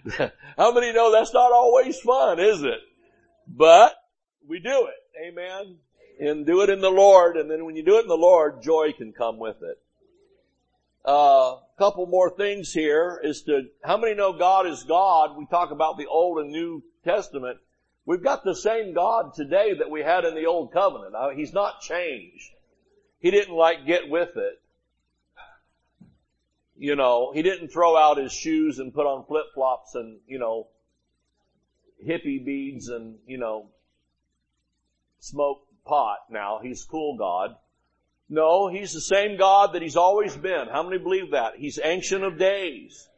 How 0.56 0.72
many 0.72 0.92
know 0.92 1.12
that's 1.12 1.32
not 1.32 1.52
always 1.52 1.98
fun, 2.00 2.40
is 2.40 2.62
it? 2.62 2.80
But 3.46 3.94
we 4.48 4.58
do 4.58 4.88
it. 4.88 5.28
Amen. 5.28 5.76
And 6.20 6.46
do 6.46 6.62
it 6.62 6.70
in 6.70 6.80
the 6.80 6.90
Lord. 6.90 7.36
And 7.36 7.50
then 7.50 7.64
when 7.64 7.76
you 7.76 7.84
do 7.84 7.98
it 7.98 8.02
in 8.02 8.08
the 8.08 8.16
Lord, 8.16 8.62
joy 8.62 8.92
can 8.96 9.12
come 9.12 9.38
with 9.38 9.62
it. 9.62 9.80
A 11.06 11.10
uh, 11.10 11.58
couple 11.76 12.06
more 12.06 12.30
things 12.30 12.72
here 12.72 13.20
is 13.22 13.42
to, 13.42 13.68
how 13.82 13.98
many 13.98 14.14
know 14.14 14.32
God 14.32 14.66
is 14.66 14.84
God? 14.84 15.36
We 15.36 15.44
talk 15.44 15.70
about 15.70 15.98
the 15.98 16.06
Old 16.06 16.38
and 16.38 16.50
New 16.50 16.82
Testament. 17.04 17.58
We've 18.06 18.22
got 18.22 18.42
the 18.42 18.54
same 18.54 18.94
God 18.94 19.34
today 19.34 19.74
that 19.74 19.90
we 19.90 20.00
had 20.02 20.24
in 20.24 20.34
the 20.34 20.46
Old 20.46 20.72
Covenant. 20.72 21.14
He's 21.36 21.52
not 21.52 21.82
changed. 21.82 22.50
He 23.20 23.30
didn't 23.30 23.54
like 23.54 23.86
get 23.86 24.08
with 24.08 24.36
it. 24.36 24.60
You 26.76 26.96
know, 26.96 27.32
he 27.32 27.42
didn't 27.42 27.68
throw 27.68 27.96
out 27.96 28.16
his 28.16 28.32
shoes 28.32 28.78
and 28.78 28.92
put 28.92 29.06
on 29.06 29.26
flip 29.26 29.46
flops 29.54 29.94
and, 29.94 30.20
you 30.26 30.38
know, 30.38 30.68
hippie 32.04 32.44
beads 32.44 32.88
and, 32.88 33.16
you 33.26 33.38
know, 33.38 33.68
smoke 35.20 35.66
pot 35.84 36.18
now. 36.30 36.60
He's 36.62 36.82
cool 36.84 37.16
God. 37.16 37.56
No, 38.28 38.68
He's 38.68 38.92
the 38.92 39.00
same 39.00 39.36
God 39.36 39.74
that 39.74 39.82
He's 39.82 39.96
always 39.96 40.36
been. 40.36 40.66
How 40.70 40.82
many 40.82 40.98
believe 40.98 41.32
that? 41.32 41.54
He's 41.56 41.78
ancient 41.82 42.24
of 42.24 42.38
days. 42.38 43.08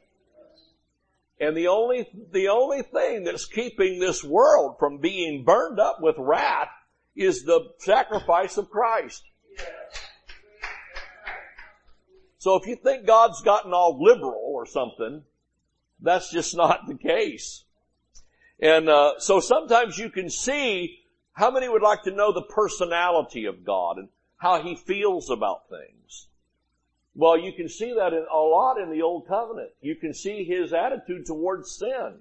And 1.38 1.56
the 1.56 1.68
only, 1.68 2.08
the 2.32 2.48
only 2.48 2.82
thing 2.82 3.24
that's 3.24 3.44
keeping 3.44 4.00
this 4.00 4.24
world 4.24 4.76
from 4.78 4.98
being 4.98 5.44
burned 5.44 5.78
up 5.78 5.98
with 6.00 6.16
wrath 6.18 6.70
is 7.14 7.44
the 7.44 7.72
sacrifice 7.78 8.56
of 8.56 8.70
Christ. 8.70 9.22
So 12.38 12.54
if 12.54 12.66
you 12.66 12.76
think 12.76 13.06
God's 13.06 13.42
gotten 13.42 13.72
all 13.72 14.02
liberal 14.02 14.40
or 14.40 14.66
something, 14.66 15.24
that's 16.00 16.30
just 16.30 16.56
not 16.56 16.86
the 16.86 16.94
case. 16.94 17.64
And 18.60 18.88
uh, 18.88 19.18
so 19.18 19.40
sometimes 19.40 19.98
you 19.98 20.10
can 20.10 20.30
see 20.30 21.00
how 21.32 21.50
many 21.50 21.68
would 21.68 21.82
like 21.82 22.02
to 22.04 22.10
know 22.10 22.32
the 22.32 22.42
personality 22.42 23.44
of 23.44 23.64
God 23.64 23.98
and 23.98 24.08
how 24.36 24.62
he 24.62 24.76
feels 24.76 25.30
about 25.30 25.68
things. 25.68 26.28
Well, 27.14 27.38
you 27.38 27.52
can 27.52 27.68
see 27.68 27.94
that 27.94 28.12
in, 28.12 28.26
a 28.30 28.36
lot 28.36 28.78
in 28.78 28.90
the 28.90 29.02
Old 29.02 29.26
Covenant. 29.26 29.70
You 29.80 29.94
can 29.94 30.12
see 30.12 30.44
his 30.44 30.72
attitude 30.72 31.24
towards 31.24 31.78
sin. 31.78 32.18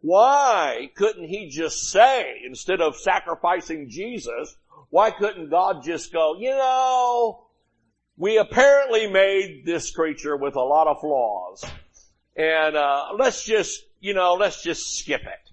Why 0.00 0.90
couldn't 0.96 1.28
he 1.28 1.48
just 1.48 1.90
say, 1.90 2.40
instead 2.44 2.80
of 2.80 2.96
sacrificing 2.96 3.88
Jesus, 3.88 4.56
why 4.90 5.12
couldn't 5.12 5.50
God 5.50 5.84
just 5.84 6.12
go, 6.12 6.34
you 6.36 6.50
know, 6.50 7.44
we 8.16 8.38
apparently 8.38 9.06
made 9.06 9.62
this 9.64 9.92
creature 9.92 10.36
with 10.36 10.56
a 10.56 10.60
lot 10.60 10.88
of 10.88 11.00
flaws. 11.00 11.64
And, 12.36 12.76
uh, 12.76 13.10
let's 13.16 13.44
just, 13.44 13.84
you 14.00 14.14
know, 14.14 14.34
let's 14.34 14.62
just 14.62 14.98
skip 14.98 15.22
it. 15.22 15.50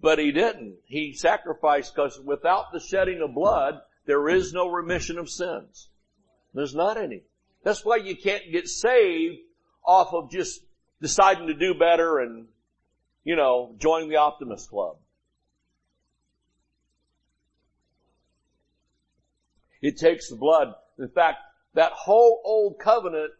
But 0.00 0.18
he 0.18 0.32
didn't. 0.32 0.76
He 0.84 1.12
sacrificed 1.12 1.94
because 1.94 2.20
without 2.20 2.72
the 2.72 2.80
shedding 2.80 3.22
of 3.22 3.34
blood, 3.34 3.80
there 4.06 4.28
is 4.28 4.52
no 4.52 4.68
remission 4.68 5.18
of 5.18 5.28
sins. 5.28 5.88
There's 6.54 6.74
not 6.74 6.96
any. 6.96 7.22
That's 7.64 7.84
why 7.84 7.96
you 7.96 8.16
can't 8.16 8.50
get 8.50 8.68
saved 8.68 9.38
off 9.84 10.14
of 10.14 10.30
just 10.30 10.62
deciding 11.00 11.48
to 11.48 11.54
do 11.54 11.74
better 11.74 12.20
and, 12.20 12.46
you 13.24 13.36
know, 13.36 13.74
join 13.78 14.08
the 14.08 14.16
Optimist 14.16 14.70
Club. 14.70 14.96
It 19.82 19.98
takes 19.98 20.30
the 20.30 20.36
blood. 20.36 20.74
In 20.98 21.08
fact, 21.08 21.38
that 21.74 21.92
whole 21.92 22.40
old 22.44 22.78
covenant 22.78 23.32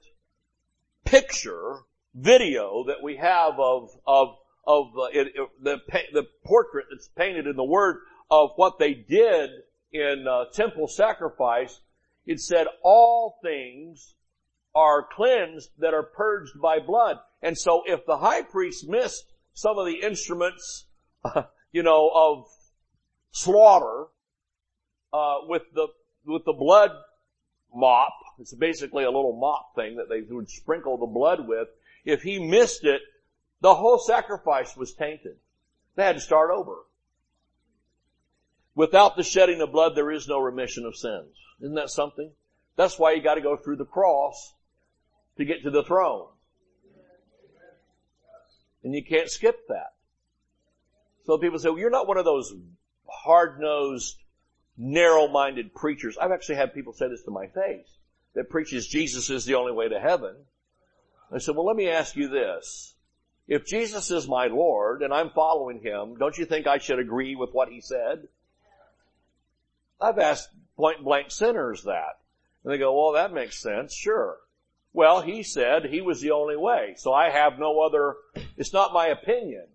picture, 1.05 1.79
video 2.15 2.85
that 2.89 3.03
we 3.03 3.17
have 3.17 3.55
of, 3.59 3.91
of, 4.07 4.37
of 4.67 4.87
uh, 4.99 5.05
it, 5.13 5.29
it, 5.35 5.49
the, 5.63 5.79
the 6.13 6.27
portrait 6.45 6.87
that's 6.91 7.09
painted 7.17 7.47
in 7.47 7.57
the 7.57 7.65
Word 7.65 7.99
of 8.31 8.51
what 8.57 8.79
they 8.79 8.95
did 8.95 9.51
in 9.93 10.27
uh, 10.29 10.45
temple 10.53 10.89
sacrifice, 10.89 11.81
it 12.27 12.41
said 12.41 12.67
all 12.83 13.39
things 13.43 14.15
are 14.75 15.07
cleansed 15.11 15.71
that 15.79 15.95
are 15.95 16.03
purged 16.03 16.61
by 16.61 16.79
blood. 16.79 17.17
And 17.43 17.57
so 17.57 17.83
if 17.87 18.05
the 18.07 18.19
high 18.19 18.43
priest 18.43 18.87
missed 18.89 19.25
some 19.55 19.79
of 19.79 19.87
the 19.87 20.01
instruments, 20.03 20.87
uh, 21.25 21.45
you 21.73 21.83
know, 21.83 22.11
of 22.15 22.47
slaughter, 23.31 24.07
uh, 25.13 25.37
with 25.49 25.63
the, 25.75 25.89
with 26.27 26.45
the 26.45 26.53
blood 26.53 26.91
mop, 27.75 28.13
it's 28.39 28.55
basically 28.55 29.05
a 29.05 29.11
little 29.11 29.39
mop 29.39 29.75
thing 29.75 29.97
that 29.97 30.09
they 30.09 30.21
would 30.35 30.51
sprinkle 30.51 30.99
the 30.99 31.07
blood 31.07 31.47
with. 31.47 31.69
If 32.05 32.23
he 32.23 32.39
missed 32.39 32.85
it, 32.85 33.01
the 33.61 33.75
whole 33.75 33.99
sacrifice 33.99 34.77
was 34.77 34.95
tainted. 34.95 35.37
They 35.95 36.05
had 36.05 36.17
to 36.17 36.21
start 36.21 36.51
over. 36.51 36.86
Without 38.77 39.17
the 39.17 39.25
shedding 39.25 39.61
of 39.63 39.73
blood, 39.73 39.97
there 39.97 40.13
is 40.13 40.29
no 40.29 40.39
remission 40.39 40.85
of 40.85 40.95
sins. 40.95 41.35
Isn't 41.61 41.75
that 41.75 41.91
something? 41.91 42.31
That's 42.77 42.99
why 42.99 43.13
you 43.13 43.23
gotta 43.23 43.41
go 43.41 43.57
through 43.57 43.77
the 43.77 43.87
cross 43.87 44.55
to 45.39 45.45
get 45.45 45.63
to 45.65 45.71
the 45.71 45.83
throne. 45.83 46.29
And 48.85 48.95
you 48.95 49.03
can't 49.03 49.31
skip 49.31 49.67
that. 49.69 49.95
So 51.25 51.39
people 51.39 51.59
say, 51.59 51.71
well, 51.71 51.79
you're 51.79 51.91
not 51.91 52.07
one 52.07 52.19
of 52.19 52.25
those 52.27 52.55
hard-nosed, 53.09 54.17
narrow-minded 54.77 55.75
preachers. 55.75 56.17
I've 56.21 56.31
actually 56.31 56.57
had 56.57 56.75
people 56.75 56.93
say 56.93 57.09
this 57.09 57.23
to 57.25 57.31
my 57.31 57.47
face 57.47 57.89
that 58.35 58.51
preaches 58.51 58.87
Jesus 58.87 59.31
is 59.31 59.47
the 59.47 59.55
only 59.55 59.73
way 59.73 59.89
to 59.89 59.99
heaven. 59.99 60.37
I 61.33 61.39
said, 61.39 61.57
well, 61.57 61.67
let 61.67 61.77
me 61.77 61.89
ask 61.89 62.15
you 62.15 62.29
this. 62.29 62.95
If 63.49 63.67
Jesus 63.67 64.11
is 64.11 64.29
my 64.29 64.47
Lord 64.47 65.03
and 65.03 65.15
I'm 65.15 65.31
following 65.31 65.81
Him, 65.81 66.17
don't 66.19 66.37
you 66.37 66.45
think 66.45 66.67
I 66.67 66.79
should 66.79 66.99
agree 66.99 67.35
with 67.35 67.51
what 67.53 67.71
He 67.71 67.81
said? 67.81 68.29
I've 70.01 70.19
asked 70.19 70.51
point 70.77 71.03
blank 71.05 71.31
sinners 71.31 71.85
that. 71.85 72.19
And 72.65 72.73
they 72.73 72.79
go, 72.79 72.95
well, 72.95 73.13
that 73.13 73.33
makes 73.33 73.61
sense. 73.61 73.95
Sure. 73.95 74.39
Well, 74.93 75.23
He 75.23 75.43
said 75.43 75.85
He 75.85 76.01
was 76.01 76.21
the 76.21 76.33
only 76.33 76.57
way. 76.57 76.95
So 76.97 77.13
I 77.13 77.31
have 77.31 77.59
no 77.59 77.81
other, 77.81 78.17
it's 78.57 78.73
not 78.73 78.93
my 78.93 79.09
opinion. 79.09 79.67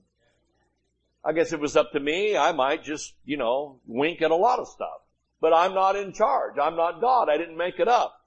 I 1.23 1.33
guess 1.33 1.53
it 1.53 1.59
was 1.59 1.77
up 1.77 1.91
to 1.91 1.99
me, 1.99 2.35
I 2.35 2.51
might 2.51 2.83
just, 2.83 3.13
you 3.25 3.37
know, 3.37 3.79
wink 3.85 4.21
at 4.21 4.31
a 4.31 4.35
lot 4.35 4.59
of 4.59 4.67
stuff. 4.67 5.01
But 5.39 5.53
I'm 5.53 5.73
not 5.73 5.95
in 5.95 6.13
charge. 6.13 6.57
I'm 6.61 6.75
not 6.75 7.01
God. 7.01 7.29
I 7.29 7.37
didn't 7.37 7.57
make 7.57 7.79
it 7.79 7.87
up. 7.87 8.21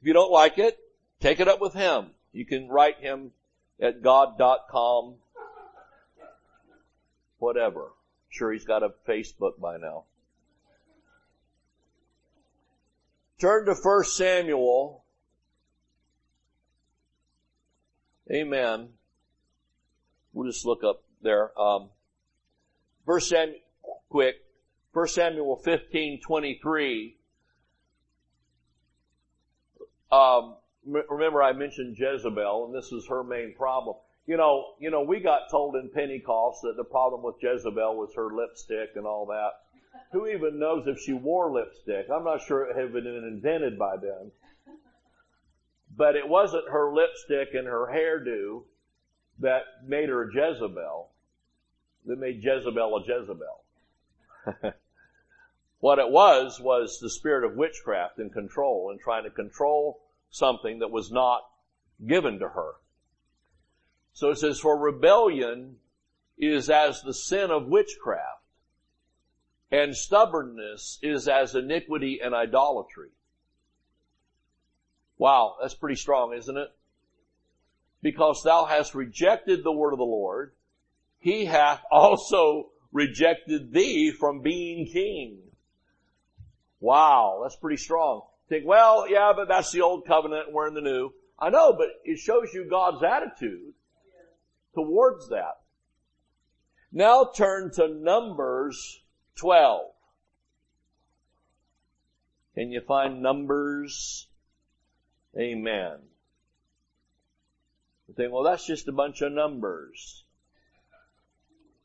If 0.00 0.06
you 0.06 0.12
don't 0.12 0.30
like 0.30 0.58
it, 0.58 0.78
take 1.20 1.40
it 1.40 1.48
up 1.48 1.60
with 1.60 1.74
Him. 1.74 2.10
You 2.32 2.44
can 2.44 2.68
write 2.68 3.00
Him 3.00 3.32
at 3.80 4.02
God.com. 4.02 5.14
Whatever. 7.38 7.82
I'm 7.82 8.30
sure 8.30 8.52
he's 8.52 8.64
got 8.64 8.82
a 8.82 8.92
Facebook 9.06 9.58
by 9.60 9.76
now. 9.76 10.04
Turn 13.38 13.66
to 13.66 13.74
1 13.74 14.04
Samuel. 14.04 15.04
Amen. 18.30 18.88
We'll 20.32 20.50
just 20.50 20.66
look 20.66 20.82
up 20.82 21.02
there. 21.22 21.58
Um, 21.58 21.88
1 23.04 23.20
Samuel, 23.20 23.60
quick. 24.08 24.36
1 24.92 25.08
Samuel 25.08 25.56
15, 25.56 26.20
23. 26.20 27.16
Um, 30.10 30.56
remember 30.84 31.42
I 31.42 31.52
mentioned 31.52 31.96
Jezebel, 31.96 32.66
and 32.66 32.74
this 32.74 32.90
is 32.90 33.06
her 33.08 33.22
main 33.22 33.54
problem. 33.56 33.96
You 34.26 34.36
know, 34.36 34.74
you 34.80 34.90
know, 34.90 35.02
we 35.02 35.20
got 35.20 35.50
told 35.50 35.76
in 35.76 35.90
Pentecost 35.94 36.62
that 36.62 36.76
the 36.76 36.84
problem 36.84 37.22
with 37.22 37.36
Jezebel 37.40 37.96
was 37.96 38.10
her 38.16 38.34
lipstick 38.34 38.90
and 38.96 39.06
all 39.06 39.26
that. 39.26 39.50
Who 40.12 40.26
even 40.26 40.58
knows 40.58 40.86
if 40.86 40.98
she 41.00 41.12
wore 41.12 41.50
lipstick? 41.50 42.06
I'm 42.12 42.24
not 42.24 42.42
sure 42.42 42.64
it 42.64 42.76
had 42.76 42.92
been 42.92 43.06
invented 43.06 43.78
by 43.78 43.96
then. 43.96 44.32
But 45.96 46.16
it 46.16 46.28
wasn't 46.28 46.70
her 46.70 46.92
lipstick 46.92 47.54
and 47.54 47.66
her 47.66 47.88
hairdo 47.92 48.64
that 49.40 49.62
made 49.86 50.08
her 50.08 50.22
a 50.22 50.32
Jezebel. 50.32 51.10
That 52.06 52.18
made 52.18 52.42
Jezebel 52.42 52.96
a 52.96 53.00
Jezebel. 53.00 53.64
what 55.80 55.98
it 55.98 56.10
was, 56.10 56.60
was 56.60 56.98
the 57.00 57.10
spirit 57.10 57.44
of 57.44 57.56
witchcraft 57.56 58.18
and 58.18 58.32
control 58.32 58.90
and 58.90 59.00
trying 59.00 59.24
to 59.24 59.30
control 59.30 60.00
something 60.30 60.78
that 60.80 60.90
was 60.90 61.10
not 61.10 61.42
given 62.06 62.38
to 62.38 62.48
her. 62.48 62.72
So 64.12 64.30
it 64.30 64.38
says, 64.38 64.58
for 64.58 64.76
rebellion 64.76 65.76
is 66.38 66.70
as 66.70 67.02
the 67.02 67.14
sin 67.14 67.50
of 67.50 67.66
witchcraft, 67.66 68.37
and 69.70 69.94
stubbornness 69.94 70.98
is 71.02 71.28
as 71.28 71.54
iniquity 71.54 72.20
and 72.22 72.34
idolatry. 72.34 73.10
Wow, 75.18 75.56
that's 75.60 75.74
pretty 75.74 75.96
strong, 75.96 76.34
isn't 76.34 76.56
it? 76.56 76.68
Because 78.02 78.42
thou 78.44 78.64
hast 78.64 78.94
rejected 78.94 79.64
the 79.64 79.72
word 79.72 79.92
of 79.92 79.98
the 79.98 80.04
Lord, 80.04 80.52
he 81.18 81.44
hath 81.44 81.82
also 81.90 82.70
rejected 82.92 83.72
thee 83.72 84.12
from 84.12 84.42
being 84.42 84.86
king. 84.86 85.38
Wow, 86.80 87.40
that's 87.42 87.56
pretty 87.56 87.76
strong 87.76 88.22
think, 88.48 88.66
well, 88.66 89.08
yeah, 89.08 89.32
but 89.36 89.48
that's 89.48 89.72
the 89.72 89.82
old 89.82 90.06
covenant, 90.06 90.52
we're 90.52 90.68
in 90.68 90.74
the 90.74 90.80
new. 90.80 91.12
I 91.38 91.50
know, 91.50 91.72
but 91.72 91.88
it 92.04 92.18
shows 92.18 92.52
you 92.52 92.66
God's 92.68 93.02
attitude 93.02 93.74
towards 94.74 95.28
that. 95.28 95.60
Now 96.90 97.30
turn 97.36 97.70
to 97.74 97.88
Numbers 97.88 99.02
12. 99.38 99.86
Can 102.54 102.70
you 102.70 102.80
find 102.80 103.22
Numbers? 103.22 104.26
Amen. 105.38 105.98
You 108.08 108.14
think, 108.14 108.32
well, 108.32 108.42
that's 108.42 108.66
just 108.66 108.88
a 108.88 108.92
bunch 108.92 109.20
of 109.20 109.32
numbers. 109.32 110.24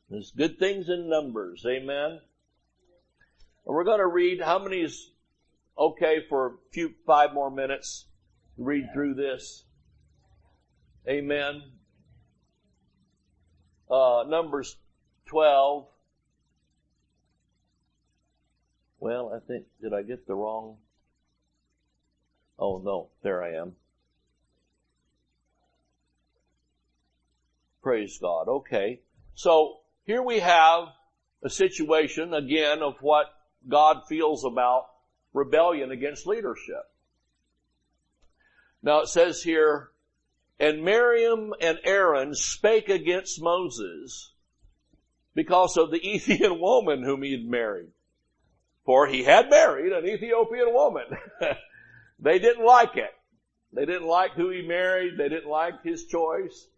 There's 0.08 0.32
good 0.32 0.58
things 0.58 0.88
in 0.88 1.08
numbers. 1.08 1.64
Amen. 1.66 2.20
And 3.66 3.74
we're 3.74 3.84
going 3.84 4.00
to 4.00 4.06
read, 4.06 4.40
how 4.40 4.58
many 4.58 4.80
is 4.80 5.10
okay 5.78 6.24
for 6.28 6.46
a 6.46 6.50
few, 6.72 6.94
five 7.06 7.34
more 7.34 7.50
minutes 7.50 8.06
to 8.56 8.64
read 8.64 8.88
through 8.92 9.14
this? 9.14 9.64
Amen. 11.06 11.62
Uh, 13.90 14.24
Numbers 14.26 14.76
12. 15.26 15.86
Well, 19.04 19.34
I 19.36 19.46
think, 19.46 19.66
did 19.82 19.92
I 19.92 20.00
get 20.00 20.26
the 20.26 20.34
wrong? 20.34 20.78
Oh 22.58 22.78
no, 22.78 23.10
there 23.22 23.44
I 23.44 23.56
am. 23.56 23.74
Praise 27.82 28.16
God. 28.18 28.48
Okay. 28.48 29.02
So 29.34 29.80
here 30.06 30.22
we 30.22 30.38
have 30.40 30.88
a 31.42 31.50
situation 31.50 32.32
again 32.32 32.82
of 32.82 32.94
what 33.02 33.26
God 33.68 34.04
feels 34.08 34.42
about 34.42 34.86
rebellion 35.34 35.90
against 35.90 36.26
leadership. 36.26 36.90
Now 38.82 39.00
it 39.00 39.08
says 39.08 39.42
here, 39.42 39.90
and 40.58 40.82
Miriam 40.82 41.52
and 41.60 41.78
Aaron 41.84 42.34
spake 42.34 42.88
against 42.88 43.42
Moses 43.42 44.32
because 45.34 45.76
of 45.76 45.90
the 45.90 46.00
Ethiopian 46.14 46.58
woman 46.58 47.02
whom 47.02 47.22
he 47.22 47.32
had 47.32 47.44
married. 47.44 47.90
For 48.84 49.06
he 49.06 49.22
had 49.22 49.48
married 49.48 49.92
an 49.92 50.06
Ethiopian 50.06 50.72
woman. 50.72 51.04
they 52.18 52.38
didn't 52.38 52.64
like 52.64 52.96
it. 52.96 53.12
They 53.72 53.86
didn't 53.86 54.06
like 54.06 54.32
who 54.32 54.50
he 54.50 54.62
married. 54.62 55.16
They 55.16 55.28
didn't 55.28 55.50
like 55.50 55.82
his 55.82 56.04
choice. 56.04 56.68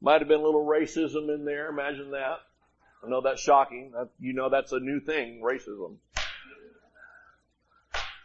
Might 0.00 0.20
have 0.20 0.28
been 0.28 0.40
a 0.40 0.44
little 0.44 0.64
racism 0.64 1.32
in 1.34 1.44
there. 1.44 1.68
Imagine 1.68 2.12
that. 2.12 2.38
I 3.04 3.08
know 3.08 3.20
that's 3.20 3.42
shocking. 3.42 3.92
You 4.18 4.32
know 4.32 4.48
that's 4.48 4.72
a 4.72 4.80
new 4.80 5.00
thing, 5.00 5.42
racism. 5.42 5.96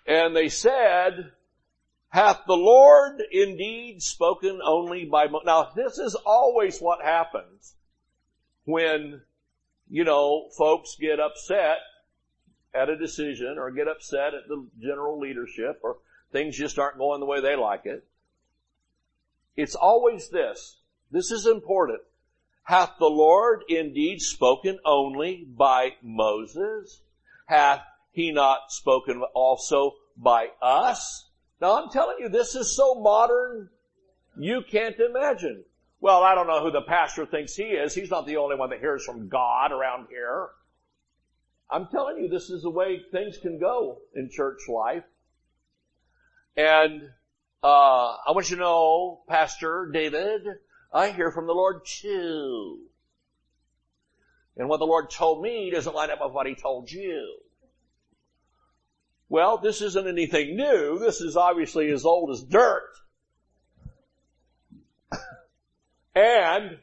And 0.08 0.36
they 0.36 0.50
said, 0.50 1.32
hath 2.10 2.42
the 2.46 2.56
Lord 2.56 3.22
indeed 3.32 4.02
spoken 4.02 4.60
only 4.64 5.06
by, 5.06 5.28
Mo-? 5.28 5.42
now 5.46 5.72
this 5.76 5.98
is 5.98 6.16
always 6.26 6.80
what 6.80 7.04
happens 7.04 7.76
when, 8.66 9.22
you 9.90 10.04
know, 10.04 10.50
folks 10.56 10.96
get 11.00 11.20
upset 11.20 11.80
at 12.76 12.90
a 12.90 12.98
decision 12.98 13.58
or 13.58 13.72
get 13.72 13.88
upset 13.88 14.34
at 14.34 14.48
the 14.48 14.68
general 14.80 15.20
leadership 15.20 15.80
or 15.84 15.98
things 16.32 16.58
just 16.58 16.78
aren't 16.78 16.98
going 16.98 17.20
the 17.20 17.26
way 17.26 17.42
they 17.42 17.56
like 17.56 17.86
it. 17.86 18.06
It's 19.56 19.76
always 19.76 20.30
this. 20.30 20.78
This 21.12 21.32
is 21.32 21.46
important. 21.46 22.02
Hath 22.64 22.94
the 23.00 23.10
Lord 23.10 23.64
indeed 23.70 24.22
spoken 24.22 24.80
only 24.84 25.48
by 25.48 25.94
Moses? 26.02 27.02
Hath 27.46 27.82
he 28.12 28.32
not 28.32 28.72
spoken 28.72 29.24
also 29.34 29.94
by 30.18 30.50
us? 30.62 31.30
Now 31.62 31.82
I'm 31.82 31.90
telling 31.90 32.18
you, 32.20 32.30
this 32.30 32.56
is 32.56 32.76
so 32.76 32.96
modern, 32.96 33.70
you 34.38 34.64
can't 34.70 35.00
imagine. 35.00 35.64
Well, 36.02 36.24
I 36.24 36.36
don't 36.36 36.48
know 36.48 36.62
who 36.62 36.72
the 36.72 36.82
pastor 36.82 37.26
thinks 37.26 37.56
he 37.56 37.64
is. 37.64 37.96
He's 37.96 38.12
not 38.12 38.28
the 38.28 38.38
only 38.38 38.56
one 38.56 38.72
that 38.72 38.80
hears 38.80 39.06
from 39.06 39.30
God 39.30 39.72
around 39.72 40.08
here. 40.10 40.50
I'm 41.70 41.88
telling 41.88 42.18
you, 42.18 42.30
this 42.30 42.50
is 42.50 42.62
the 42.62 42.70
way 42.70 43.02
things 43.12 43.38
can 43.38 43.60
go 43.60 44.00
in 44.14 44.30
church 44.30 44.60
life. 44.68 45.04
And, 46.56 47.02
uh, 47.64 48.18
I 48.28 48.32
want 48.32 48.50
you 48.50 48.58
to 48.58 48.62
know, 48.62 49.24
Pastor 49.28 49.90
David, 49.92 50.42
I 50.94 51.10
hear 51.10 51.32
from 51.32 51.48
the 51.48 51.54
Lord 51.54 51.82
too. 51.86 52.82
And 54.56 54.70
what 54.70 54.78
the 54.78 54.86
Lord 54.86 55.10
told 55.10 55.42
me 55.42 55.72
doesn't 55.72 55.96
line 55.96 56.12
up 56.12 56.20
with 56.22 56.34
what 56.34 56.48
He 56.48 56.56
told 56.56 56.92
you. 56.92 57.40
Well, 59.28 59.58
this 59.58 59.82
isn't 59.82 60.08
anything 60.08 60.56
new. 60.56 61.00
This 61.00 61.20
is 61.20 61.36
obviously 61.36 61.90
as 61.90 62.06
old 62.06 62.30
as 62.32 62.44
dirt. 62.44 62.94
and 66.16 66.78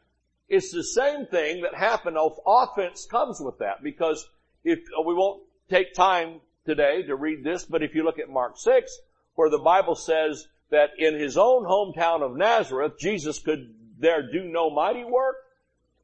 it's 0.48 0.72
the 0.72 0.84
same 0.84 1.26
thing 1.26 1.62
that 1.62 1.74
happened. 1.74 2.18
Offense 2.46 3.06
comes 3.06 3.40
with 3.40 3.58
that 3.60 3.82
because 3.82 4.28
if 4.64 4.80
uh, 4.98 5.02
we 5.02 5.14
won't 5.14 5.42
take 5.68 5.94
time 5.94 6.40
today 6.64 7.02
to 7.02 7.16
read 7.16 7.42
this, 7.44 7.64
but 7.64 7.82
if 7.82 7.94
you 7.94 8.04
look 8.04 8.18
at 8.18 8.28
Mark 8.28 8.56
6, 8.56 8.98
where 9.34 9.50
the 9.50 9.58
Bible 9.58 9.94
says 9.94 10.46
that 10.70 10.90
in 10.98 11.18
his 11.18 11.36
own 11.36 11.64
hometown 11.64 12.22
of 12.22 12.36
Nazareth, 12.36 12.98
Jesus 12.98 13.38
could 13.38 13.74
there 13.98 14.30
do 14.30 14.44
no 14.44 14.70
mighty 14.70 15.04
work 15.04 15.36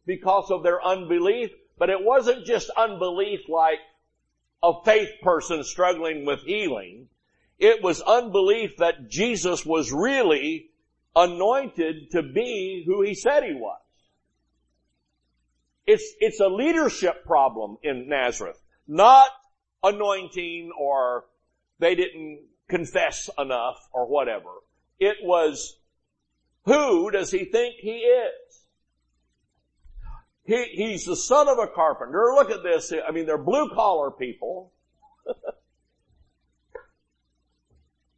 because 0.06 0.50
of 0.50 0.62
their 0.62 0.82
unbelief, 0.84 1.50
but 1.78 1.90
it 1.90 2.02
wasn't 2.02 2.46
just 2.46 2.70
unbelief 2.70 3.40
like 3.48 3.78
a 4.62 4.72
faith 4.84 5.10
person 5.22 5.62
struggling 5.62 6.24
with 6.24 6.40
healing. 6.40 7.08
It 7.58 7.82
was 7.82 8.00
unbelief 8.00 8.76
that 8.78 9.08
Jesus 9.08 9.66
was 9.66 9.92
really 9.92 10.70
anointed 11.14 12.12
to 12.12 12.22
be 12.22 12.84
who 12.86 13.02
he 13.02 13.14
said 13.14 13.42
he 13.42 13.54
was. 13.54 13.80
It's, 15.88 16.04
it's 16.20 16.38
a 16.38 16.48
leadership 16.48 17.24
problem 17.24 17.78
in 17.82 18.10
Nazareth, 18.10 18.60
not 18.86 19.30
anointing 19.82 20.70
or 20.78 21.24
they 21.78 21.94
didn't 21.94 22.40
confess 22.68 23.30
enough 23.38 23.78
or 23.94 24.06
whatever. 24.06 24.50
It 25.00 25.16
was, 25.22 25.78
who 26.66 27.10
does 27.10 27.30
he 27.30 27.46
think 27.46 27.76
he 27.80 28.00
is? 28.00 28.64
He, 30.44 30.64
he's 30.74 31.06
the 31.06 31.16
son 31.16 31.48
of 31.48 31.56
a 31.58 31.68
carpenter. 31.68 32.32
Look 32.34 32.50
at 32.50 32.62
this. 32.62 32.92
I 32.92 33.10
mean, 33.10 33.24
they're 33.24 33.38
blue 33.38 33.70
collar 33.74 34.10
people. 34.10 34.74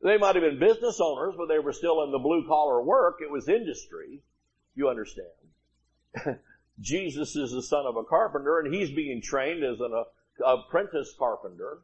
they 0.03 0.18
might 0.18 0.35
have 0.35 0.43
been 0.43 0.59
business 0.59 0.99
owners, 1.01 1.35
but 1.39 1.47
they 1.47 1.61
were 1.61 1.73
still 1.73 2.03
in 2.03 2.11
the 2.11 2.18
blue 2.18 2.49
collar 2.49 2.83
work. 2.83 3.18
It 3.21 3.31
was 3.31 3.49
industry. 3.49 4.23
You 4.75 4.89
understand. 4.89 5.29
Jesus 6.81 7.37
is 7.37 7.53
the 7.53 7.62
son 7.62 7.87
of 7.87 7.97
a 7.97 8.05
carpenter 8.05 8.61
and 8.61 8.72
he's 8.72 8.91
being 8.91 9.20
trained 9.20 9.62
as 9.64 9.81
an 9.81 9.93
uh, 9.93 10.05
apprentice 10.45 11.14
carpenter. 11.18 11.78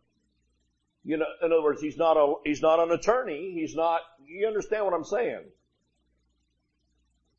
You 1.05 1.18
know, 1.18 1.26
in 1.42 1.53
other 1.53 1.62
words, 1.62 1.80
he's 1.80 1.97
not 1.97 2.16
a, 2.16 2.34
he's 2.44 2.62
not 2.62 2.80
an 2.80 2.90
attorney. 2.90 3.53
He's 3.55 3.74
not, 3.74 4.01
you 4.24 4.47
understand 4.47 4.84
what 4.84 4.94
I'm 4.94 5.05
saying? 5.05 5.44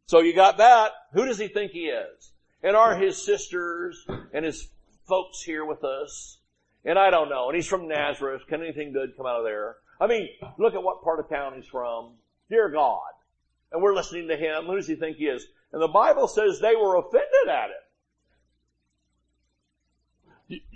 So 0.05 0.21
you 0.21 0.33
got 0.33 0.57
that. 0.59 0.91
Who 1.13 1.25
does 1.25 1.37
he 1.37 1.49
think 1.49 1.71
he 1.71 1.87
is? 1.87 2.31
And 2.63 2.75
are 2.75 2.95
his 2.95 3.21
sisters 3.21 4.05
and 4.33 4.45
his 4.45 4.69
folks 5.05 5.41
here 5.41 5.65
with 5.65 5.83
us? 5.83 6.39
And 6.85 6.97
I 6.97 7.09
don't 7.09 7.29
know. 7.29 7.49
And 7.49 7.55
he's 7.55 7.67
from 7.67 7.87
Nazareth. 7.89 8.43
Can 8.47 8.61
anything 8.61 8.93
good 8.93 9.17
come 9.17 9.25
out 9.25 9.39
of 9.39 9.43
there? 9.43 9.75
I 9.99 10.07
mean, 10.07 10.29
look 10.57 10.73
at 10.73 10.83
what 10.83 11.03
part 11.03 11.19
of 11.19 11.27
town 11.27 11.53
he's 11.55 11.67
from. 11.67 12.13
Dear 12.49 12.69
God. 12.69 13.01
And 13.71 13.81
we're 13.81 13.95
listening 13.95 14.29
to 14.29 14.37
him. 14.37 14.65
Who 14.65 14.77
does 14.77 14.87
he 14.87 14.95
think 14.95 15.17
he 15.17 15.25
is? 15.25 15.45
And 15.71 15.81
the 15.81 15.87
Bible 15.87 16.27
says 16.27 16.59
they 16.59 16.75
were 16.75 16.95
offended 16.95 17.47
at 17.49 17.69
it. 17.69 17.83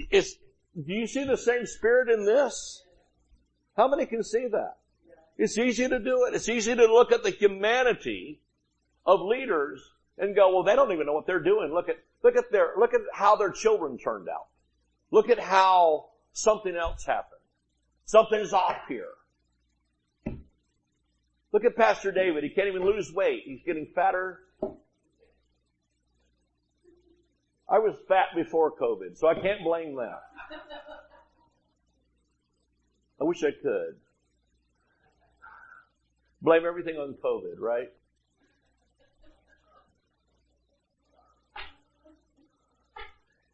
It's, 0.10 0.36
do 0.76 0.94
you 0.94 1.08
see 1.08 1.24
the 1.24 1.38
same 1.38 1.66
spirit 1.66 2.10
in 2.10 2.26
this? 2.26 2.84
How 3.78 3.88
many 3.88 4.06
can 4.06 4.24
see 4.24 4.48
that? 4.52 4.78
It's 5.38 5.58
easy 5.58 5.88
to 5.88 6.00
do 6.00 6.26
it. 6.26 6.36
It's 6.36 6.50
easy 6.50 6.76
to 6.76 6.86
look 6.86 7.12
at 7.12 7.24
the 7.24 7.32
humanity 7.32 8.42
of 9.06 9.22
leaders 9.22 9.82
and 10.18 10.36
go, 10.36 10.54
well, 10.54 10.64
they 10.64 10.76
don't 10.76 10.92
even 10.92 11.08
know 11.08 11.14
what 11.14 11.26
they're 11.26 11.40
doing. 11.40 11.74
Look 11.74 11.90
at, 11.90 11.98
look 12.24 12.36
at 12.36 12.52
their, 12.52 12.74
look 12.78 12.94
at 12.94 13.02
how 13.14 13.38
their 13.38 13.52
children 13.52 13.98
turned 13.98 14.28
out. 14.30 14.48
Look 15.10 15.30
at 15.30 15.40
how 15.40 16.10
something 16.34 16.76
else 16.76 17.06
happened. 17.06 17.42
Something's 18.06 18.54
off 18.54 18.78
here. 18.88 19.08
Look 21.54 21.66
at 21.66 21.76
Pastor 21.76 22.12
David. 22.12 22.44
He 22.44 22.50
can't 22.50 22.68
even 22.68 22.86
lose 22.86 23.12
weight. 23.12 23.44
He's 23.46 23.62
getting 23.66 23.88
fatter 23.96 24.40
I 27.72 27.80
was 27.80 27.96
fat 28.10 28.36
before 28.36 28.76
COVID, 28.76 29.18
so 29.18 29.30
I 29.30 29.34
can't 29.34 29.64
blame 29.64 29.96
that. 29.96 30.24
I 33.20 33.24
wish 33.24 33.42
I 33.44 33.52
could. 33.52 33.96
Blame 36.42 36.66
everything 36.68 36.98
on 36.98 37.16
COVID, 37.24 37.60
right? 37.60 37.90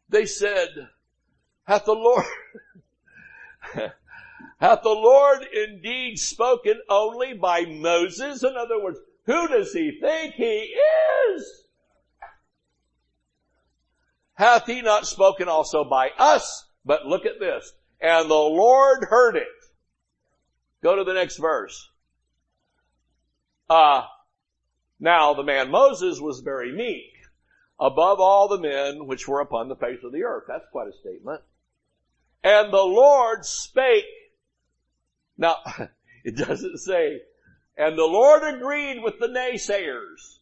They 0.08 0.26
said, 0.26 0.88
hath 1.64 1.84
the 1.84 1.92
Lord, 1.92 2.24
hath 4.58 4.82
the 4.82 4.88
Lord 4.88 5.46
indeed 5.52 6.18
spoken 6.18 6.80
only 6.88 7.34
by 7.34 7.66
Moses? 7.66 8.42
In 8.42 8.56
other 8.56 8.82
words, 8.82 8.98
who 9.26 9.46
does 9.46 9.72
he 9.72 9.96
think 10.00 10.34
he 10.34 10.74
is? 11.34 11.67
Hath 14.38 14.66
he 14.66 14.82
not 14.82 15.04
spoken 15.04 15.48
also 15.48 15.82
by 15.82 16.10
us? 16.16 16.64
But 16.84 17.06
look 17.06 17.26
at 17.26 17.40
this. 17.40 17.72
And 18.00 18.30
the 18.30 18.34
Lord 18.34 19.02
heard 19.02 19.34
it. 19.34 19.48
Go 20.80 20.94
to 20.94 21.02
the 21.02 21.12
next 21.12 21.38
verse. 21.38 21.90
Uh, 23.68 24.04
now 25.00 25.34
the 25.34 25.42
man 25.42 25.72
Moses 25.72 26.20
was 26.20 26.38
very 26.40 26.70
meek 26.72 27.14
above 27.80 28.20
all 28.20 28.46
the 28.46 28.60
men 28.60 29.08
which 29.08 29.26
were 29.26 29.40
upon 29.40 29.68
the 29.68 29.74
face 29.74 29.98
of 30.04 30.12
the 30.12 30.22
earth. 30.22 30.44
That's 30.46 30.68
quite 30.70 30.86
a 30.86 30.96
statement. 31.00 31.42
And 32.44 32.72
the 32.72 32.76
Lord 32.76 33.44
spake. 33.44 34.04
Now, 35.36 35.56
it 36.24 36.36
doesn't 36.36 36.78
say, 36.78 37.22
and 37.76 37.98
the 37.98 38.04
Lord 38.04 38.44
agreed 38.44 39.02
with 39.02 39.18
the 39.18 39.26
naysayers. 39.26 40.38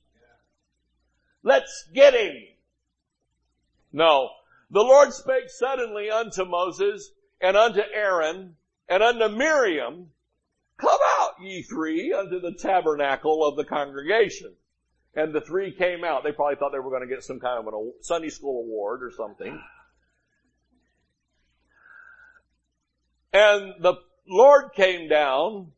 Let's 1.43 1.89
get 1.95 2.13
him. 2.13 2.35
No. 3.97 4.29
The 4.71 4.83
Lord 4.83 5.15
spake 5.15 5.49
suddenly 5.49 6.11
unto 6.11 6.45
Moses 6.45 7.13
and 7.41 7.57
unto 7.57 7.81
Aaron 7.81 8.57
and 8.91 9.03
unto 9.03 9.29
Miriam, 9.29 10.11
Come 10.77 10.99
out, 11.19 11.31
ye 11.41 11.63
three, 11.63 12.13
unto 12.13 12.39
the 12.39 12.53
tabernacle 12.53 13.43
of 13.43 13.57
the 13.57 13.65
congregation. 13.65 14.55
And 15.15 15.35
the 15.35 15.41
three 15.41 15.73
came 15.73 16.05
out. 16.05 16.25
They 16.25 16.33
probably 16.33 16.57
thought 16.57 16.73
they 16.73 16.79
were 16.79 16.91
going 16.91 17.09
to 17.09 17.15
get 17.15 17.25
some 17.25 17.41
kind 17.41 17.67
of 17.67 17.73
a 17.73 17.91
Sunday 18.03 18.29
school 18.29 18.65
award 18.65 19.03
or 19.03 19.11
something. 19.17 19.59
And 23.33 23.75
the 23.81 23.95
Lord 24.29 24.73
came 24.75 25.09
down 25.09 25.73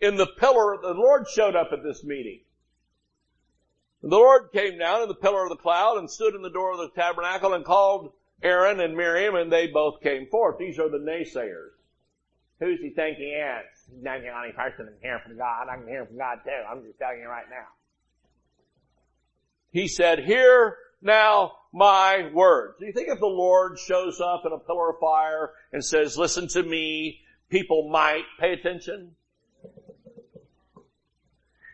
in 0.00 0.14
the 0.14 0.28
pillar. 0.38 0.76
The 0.80 0.94
Lord 0.94 1.26
showed 1.28 1.56
up 1.56 1.70
at 1.72 1.82
this 1.82 2.04
meeting. 2.04 2.42
And 4.06 4.12
the 4.12 4.18
Lord 4.18 4.52
came 4.52 4.78
down 4.78 5.02
in 5.02 5.08
the 5.08 5.16
pillar 5.16 5.42
of 5.42 5.48
the 5.48 5.56
cloud 5.56 5.98
and 5.98 6.08
stood 6.08 6.36
in 6.36 6.42
the 6.42 6.48
door 6.48 6.70
of 6.70 6.78
the 6.78 6.90
tabernacle 6.90 7.54
and 7.54 7.64
called 7.64 8.12
Aaron 8.40 8.78
and 8.78 8.96
Miriam 8.96 9.34
and 9.34 9.52
they 9.52 9.66
both 9.66 10.00
came 10.00 10.28
forth. 10.28 10.58
These 10.58 10.78
are 10.78 10.88
the 10.88 10.98
naysayers. 10.98 11.70
Who's 12.60 12.78
he 12.78 12.90
thinking 12.90 13.24
he 13.24 13.30
is? 13.30 13.64
He's 13.92 14.04
not 14.04 14.20
the 14.20 14.28
only 14.28 14.52
person 14.52 14.86
can 14.86 14.94
hear 15.02 15.18
from 15.26 15.36
God. 15.36 15.66
I 15.68 15.74
can 15.78 15.88
hear 15.88 16.06
from 16.06 16.18
God 16.18 16.38
too. 16.44 16.50
I'm 16.70 16.84
just 16.84 17.00
telling 17.00 17.18
you 17.18 17.26
right 17.26 17.50
now. 17.50 17.66
He 19.72 19.88
said, 19.88 20.20
hear 20.20 20.76
now 21.02 21.54
my 21.72 22.30
words. 22.32 22.76
Do 22.78 22.86
you 22.86 22.92
think 22.92 23.08
if 23.08 23.18
the 23.18 23.26
Lord 23.26 23.76
shows 23.76 24.20
up 24.20 24.44
in 24.46 24.52
a 24.52 24.58
pillar 24.58 24.90
of 24.90 25.00
fire 25.00 25.50
and 25.72 25.84
says, 25.84 26.16
listen 26.16 26.46
to 26.50 26.62
me, 26.62 27.22
people 27.50 27.88
might 27.90 28.22
pay 28.38 28.52
attention? 28.52 29.16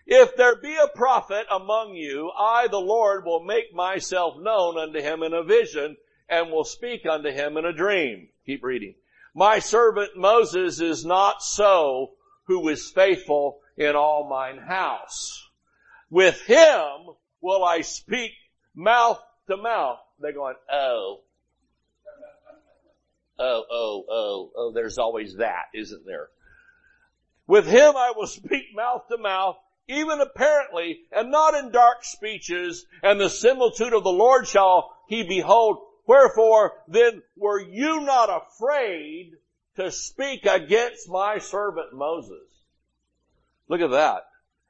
If 0.07 0.37
there 0.37 0.57
be 0.57 0.77
a 0.77 0.89
prophet 0.89 1.47
among 1.51 1.95
you, 1.95 2.31
I, 2.37 2.69
the 2.69 2.79
Lord, 2.79 3.25
will 3.25 3.45
make 3.45 3.73
myself 3.73 4.37
known 4.39 4.77
unto 4.79 5.01
him 5.01 5.23
in 5.23 5.33
a 5.33 5.45
vision 5.45 5.97
and 6.29 6.51
will 6.51 6.65
speak 6.65 7.07
unto 7.07 7.31
him 7.31 7.57
in 7.57 7.65
a 7.65 7.73
dream. 7.73 8.29
Keep 8.47 8.65
reading. 8.65 8.95
My 9.35 9.61
servant 9.61 10.17
Moses 10.17 10.81
is 10.81 11.05
not 11.05 11.43
so 11.43 12.13
who 12.45 12.69
is 12.69 12.91
faithful 12.91 13.61
in 13.77 13.95
all 13.95 14.29
mine 14.29 14.59
house. 14.59 15.49
With 16.11 16.41
him 16.43 17.15
will 17.41 17.65
I 17.65 17.81
speak 17.83 18.33
mouth 18.75 19.23
to 19.49 19.57
mouth. 19.57 20.01
They're 20.19 20.33
going, 20.33 20.57
oh. 20.71 21.21
Oh, 23.39 23.65
oh, 23.71 24.05
oh, 24.09 24.51
oh, 24.57 24.73
there's 24.73 24.99
always 24.99 25.37
that, 25.37 25.65
isn't 25.75 26.05
there? 26.07 26.29
With 27.47 27.67
him 27.67 27.97
I 27.97 28.13
will 28.15 28.27
speak 28.27 28.67
mouth 28.75 29.09
to 29.09 29.19
mouth 29.19 29.57
even 29.89 30.20
apparently, 30.20 31.01
and 31.11 31.30
not 31.30 31.55
in 31.55 31.70
dark 31.70 32.05
speeches, 32.05 32.87
and 33.03 33.20
the 33.20 33.28
similitude 33.28 33.93
of 33.93 34.05
the 34.05 34.11
Lord 34.11 34.47
shall 34.47 34.97
he 35.09 35.22
behold. 35.22 35.78
Wherefore 36.07 36.72
then 36.89 37.22
were 37.37 37.61
you 37.61 38.01
not 38.01 38.28
afraid 38.28 39.33
to 39.76 39.91
speak 39.91 40.47
against 40.47 41.09
my 41.09 41.39
servant 41.39 41.93
Moses? 41.93 42.49
Look 43.68 43.80
at 43.80 43.91
that. 43.91 44.24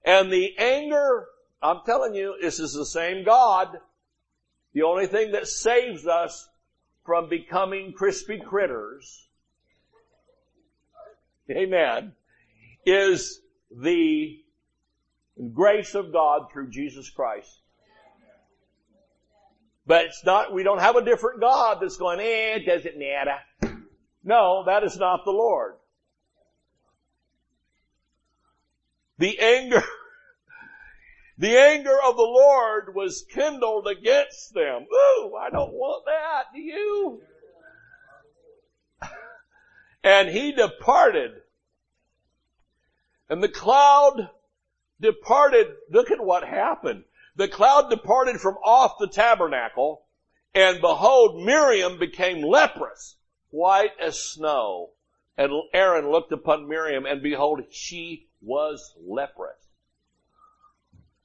And 0.04 0.32
the 0.32 0.56
anger, 0.58 1.26
I'm 1.62 1.80
telling 1.86 2.14
you, 2.14 2.36
this 2.40 2.58
is 2.58 2.72
the 2.72 2.86
same 2.86 3.24
God. 3.24 3.78
The 4.74 4.82
only 4.82 5.06
thing 5.06 5.32
that 5.32 5.48
saves 5.48 6.06
us 6.06 6.48
from 7.04 7.28
becoming 7.28 7.92
crispy 7.92 8.40
critters, 8.40 9.26
amen, 11.50 12.12
is 12.86 13.40
the 13.70 14.41
grace 15.52 15.94
of 15.94 16.12
God 16.12 16.50
through 16.52 16.70
Jesus 16.70 17.10
Christ. 17.10 17.60
But 19.86 20.06
it's 20.06 20.24
not, 20.24 20.52
we 20.52 20.62
don't 20.62 20.80
have 20.80 20.96
a 20.96 21.04
different 21.04 21.40
God 21.40 21.78
that's 21.80 21.96
going, 21.96 22.20
eh, 22.20 22.56
it 22.56 22.66
doesn't 22.66 22.98
matter. 22.98 23.38
No, 24.24 24.64
that 24.66 24.84
is 24.84 24.96
not 24.96 25.24
the 25.24 25.32
Lord. 25.32 25.74
The 29.18 29.38
anger, 29.40 29.82
the 31.38 31.58
anger 31.58 31.96
of 32.04 32.16
the 32.16 32.22
Lord 32.22 32.94
was 32.94 33.24
kindled 33.32 33.88
against 33.88 34.54
them. 34.54 34.86
Ooh, 34.92 35.34
I 35.34 35.50
don't 35.50 35.72
want 35.72 36.04
that. 36.06 36.44
Do 36.54 36.60
you? 36.60 37.22
And 40.04 40.28
he 40.28 40.50
departed. 40.50 41.30
And 43.30 43.40
the 43.40 43.48
cloud 43.48 44.30
departed. 45.02 45.66
Look 45.90 46.10
at 46.10 46.24
what 46.24 46.44
happened. 46.44 47.04
The 47.36 47.48
cloud 47.48 47.90
departed 47.90 48.40
from 48.40 48.54
off 48.64 48.98
the 48.98 49.08
tabernacle 49.08 50.06
and 50.54 50.80
behold, 50.80 51.42
Miriam 51.44 51.98
became 51.98 52.42
leprous, 52.42 53.16
white 53.50 53.92
as 53.98 54.20
snow. 54.20 54.90
And 55.36 55.50
Aaron 55.72 56.10
looked 56.10 56.30
upon 56.32 56.68
Miriam 56.68 57.06
and 57.06 57.22
behold, 57.22 57.62
she 57.70 58.28
was 58.42 58.94
leprous. 59.00 59.56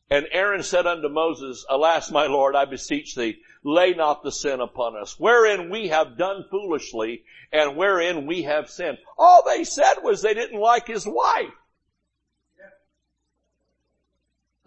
And 0.09 0.25
Aaron 0.31 0.63
said 0.63 0.87
unto 0.87 1.09
Moses, 1.09 1.65
Alas, 1.69 2.09
my 2.09 2.27
Lord, 2.27 2.55
I 2.55 2.63
beseech 2.63 3.15
thee, 3.15 3.41
lay 3.63 3.93
not 3.93 4.23
the 4.23 4.31
sin 4.31 4.61
upon 4.61 4.95
us, 4.95 5.19
wherein 5.19 5.69
we 5.69 5.89
have 5.89 6.17
done 6.17 6.45
foolishly 6.49 7.25
and 7.51 7.75
wherein 7.75 8.25
we 8.25 8.43
have 8.43 8.69
sinned. 8.69 8.99
All 9.17 9.43
they 9.45 9.65
said 9.65 9.95
was 10.01 10.21
they 10.21 10.33
didn't 10.33 10.61
like 10.61 10.87
his 10.87 11.05
wife. 11.05 11.51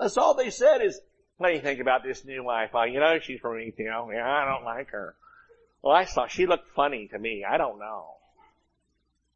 That's 0.01 0.17
all 0.17 0.35
they 0.35 0.49
said 0.49 0.81
is, 0.81 0.99
what 1.37 1.49
do 1.49 1.55
you 1.55 1.61
think 1.61 1.79
about 1.79 2.03
this 2.03 2.25
new 2.25 2.43
wife? 2.43 2.71
Oh, 2.73 2.85
you 2.85 3.01
know, 3.01 3.19
she's 3.21 3.39
from 3.39 3.61
Ethiopia. 3.61 4.25
I 4.25 4.47
don't 4.47 4.65
like 4.65 4.89
her. 4.91 5.15
Well, 5.83 5.95
I 5.95 6.07
saw 6.07 6.27
she 6.27 6.47
looked 6.47 6.71
funny 6.71 7.09
to 7.09 7.19
me. 7.19 7.45
I 7.45 7.59
don't 7.59 7.79
know. 7.79 8.15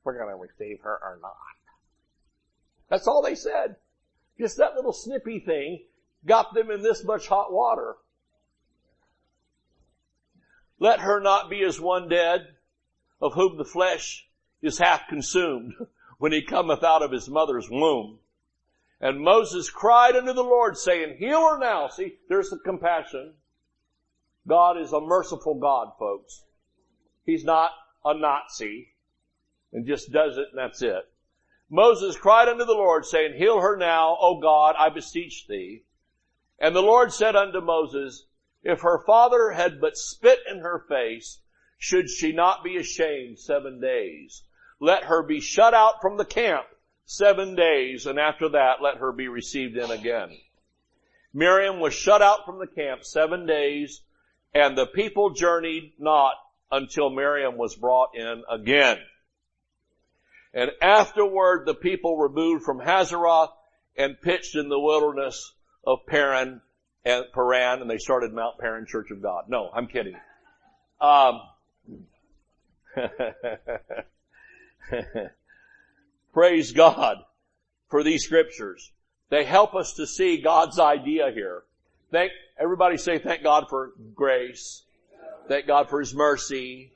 We're 0.03 0.19
going 0.19 0.35
to 0.35 0.41
receive 0.41 0.81
her 0.83 0.99
or 1.03 1.19
not. 1.21 1.37
That's 2.89 3.07
all 3.07 3.23
they 3.23 3.35
said. 3.35 3.77
Just 4.39 4.57
that 4.57 4.75
little 4.75 4.93
snippy 4.93 5.39
thing 5.39 5.85
got 6.27 6.55
them 6.55 6.71
in 6.71 6.83
this 6.83 7.05
much 7.05 7.29
hot 7.29 7.53
water. 7.53 7.97
Let 10.79 11.01
her 11.01 11.21
not 11.21 11.51
be 11.51 11.62
as 11.62 11.79
one 11.79 12.09
dead, 12.09 12.49
of 13.21 13.35
whom 13.35 13.59
the 13.59 13.65
flesh 13.65 14.27
is 14.62 14.79
half 14.79 15.09
consumed 15.09 15.75
when 16.19 16.33
he 16.33 16.43
cometh 16.43 16.83
out 16.83 17.03
of 17.03 17.12
his 17.12 17.29
mother's 17.29 17.69
womb. 17.71 18.19
And 19.05 19.21
Moses 19.21 19.69
cried 19.69 20.17
unto 20.17 20.33
the 20.33 20.43
Lord 20.43 20.79
saying, 20.79 21.19
heal 21.19 21.47
her 21.51 21.59
now. 21.59 21.89
See, 21.89 22.15
there's 22.31 22.49
the 22.49 22.57
compassion. 22.57 23.35
God 24.49 24.81
is 24.81 24.95
a 24.95 25.01
merciful 25.01 25.57
God, 25.57 25.89
folks. 25.99 26.43
He's 27.27 27.45
not 27.45 27.73
a 28.03 28.15
Nazi 28.15 28.95
and 29.75 29.87
just 29.87 30.11
does 30.11 30.39
it 30.39 30.47
and 30.53 30.59
that's 30.59 30.81
it. 30.81 31.05
Moses 31.69 32.17
cried 32.17 32.49
unto 32.49 32.65
the 32.65 32.73
Lord 32.73 33.05
saying, 33.05 33.37
heal 33.37 33.61
her 33.61 33.77
now, 33.77 34.17
O 34.19 34.41
God, 34.41 34.75
I 34.79 34.89
beseech 34.89 35.47
thee. 35.49 35.83
And 36.59 36.75
the 36.75 36.81
Lord 36.81 37.13
said 37.13 37.37
unto 37.37 37.61
Moses, 37.61 38.25
if 38.63 38.81
her 38.81 39.05
father 39.05 39.51
had 39.51 39.83
but 39.83 39.99
spit 39.99 40.39
in 40.51 40.61
her 40.61 40.83
face, 40.89 41.43
should 41.77 42.09
she 42.09 42.33
not 42.33 42.65
be 42.65 42.79
ashamed 42.79 43.39
seven 43.39 43.83
days? 43.83 44.45
Let 44.81 45.05
her 45.05 45.23
be 45.23 45.41
shut 45.41 45.75
out 45.75 46.01
from 46.01 46.17
the 46.17 46.25
camp 46.25 46.65
seven 47.07 47.55
days, 47.55 48.07
and 48.07 48.19
after 48.19 48.51
that 48.51 48.83
let 48.83 48.99
her 48.99 49.13
be 49.13 49.29
received 49.29 49.77
in 49.77 49.91
again. 49.91 50.31
Miriam 51.33 51.81
was 51.81 51.93
shut 51.95 52.23
out 52.23 52.47
from 52.47 52.59
the 52.59 52.67
camp 52.67 53.05
seven 53.05 53.47
days, 53.47 54.01
and 54.55 54.79
the 54.79 54.87
people 54.87 55.31
journeyed 55.31 55.93
not 55.99 56.35
until 56.71 57.11
Miriam 57.11 57.57
was 57.57 57.75
brought 57.75 58.15
in 58.15 58.43
again. 58.51 58.99
And 60.53 60.71
afterward 60.81 61.67
the 61.67 61.75
people 61.75 62.17
removed 62.17 62.65
from 62.65 62.79
Hazeroth 62.79 63.51
and 63.97 64.21
pitched 64.21 64.55
in 64.55 64.69
the 64.69 64.79
wilderness 64.79 65.53
of 65.85 66.07
Paran 66.07 66.61
and 67.05 67.25
Paran, 67.33 67.83
and 67.83 67.91
they 67.91 67.99
started 67.99 68.33
Mount 68.33 68.59
Paran 68.59 68.87
Church 68.87 69.11
of 69.11 69.21
God. 69.21 69.45
No, 69.49 69.69
I'm 69.75 69.89
kidding. 69.89 70.17
Um, 71.01 71.41
Praise 76.35 76.72
God 76.72 77.18
for 77.89 78.03
these 78.03 78.24
scriptures. 78.24 78.91
They 79.30 79.45
help 79.45 79.76
us 79.76 79.95
to 79.95 80.07
see 80.07 80.43
God's 80.43 80.80
idea 80.80 81.30
here. 81.32 81.62
Thank, 82.11 82.32
everybody 82.59 82.97
say 82.97 83.20
thank 83.20 83.45
God 83.45 83.66
for 83.70 83.93
grace. 84.16 84.82
Thank 85.47 85.68
God 85.68 85.89
for 85.89 86.01
His 86.01 86.12
mercy. 86.12 86.91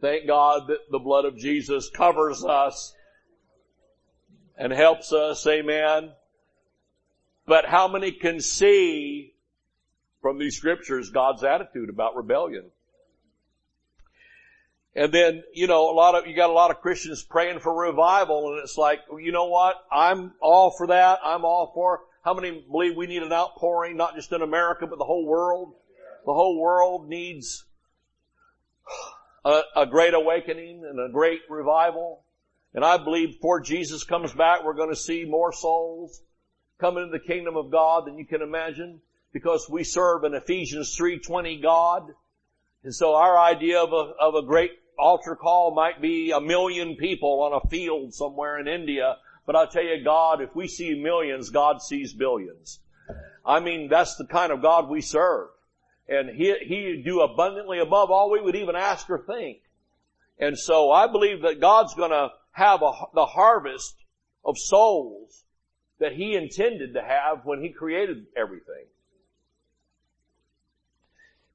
Thank 0.00 0.26
God 0.26 0.66
that 0.66 0.90
the 0.90 0.98
blood 0.98 1.24
of 1.24 1.38
Jesus 1.38 1.88
covers 1.88 2.44
us 2.44 2.94
and 4.58 4.72
helps 4.72 5.12
us. 5.12 5.46
Amen. 5.46 6.10
But 7.46 7.66
how 7.66 7.86
many 7.86 8.10
can 8.10 8.40
see 8.40 9.32
from 10.20 10.38
these 10.38 10.56
scriptures 10.56 11.10
God's 11.10 11.44
attitude 11.44 11.88
about 11.88 12.16
rebellion? 12.16 12.64
And 14.96 15.12
then, 15.12 15.42
you 15.52 15.66
know, 15.66 15.90
a 15.90 15.94
lot 15.94 16.14
of, 16.14 16.26
you 16.26 16.36
got 16.36 16.50
a 16.50 16.52
lot 16.52 16.70
of 16.70 16.80
Christians 16.80 17.24
praying 17.24 17.58
for 17.60 17.74
revival 17.74 18.52
and 18.52 18.62
it's 18.62 18.78
like, 18.78 19.00
you 19.18 19.32
know 19.32 19.46
what? 19.46 19.74
I'm 19.90 20.32
all 20.40 20.70
for 20.70 20.86
that. 20.88 21.18
I'm 21.24 21.44
all 21.44 21.72
for, 21.74 22.02
how 22.22 22.32
many 22.32 22.64
believe 22.70 22.96
we 22.96 23.06
need 23.06 23.22
an 23.22 23.32
outpouring, 23.32 23.96
not 23.96 24.14
just 24.14 24.32
in 24.32 24.40
America, 24.40 24.86
but 24.86 24.98
the 24.98 25.04
whole 25.04 25.26
world? 25.26 25.74
The 26.24 26.32
whole 26.32 26.60
world 26.60 27.08
needs 27.08 27.64
a, 29.44 29.60
a 29.76 29.86
great 29.86 30.14
awakening 30.14 30.84
and 30.88 30.98
a 30.98 31.12
great 31.12 31.40
revival. 31.50 32.24
And 32.72 32.84
I 32.84 32.96
believe 32.96 33.34
before 33.34 33.60
Jesus 33.60 34.04
comes 34.04 34.32
back, 34.32 34.64
we're 34.64 34.74
going 34.74 34.90
to 34.90 34.96
see 34.96 35.24
more 35.24 35.52
souls 35.52 36.22
come 36.80 36.98
into 36.98 37.10
the 37.10 37.18
kingdom 37.18 37.56
of 37.56 37.70
God 37.70 38.06
than 38.06 38.16
you 38.16 38.26
can 38.26 38.42
imagine 38.42 39.00
because 39.32 39.68
we 39.68 39.84
serve 39.84 40.24
an 40.24 40.34
Ephesians 40.34 40.96
3.20 40.96 41.62
God. 41.62 42.10
And 42.84 42.94
so 42.94 43.14
our 43.14 43.38
idea 43.38 43.82
of 43.82 43.92
a, 43.92 44.12
of 44.20 44.34
a 44.34 44.46
great 44.46 44.70
altar 44.98 45.36
call 45.36 45.74
might 45.74 46.00
be 46.00 46.30
a 46.30 46.40
million 46.40 46.96
people 46.96 47.42
on 47.42 47.52
a 47.52 47.68
field 47.68 48.14
somewhere 48.14 48.58
in 48.58 48.68
India, 48.68 49.16
but 49.46 49.56
I'll 49.56 49.68
tell 49.68 49.84
you, 49.84 50.02
God, 50.02 50.40
if 50.40 50.54
we 50.54 50.68
see 50.68 50.94
millions, 50.94 51.50
God 51.50 51.82
sees 51.82 52.12
billions. 52.12 52.80
I 53.44 53.60
mean, 53.60 53.88
that's 53.88 54.16
the 54.16 54.26
kind 54.26 54.52
of 54.52 54.62
God 54.62 54.88
we 54.88 55.00
serve. 55.00 55.48
And 56.08 56.30
He, 56.30 56.54
He 56.62 57.02
do 57.04 57.20
abundantly 57.20 57.78
above 57.78 58.10
all 58.10 58.30
we 58.30 58.40
would 58.40 58.56
even 58.56 58.76
ask 58.76 59.08
or 59.10 59.18
think. 59.18 59.58
And 60.38 60.58
so 60.58 60.90
I 60.90 61.06
believe 61.06 61.42
that 61.42 61.60
God's 61.60 61.94
gonna 61.94 62.30
have 62.52 62.82
a, 62.82 62.92
the 63.14 63.26
harvest 63.26 63.94
of 64.44 64.58
souls 64.58 65.44
that 65.98 66.12
He 66.12 66.34
intended 66.34 66.94
to 66.94 67.02
have 67.02 67.44
when 67.44 67.62
He 67.62 67.70
created 67.70 68.26
everything. 68.36 68.86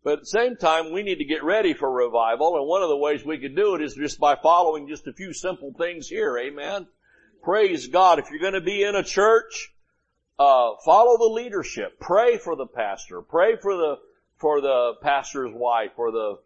But 0.03 0.13
at 0.13 0.19
the 0.19 0.25
same 0.27 0.55
time, 0.55 0.93
we 0.93 1.03
need 1.03 1.17
to 1.17 1.25
get 1.25 1.43
ready 1.43 1.73
for 1.73 1.91
revival, 1.91 2.55
and 2.55 2.65
one 2.65 2.81
of 2.81 2.89
the 2.89 2.97
ways 2.97 3.25
we 3.25 3.37
can 3.37 3.53
do 3.53 3.75
it 3.75 3.81
is 3.81 3.95
just 3.95 4.19
by 4.19 4.35
following 4.35 4.87
just 4.87 5.07
a 5.07 5.13
few 5.13 5.33
simple 5.33 5.73
things 5.77 6.07
here. 6.07 6.37
Amen. 6.37 6.87
Praise 7.43 7.87
God. 7.87 8.19
If 8.19 8.29
you're 8.29 8.39
going 8.39 8.53
to 8.53 8.61
be 8.61 8.83
in 8.83 8.95
a 8.95 9.03
church, 9.03 9.73
uh, 10.37 10.71
follow 10.85 11.17
the 11.17 11.33
leadership. 11.33 11.99
Pray 11.99 12.37
for 12.37 12.55
the 12.55 12.65
pastor. 12.65 13.21
Pray 13.21 13.57
for 13.57 13.75
the 13.75 13.97
for 14.37 14.61
the 14.61 14.93
pastor's 15.01 15.51
wife 15.53 15.91
or 15.97 16.11
the 16.11 16.39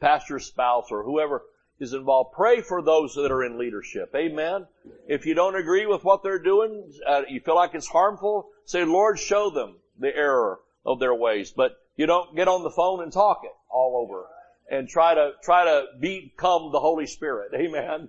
pastor's 0.00 0.44
spouse 0.44 0.88
or 0.90 1.02
whoever 1.02 1.42
is 1.80 1.94
involved. 1.94 2.34
Pray 2.34 2.60
for 2.60 2.82
those 2.82 3.14
that 3.14 3.30
are 3.30 3.42
in 3.42 3.58
leadership. 3.58 4.12
Amen. 4.14 4.66
If 5.06 5.24
you 5.24 5.34
don't 5.34 5.56
agree 5.56 5.86
with 5.86 6.04
what 6.04 6.22
they're 6.22 6.42
doing, 6.42 6.92
uh, 7.06 7.22
you 7.28 7.40
feel 7.40 7.54
like 7.54 7.74
it's 7.74 7.88
harmful, 7.88 8.50
say, 8.66 8.84
Lord, 8.84 9.18
show 9.18 9.48
them 9.48 9.76
the 9.98 10.14
error 10.14 10.60
of 10.84 10.98
their 11.00 11.14
ways. 11.14 11.52
But 11.56 11.72
you 11.98 12.06
don't 12.06 12.34
get 12.34 12.48
on 12.48 12.62
the 12.62 12.70
phone 12.70 13.02
and 13.02 13.12
talk 13.12 13.42
it 13.44 13.52
all 13.68 14.02
over 14.02 14.24
and 14.70 14.88
try 14.88 15.14
to, 15.14 15.32
try 15.42 15.64
to 15.64 15.84
become 16.00 16.70
the 16.72 16.80
Holy 16.80 17.06
Spirit. 17.06 17.52
Amen. 17.54 18.08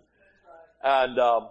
And, 0.81 1.19
um, 1.19 1.47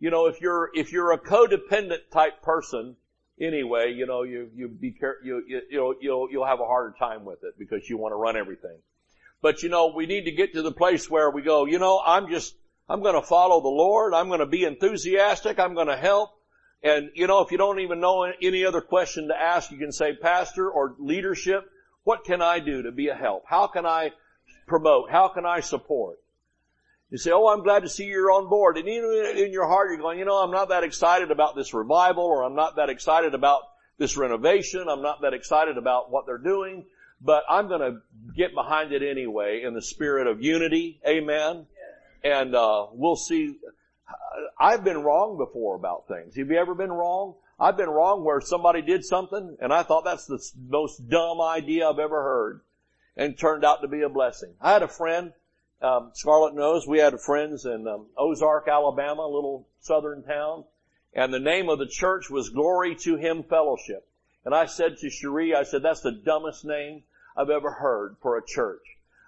you 0.00 0.10
know, 0.10 0.26
if 0.26 0.40
you're, 0.40 0.70
if 0.74 0.92
you're 0.92 1.12
a 1.12 1.18
codependent 1.18 2.10
type 2.12 2.42
person, 2.42 2.96
anyway, 3.40 3.92
you 3.92 4.04
know, 4.04 4.24
you, 4.24 4.50
you 4.54 4.68
be 4.68 4.90
care, 4.90 5.16
you, 5.22 5.42
you, 5.46 5.60
you'll, 5.70 5.94
you'll, 6.00 6.28
you'll 6.30 6.46
have 6.46 6.60
a 6.60 6.66
harder 6.66 6.94
time 6.98 7.24
with 7.24 7.44
it 7.44 7.54
because 7.56 7.88
you 7.88 7.96
want 7.96 8.12
to 8.12 8.16
run 8.16 8.36
everything. 8.36 8.78
But 9.40 9.62
you 9.62 9.68
know, 9.68 9.92
we 9.94 10.06
need 10.06 10.24
to 10.24 10.32
get 10.32 10.54
to 10.54 10.62
the 10.62 10.72
place 10.72 11.08
where 11.08 11.30
we 11.30 11.42
go, 11.42 11.66
you 11.66 11.78
know, 11.78 12.02
I'm 12.04 12.28
just, 12.28 12.54
I'm 12.88 13.02
going 13.02 13.14
to 13.14 13.26
follow 13.26 13.60
the 13.60 13.68
Lord. 13.68 14.12
I'm 14.12 14.26
going 14.26 14.40
to 14.40 14.46
be 14.46 14.64
enthusiastic. 14.64 15.60
I'm 15.60 15.74
going 15.74 15.86
to 15.86 15.96
help. 15.96 16.30
And 16.82 17.10
you 17.14 17.26
know, 17.26 17.40
if 17.40 17.50
you 17.52 17.58
don't 17.58 17.80
even 17.80 18.00
know 18.00 18.24
any 18.24 18.64
other 18.64 18.80
question 18.80 19.28
to 19.28 19.34
ask, 19.36 19.70
you 19.70 19.78
can 19.78 19.92
say, 19.92 20.14
Pastor 20.14 20.70
or 20.70 20.94
leadership, 20.98 21.64
what 22.04 22.24
can 22.24 22.40
I 22.40 22.60
do 22.60 22.82
to 22.82 22.92
be 22.92 23.08
a 23.08 23.14
help? 23.14 23.44
How 23.46 23.66
can 23.66 23.84
I 23.84 24.12
promote? 24.66 25.10
How 25.10 25.28
can 25.28 25.44
I 25.44 25.60
support? 25.60 26.18
You 27.10 27.18
say, 27.18 27.32
oh, 27.32 27.48
I'm 27.48 27.64
glad 27.64 27.82
to 27.82 27.88
see 27.88 28.04
you're 28.04 28.30
on 28.30 28.48
board. 28.48 28.78
And 28.78 28.88
even 28.88 29.32
in 29.36 29.52
your 29.52 29.66
heart, 29.66 29.90
you're 29.90 29.98
going, 29.98 30.18
you 30.18 30.24
know, 30.24 30.36
I'm 30.36 30.52
not 30.52 30.68
that 30.68 30.84
excited 30.84 31.32
about 31.32 31.56
this 31.56 31.74
revival 31.74 32.24
or 32.24 32.44
I'm 32.44 32.54
not 32.54 32.76
that 32.76 32.88
excited 32.88 33.34
about 33.34 33.62
this 33.98 34.16
renovation. 34.16 34.86
I'm 34.88 35.02
not 35.02 35.22
that 35.22 35.34
excited 35.34 35.76
about 35.76 36.10
what 36.10 36.26
they're 36.26 36.38
doing, 36.38 36.86
but 37.20 37.42
I'm 37.50 37.66
going 37.66 37.80
to 37.80 38.00
get 38.36 38.54
behind 38.54 38.92
it 38.92 39.02
anyway 39.02 39.62
in 39.64 39.74
the 39.74 39.82
spirit 39.82 40.28
of 40.28 40.40
unity. 40.40 41.00
Amen. 41.06 41.66
and 42.22 42.54
uh, 42.54 42.86
we'll 42.92 43.16
see. 43.16 43.56
I've 44.58 44.84
been 44.84 45.02
wrong 45.02 45.38
before 45.38 45.76
about 45.76 46.08
things. 46.08 46.36
Have 46.36 46.50
you 46.50 46.58
ever 46.58 46.74
been 46.74 46.92
wrong? 46.92 47.34
I've 47.58 47.76
been 47.76 47.90
wrong 47.90 48.24
where 48.24 48.40
somebody 48.40 48.82
did 48.82 49.04
something 49.04 49.56
and 49.60 49.72
I 49.72 49.82
thought 49.82 50.04
that's 50.04 50.26
the 50.26 50.40
most 50.68 51.08
dumb 51.08 51.40
idea 51.40 51.88
I've 51.88 51.98
ever 51.98 52.22
heard 52.22 52.60
and 53.16 53.38
turned 53.38 53.64
out 53.64 53.82
to 53.82 53.88
be 53.88 54.02
a 54.02 54.08
blessing. 54.08 54.54
I 54.60 54.72
had 54.72 54.82
a 54.82 54.88
friend, 54.88 55.32
um, 55.82 56.10
Scarlett 56.14 56.54
knows, 56.54 56.86
we 56.86 56.98
had 56.98 57.18
friends 57.20 57.64
in 57.66 57.86
um, 57.86 58.06
Ozark, 58.16 58.68
Alabama, 58.68 59.22
a 59.22 59.34
little 59.34 59.68
southern 59.80 60.22
town, 60.22 60.64
and 61.12 61.32
the 61.32 61.40
name 61.40 61.68
of 61.68 61.78
the 61.78 61.86
church 61.86 62.30
was 62.30 62.50
Glory 62.50 62.94
to 62.96 63.16
Him 63.16 63.42
Fellowship. 63.42 64.06
And 64.44 64.54
I 64.54 64.66
said 64.66 64.96
to 64.98 65.10
Cherie, 65.10 65.54
I 65.54 65.64
said, 65.64 65.82
that's 65.82 66.00
the 66.00 66.12
dumbest 66.12 66.64
name 66.64 67.02
I've 67.36 67.50
ever 67.50 67.70
heard 67.70 68.16
for 68.22 68.38
a 68.38 68.46
church. 68.46 68.82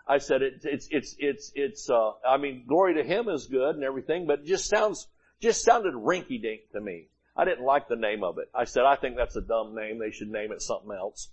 I 0.06 0.18
said, 0.18 0.42
it, 0.42 0.60
it's, 0.64 0.88
it's, 0.90 1.16
it's, 1.18 1.52
it's, 1.54 1.90
uh, 1.90 2.12
I 2.26 2.36
mean, 2.36 2.64
Glory 2.66 2.94
to 2.94 3.04
Him 3.04 3.28
is 3.28 3.46
good 3.46 3.76
and 3.76 3.84
everything, 3.84 4.26
but 4.26 4.40
it 4.40 4.46
just 4.46 4.68
sounds, 4.68 5.06
just 5.40 5.64
sounded 5.64 5.94
rinky 5.94 6.40
dink 6.40 6.70
to 6.72 6.80
me. 6.80 7.08
I 7.36 7.44
didn't 7.44 7.64
like 7.64 7.88
the 7.88 7.96
name 7.96 8.24
of 8.24 8.38
it. 8.38 8.50
I 8.54 8.64
said, 8.64 8.84
I 8.84 8.96
think 8.96 9.16
that's 9.16 9.36
a 9.36 9.40
dumb 9.40 9.74
name. 9.74 9.98
They 9.98 10.10
should 10.10 10.30
name 10.30 10.52
it 10.52 10.60
something 10.60 10.90
else. 10.90 11.28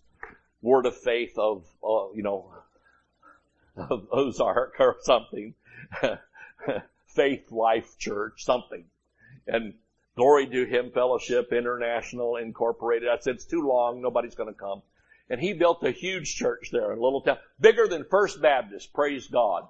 Word 0.62 0.86
of 0.86 0.96
Faith 0.96 1.38
of, 1.38 1.66
uh, 1.84 2.12
you 2.14 2.24
know, 2.24 2.54
of 3.76 4.08
Ozark 4.12 4.76
or 4.80 4.98
something. 5.02 5.56
Faith 7.08 7.52
Life 7.52 7.98
Church, 7.98 8.46
something. 8.46 8.86
And 9.48 9.74
Glory 10.16 10.48
to 10.48 10.66
Him 10.66 10.92
Fellowship 10.92 11.52
International 11.52 12.36
Incorporated. 12.36 13.10
I 13.10 13.18
said, 13.20 13.36
it's 13.36 13.46
too 13.46 13.68
long. 13.68 14.02
Nobody's 14.02 14.36
going 14.36 14.54
to 14.54 14.60
come. 14.60 14.82
And 15.30 15.40
he 15.40 15.54
built 15.54 15.84
a 15.84 15.92
huge 15.92 16.36
church 16.36 16.70
there 16.72 16.92
in 16.92 16.98
a 16.98 17.02
little 17.02 17.22
town. 17.22 17.38
Bigger 17.60 17.88
than 17.88 18.06
First 18.10 18.42
Baptist. 18.42 18.94
Praise 18.94 19.28
God. 19.28 19.68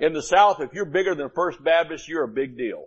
In 0.00 0.12
the 0.12 0.22
South, 0.22 0.60
if 0.60 0.72
you're 0.72 0.84
bigger 0.84 1.14
than 1.14 1.30
First 1.30 1.62
Baptist, 1.62 2.08
you're 2.08 2.24
a 2.24 2.28
big 2.28 2.56
deal. 2.56 2.84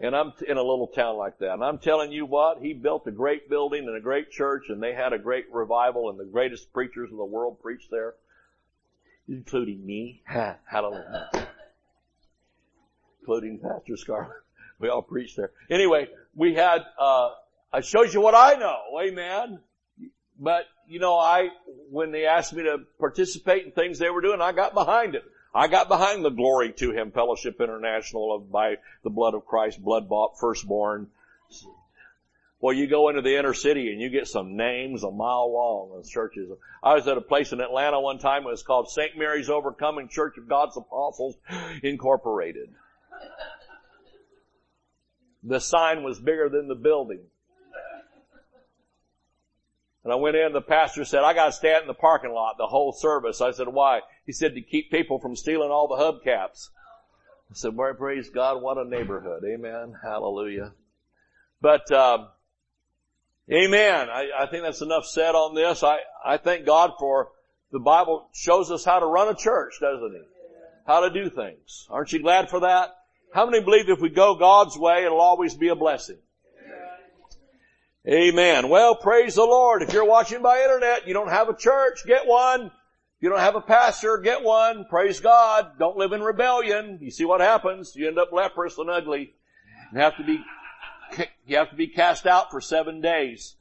And 0.00 0.14
I'm 0.14 0.32
in 0.46 0.56
a 0.56 0.62
little 0.62 0.86
town 0.86 1.16
like 1.16 1.38
that. 1.38 1.54
And 1.54 1.64
I'm 1.64 1.78
telling 1.78 2.12
you 2.12 2.24
what, 2.24 2.62
he 2.62 2.72
built 2.72 3.06
a 3.06 3.10
great 3.10 3.50
building 3.50 3.86
and 3.86 3.96
a 3.96 4.00
great 4.00 4.30
church 4.30 4.64
and 4.68 4.82
they 4.82 4.94
had 4.94 5.12
a 5.12 5.18
great 5.18 5.46
revival 5.52 6.08
and 6.08 6.18
the 6.18 6.24
greatest 6.24 6.72
preachers 6.72 7.10
in 7.10 7.16
the 7.16 7.24
world 7.24 7.60
preached 7.60 7.90
there. 7.90 8.14
Including 9.28 9.84
me. 9.84 10.22
Hallelujah. 10.64 11.28
Including 13.20 13.58
Pastor 13.58 13.96
Scarlett. 13.96 14.36
We 14.78 14.88
all 14.88 15.02
preached 15.02 15.36
there. 15.36 15.50
Anyway, 15.68 16.08
we 16.34 16.54
had, 16.54 16.82
uh, 16.98 17.30
I 17.72 17.80
showed 17.80 18.14
you 18.14 18.20
what 18.20 18.34
I 18.34 18.54
know. 18.54 18.78
Amen. 19.02 19.58
But, 20.38 20.64
you 20.88 20.98
know, 20.98 21.18
I, 21.18 21.50
when 21.90 22.12
they 22.12 22.26
asked 22.26 22.52
me 22.52 22.62
to 22.64 22.78
participate 22.98 23.66
in 23.66 23.72
things 23.72 23.98
they 23.98 24.10
were 24.10 24.22
doing, 24.22 24.40
I 24.40 24.52
got 24.52 24.74
behind 24.74 25.14
it. 25.14 25.24
I 25.54 25.68
got 25.68 25.88
behind 25.88 26.24
the 26.24 26.30
Glory 26.30 26.72
to 26.78 26.92
Him 26.92 27.10
Fellowship 27.10 27.60
International 27.60 28.34
of 28.34 28.50
by 28.50 28.76
the 29.02 29.10
blood 29.10 29.34
of 29.34 29.46
Christ, 29.46 29.82
blood 29.82 30.08
bought, 30.08 30.38
firstborn. 30.38 31.08
Well, 32.60 32.74
you 32.74 32.86
go 32.86 33.08
into 33.08 33.22
the 33.22 33.38
inner 33.38 33.54
city 33.54 33.92
and 33.92 34.00
you 34.00 34.08
get 34.08 34.26
some 34.26 34.56
names 34.56 35.04
a 35.04 35.10
mile 35.10 35.52
long 35.52 35.92
in 35.96 36.08
churches. 36.08 36.50
I 36.82 36.94
was 36.94 37.06
at 37.06 37.16
a 37.16 37.20
place 37.20 37.52
in 37.52 37.60
Atlanta 37.60 38.00
one 38.00 38.18
time. 38.18 38.42
It 38.42 38.50
was 38.50 38.62
called 38.62 38.90
St. 38.90 39.16
Mary's 39.16 39.48
Overcoming 39.48 40.08
Church 40.08 40.38
of 40.38 40.48
God's 40.48 40.76
Apostles 40.76 41.36
Incorporated. 41.82 42.70
The 45.44 45.60
sign 45.60 46.02
was 46.02 46.18
bigger 46.18 46.48
than 46.48 46.66
the 46.66 46.74
building. 46.74 47.20
And 50.04 50.12
I 50.12 50.16
went 50.16 50.36
in, 50.36 50.52
the 50.52 50.60
pastor 50.60 51.04
said, 51.04 51.24
I 51.24 51.34
gotta 51.34 51.52
stand 51.52 51.82
in 51.82 51.88
the 51.88 51.94
parking 51.94 52.32
lot 52.32 52.56
the 52.56 52.66
whole 52.66 52.92
service. 52.92 53.40
I 53.40 53.50
said, 53.50 53.68
why? 53.68 54.00
He 54.26 54.32
said, 54.32 54.54
to 54.54 54.60
keep 54.60 54.90
people 54.90 55.18
from 55.18 55.36
stealing 55.36 55.70
all 55.70 55.88
the 55.88 55.96
hubcaps. 55.96 56.68
I 57.50 57.54
said, 57.54 57.74
well, 57.74 57.94
praise 57.94 58.30
God, 58.30 58.62
what 58.62 58.78
a 58.78 58.84
neighborhood. 58.84 59.42
Amen. 59.44 59.94
Hallelujah. 60.02 60.72
But, 61.60 61.90
um, 61.90 62.28
amen. 63.50 64.08
I, 64.10 64.28
I 64.38 64.46
think 64.46 64.62
that's 64.62 64.82
enough 64.82 65.06
said 65.06 65.34
on 65.34 65.54
this. 65.54 65.82
I, 65.82 65.98
I 66.24 66.36
thank 66.36 66.64
God 66.64 66.92
for 66.98 67.30
the 67.72 67.80
Bible 67.80 68.28
shows 68.32 68.70
us 68.70 68.84
how 68.84 69.00
to 69.00 69.06
run 69.06 69.28
a 69.28 69.34
church, 69.34 69.74
doesn't 69.80 70.14
it? 70.14 70.28
How 70.86 71.00
to 71.00 71.10
do 71.10 71.28
things. 71.28 71.86
Aren't 71.90 72.12
you 72.12 72.22
glad 72.22 72.48
for 72.48 72.60
that? 72.60 72.94
How 73.34 73.44
many 73.44 73.62
believe 73.62 73.90
if 73.90 74.00
we 74.00 74.08
go 74.08 74.36
God's 74.36 74.78
way, 74.78 75.04
it'll 75.04 75.20
always 75.20 75.54
be 75.54 75.68
a 75.68 75.76
blessing? 75.76 76.18
Amen. 78.06 78.68
Well, 78.68 78.94
praise 78.94 79.34
the 79.34 79.44
Lord. 79.44 79.82
If 79.82 79.92
you're 79.92 80.04
watching 80.04 80.40
by 80.40 80.62
internet, 80.62 81.06
you 81.06 81.14
don't 81.14 81.30
have 81.30 81.48
a 81.48 81.56
church, 81.56 82.06
get 82.06 82.26
one. 82.26 82.66
If 82.66 83.22
You 83.22 83.30
don't 83.30 83.40
have 83.40 83.56
a 83.56 83.60
pastor, 83.60 84.16
get 84.18 84.44
one. 84.44 84.84
Praise 84.88 85.18
God. 85.18 85.72
Don't 85.78 85.96
live 85.96 86.12
in 86.12 86.22
rebellion. 86.22 86.98
You 87.02 87.10
see 87.10 87.24
what 87.24 87.40
happens. 87.40 87.96
You 87.96 88.06
end 88.06 88.18
up 88.18 88.32
leprous 88.32 88.78
and 88.78 88.88
ugly. 88.88 89.34
You 89.92 89.98
have 89.98 90.16
to 90.18 90.24
be, 90.24 90.40
you 91.46 91.56
have 91.56 91.70
to 91.70 91.76
be 91.76 91.88
cast 91.88 92.26
out 92.26 92.50
for 92.50 92.60
seven 92.60 93.00
days. 93.00 93.56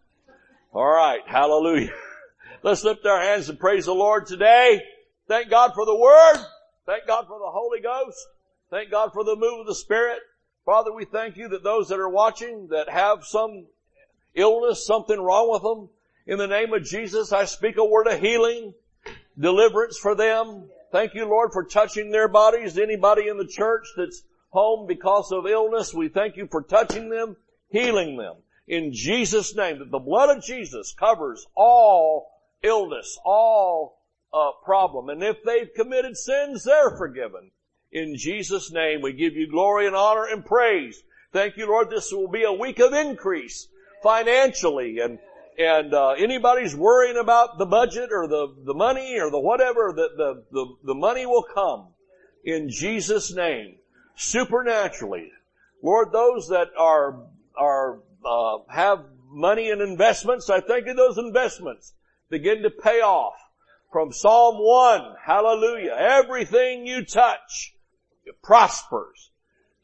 Alright. 0.73 1.21
Hallelujah. 1.25 1.93
Let's 2.63 2.83
lift 2.83 3.05
our 3.05 3.19
hands 3.19 3.49
and 3.49 3.59
praise 3.59 3.85
the 3.85 3.95
Lord 3.95 4.27
today. 4.27 4.83
Thank 5.27 5.49
God 5.49 5.73
for 5.73 5.85
the 5.85 5.95
Word. 5.95 6.45
Thank 6.85 7.07
God 7.07 7.25
for 7.27 7.39
the 7.39 7.49
Holy 7.49 7.81
Ghost. 7.81 8.23
Thank 8.69 8.91
God 8.91 9.11
for 9.11 9.23
the 9.23 9.35
move 9.35 9.61
of 9.61 9.65
the 9.65 9.75
Spirit. 9.75 10.19
Father, 10.65 10.93
we 10.93 11.05
thank 11.05 11.35
you 11.35 11.47
that 11.49 11.63
those 11.63 11.89
that 11.89 11.99
are 11.99 12.09
watching 12.09 12.67
that 12.67 12.89
have 12.89 13.25
some 13.25 13.65
illness, 14.37 14.85
something 14.85 15.19
wrong 15.19 15.51
with 15.51 15.63
them. 15.63 15.89
In 16.25 16.37
the 16.37 16.47
name 16.47 16.73
of 16.73 16.83
Jesus, 16.83 17.33
I 17.33 17.45
speak 17.45 17.77
a 17.77 17.85
word 17.85 18.07
of 18.07 18.19
healing, 18.19 18.73
deliverance 19.37 19.97
for 19.97 20.15
them. 20.15 20.69
Thank 20.91 21.15
you, 21.15 21.25
Lord, 21.25 21.51
for 21.51 21.63
touching 21.65 22.11
their 22.11 22.27
bodies. 22.27 22.77
Anybody 22.77 23.27
in 23.27 23.37
the 23.37 23.47
church 23.47 23.87
that's 23.97 24.23
home 24.49 24.87
because 24.87 25.31
of 25.31 25.47
illness, 25.47 25.93
we 25.93 26.07
thank 26.07 26.37
you 26.37 26.47
for 26.49 26.61
touching 26.61 27.09
them, 27.09 27.35
healing 27.69 28.17
them. 28.17 28.35
In 28.67 28.93
Jesus' 28.93 29.55
name, 29.55 29.79
that 29.79 29.91
the 29.91 29.99
blood 29.99 30.35
of 30.35 30.43
Jesus 30.43 30.93
covers 30.97 31.45
all 31.55 32.29
illness, 32.61 33.17
all 33.25 34.01
uh, 34.33 34.51
problem. 34.63 35.09
And 35.09 35.23
if 35.23 35.37
they've 35.43 35.73
committed 35.75 36.17
sins, 36.17 36.63
they're 36.63 36.97
forgiven. 36.97 37.51
In 37.91 38.17
Jesus' 38.17 38.71
name, 38.71 39.01
we 39.01 39.13
give 39.13 39.33
you 39.33 39.49
glory 39.49 39.87
and 39.87 39.95
honor 39.95 40.25
and 40.25 40.45
praise. 40.45 41.01
Thank 41.31 41.55
you, 41.55 41.67
Lord. 41.67 41.89
This 41.89 42.11
will 42.11 42.27
be 42.27 42.43
a 42.43 42.51
week 42.51 42.79
of 42.79 42.93
increase 42.93 43.69
financially 44.01 44.99
and 44.99 45.19
and 45.57 45.93
uh, 45.93 46.09
anybody's 46.11 46.75
worrying 46.75 47.17
about 47.17 47.57
the 47.57 47.65
budget 47.65 48.09
or 48.11 48.27
the, 48.27 48.55
the 48.63 48.75
money 48.75 49.19
or 49.19 49.31
the 49.31 49.39
whatever, 49.39 49.91
the, 49.91 50.09
the, 50.15 50.43
the, 50.51 50.75
the 50.83 50.93
money 50.93 51.25
will 51.25 51.45
come 51.51 51.87
in 52.43 52.69
Jesus' 52.69 53.33
name, 53.33 53.77
supernaturally. 54.15 55.31
Lord, 55.81 56.11
those 56.11 56.49
that 56.49 56.67
are 56.77 57.23
are 57.55 57.99
uh, 58.23 58.57
have 58.69 59.05
money 59.29 59.71
and 59.71 59.81
investments, 59.81 60.49
I 60.49 60.61
thank 60.61 60.85
you 60.85 60.93
those 60.93 61.17
investments 61.17 61.93
begin 62.29 62.63
to 62.63 62.69
pay 62.69 63.01
off. 63.01 63.35
From 63.91 64.11
Psalm 64.11 64.57
1, 64.57 65.15
hallelujah, 65.25 65.95
everything 65.97 66.85
you 66.85 67.05
touch 67.05 67.73
prospers. 68.43 69.31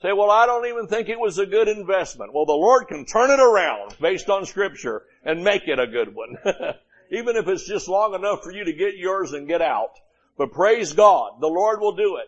Say, 0.04 0.12
well, 0.12 0.32
I 0.32 0.45
don't 0.45 0.68
even 0.68 0.88
think 0.88 1.08
it 1.08 1.18
was 1.18 1.38
a 1.38 1.45
good 1.45 1.70
investment. 1.70 2.34
Well, 2.34 2.45
the 2.45 2.51
Lord 2.51 2.89
can 2.89 3.06
turn 3.06 3.32
it 3.32 3.39
around 3.39 3.95
based 4.01 4.30
on 4.30 4.45
scripture 4.45 5.04
and 5.24 5.45
make 5.45 5.70
it 5.70 5.80
a 5.80 5.88
good 5.88 6.14
one. 6.14 6.36
even 7.10 7.38
if 7.38 7.47
it's 7.47 7.66
just 7.66 7.88
long 7.88 8.14
enough 8.14 8.43
for 8.43 8.51
you 8.51 8.66
to 8.66 8.74
get 8.74 8.97
yours 8.97 9.32
and 9.32 9.47
get 9.47 9.62
out. 9.62 9.91
But 10.38 10.51
praise 10.51 10.91
God, 10.91 11.39
the 11.39 11.47
Lord 11.47 11.80
will 11.80 11.95
do 11.95 12.18
it. 12.18 12.28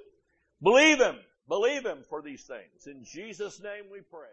Believe 0.63 0.99
Him. 0.99 1.17
Believe 1.49 1.86
Him 1.86 2.05
for 2.09 2.21
these 2.21 2.43
things. 2.43 2.88
In 2.88 3.03
Jesus' 3.03 3.61
name 3.61 3.84
we 3.91 3.99
pray. 3.99 4.30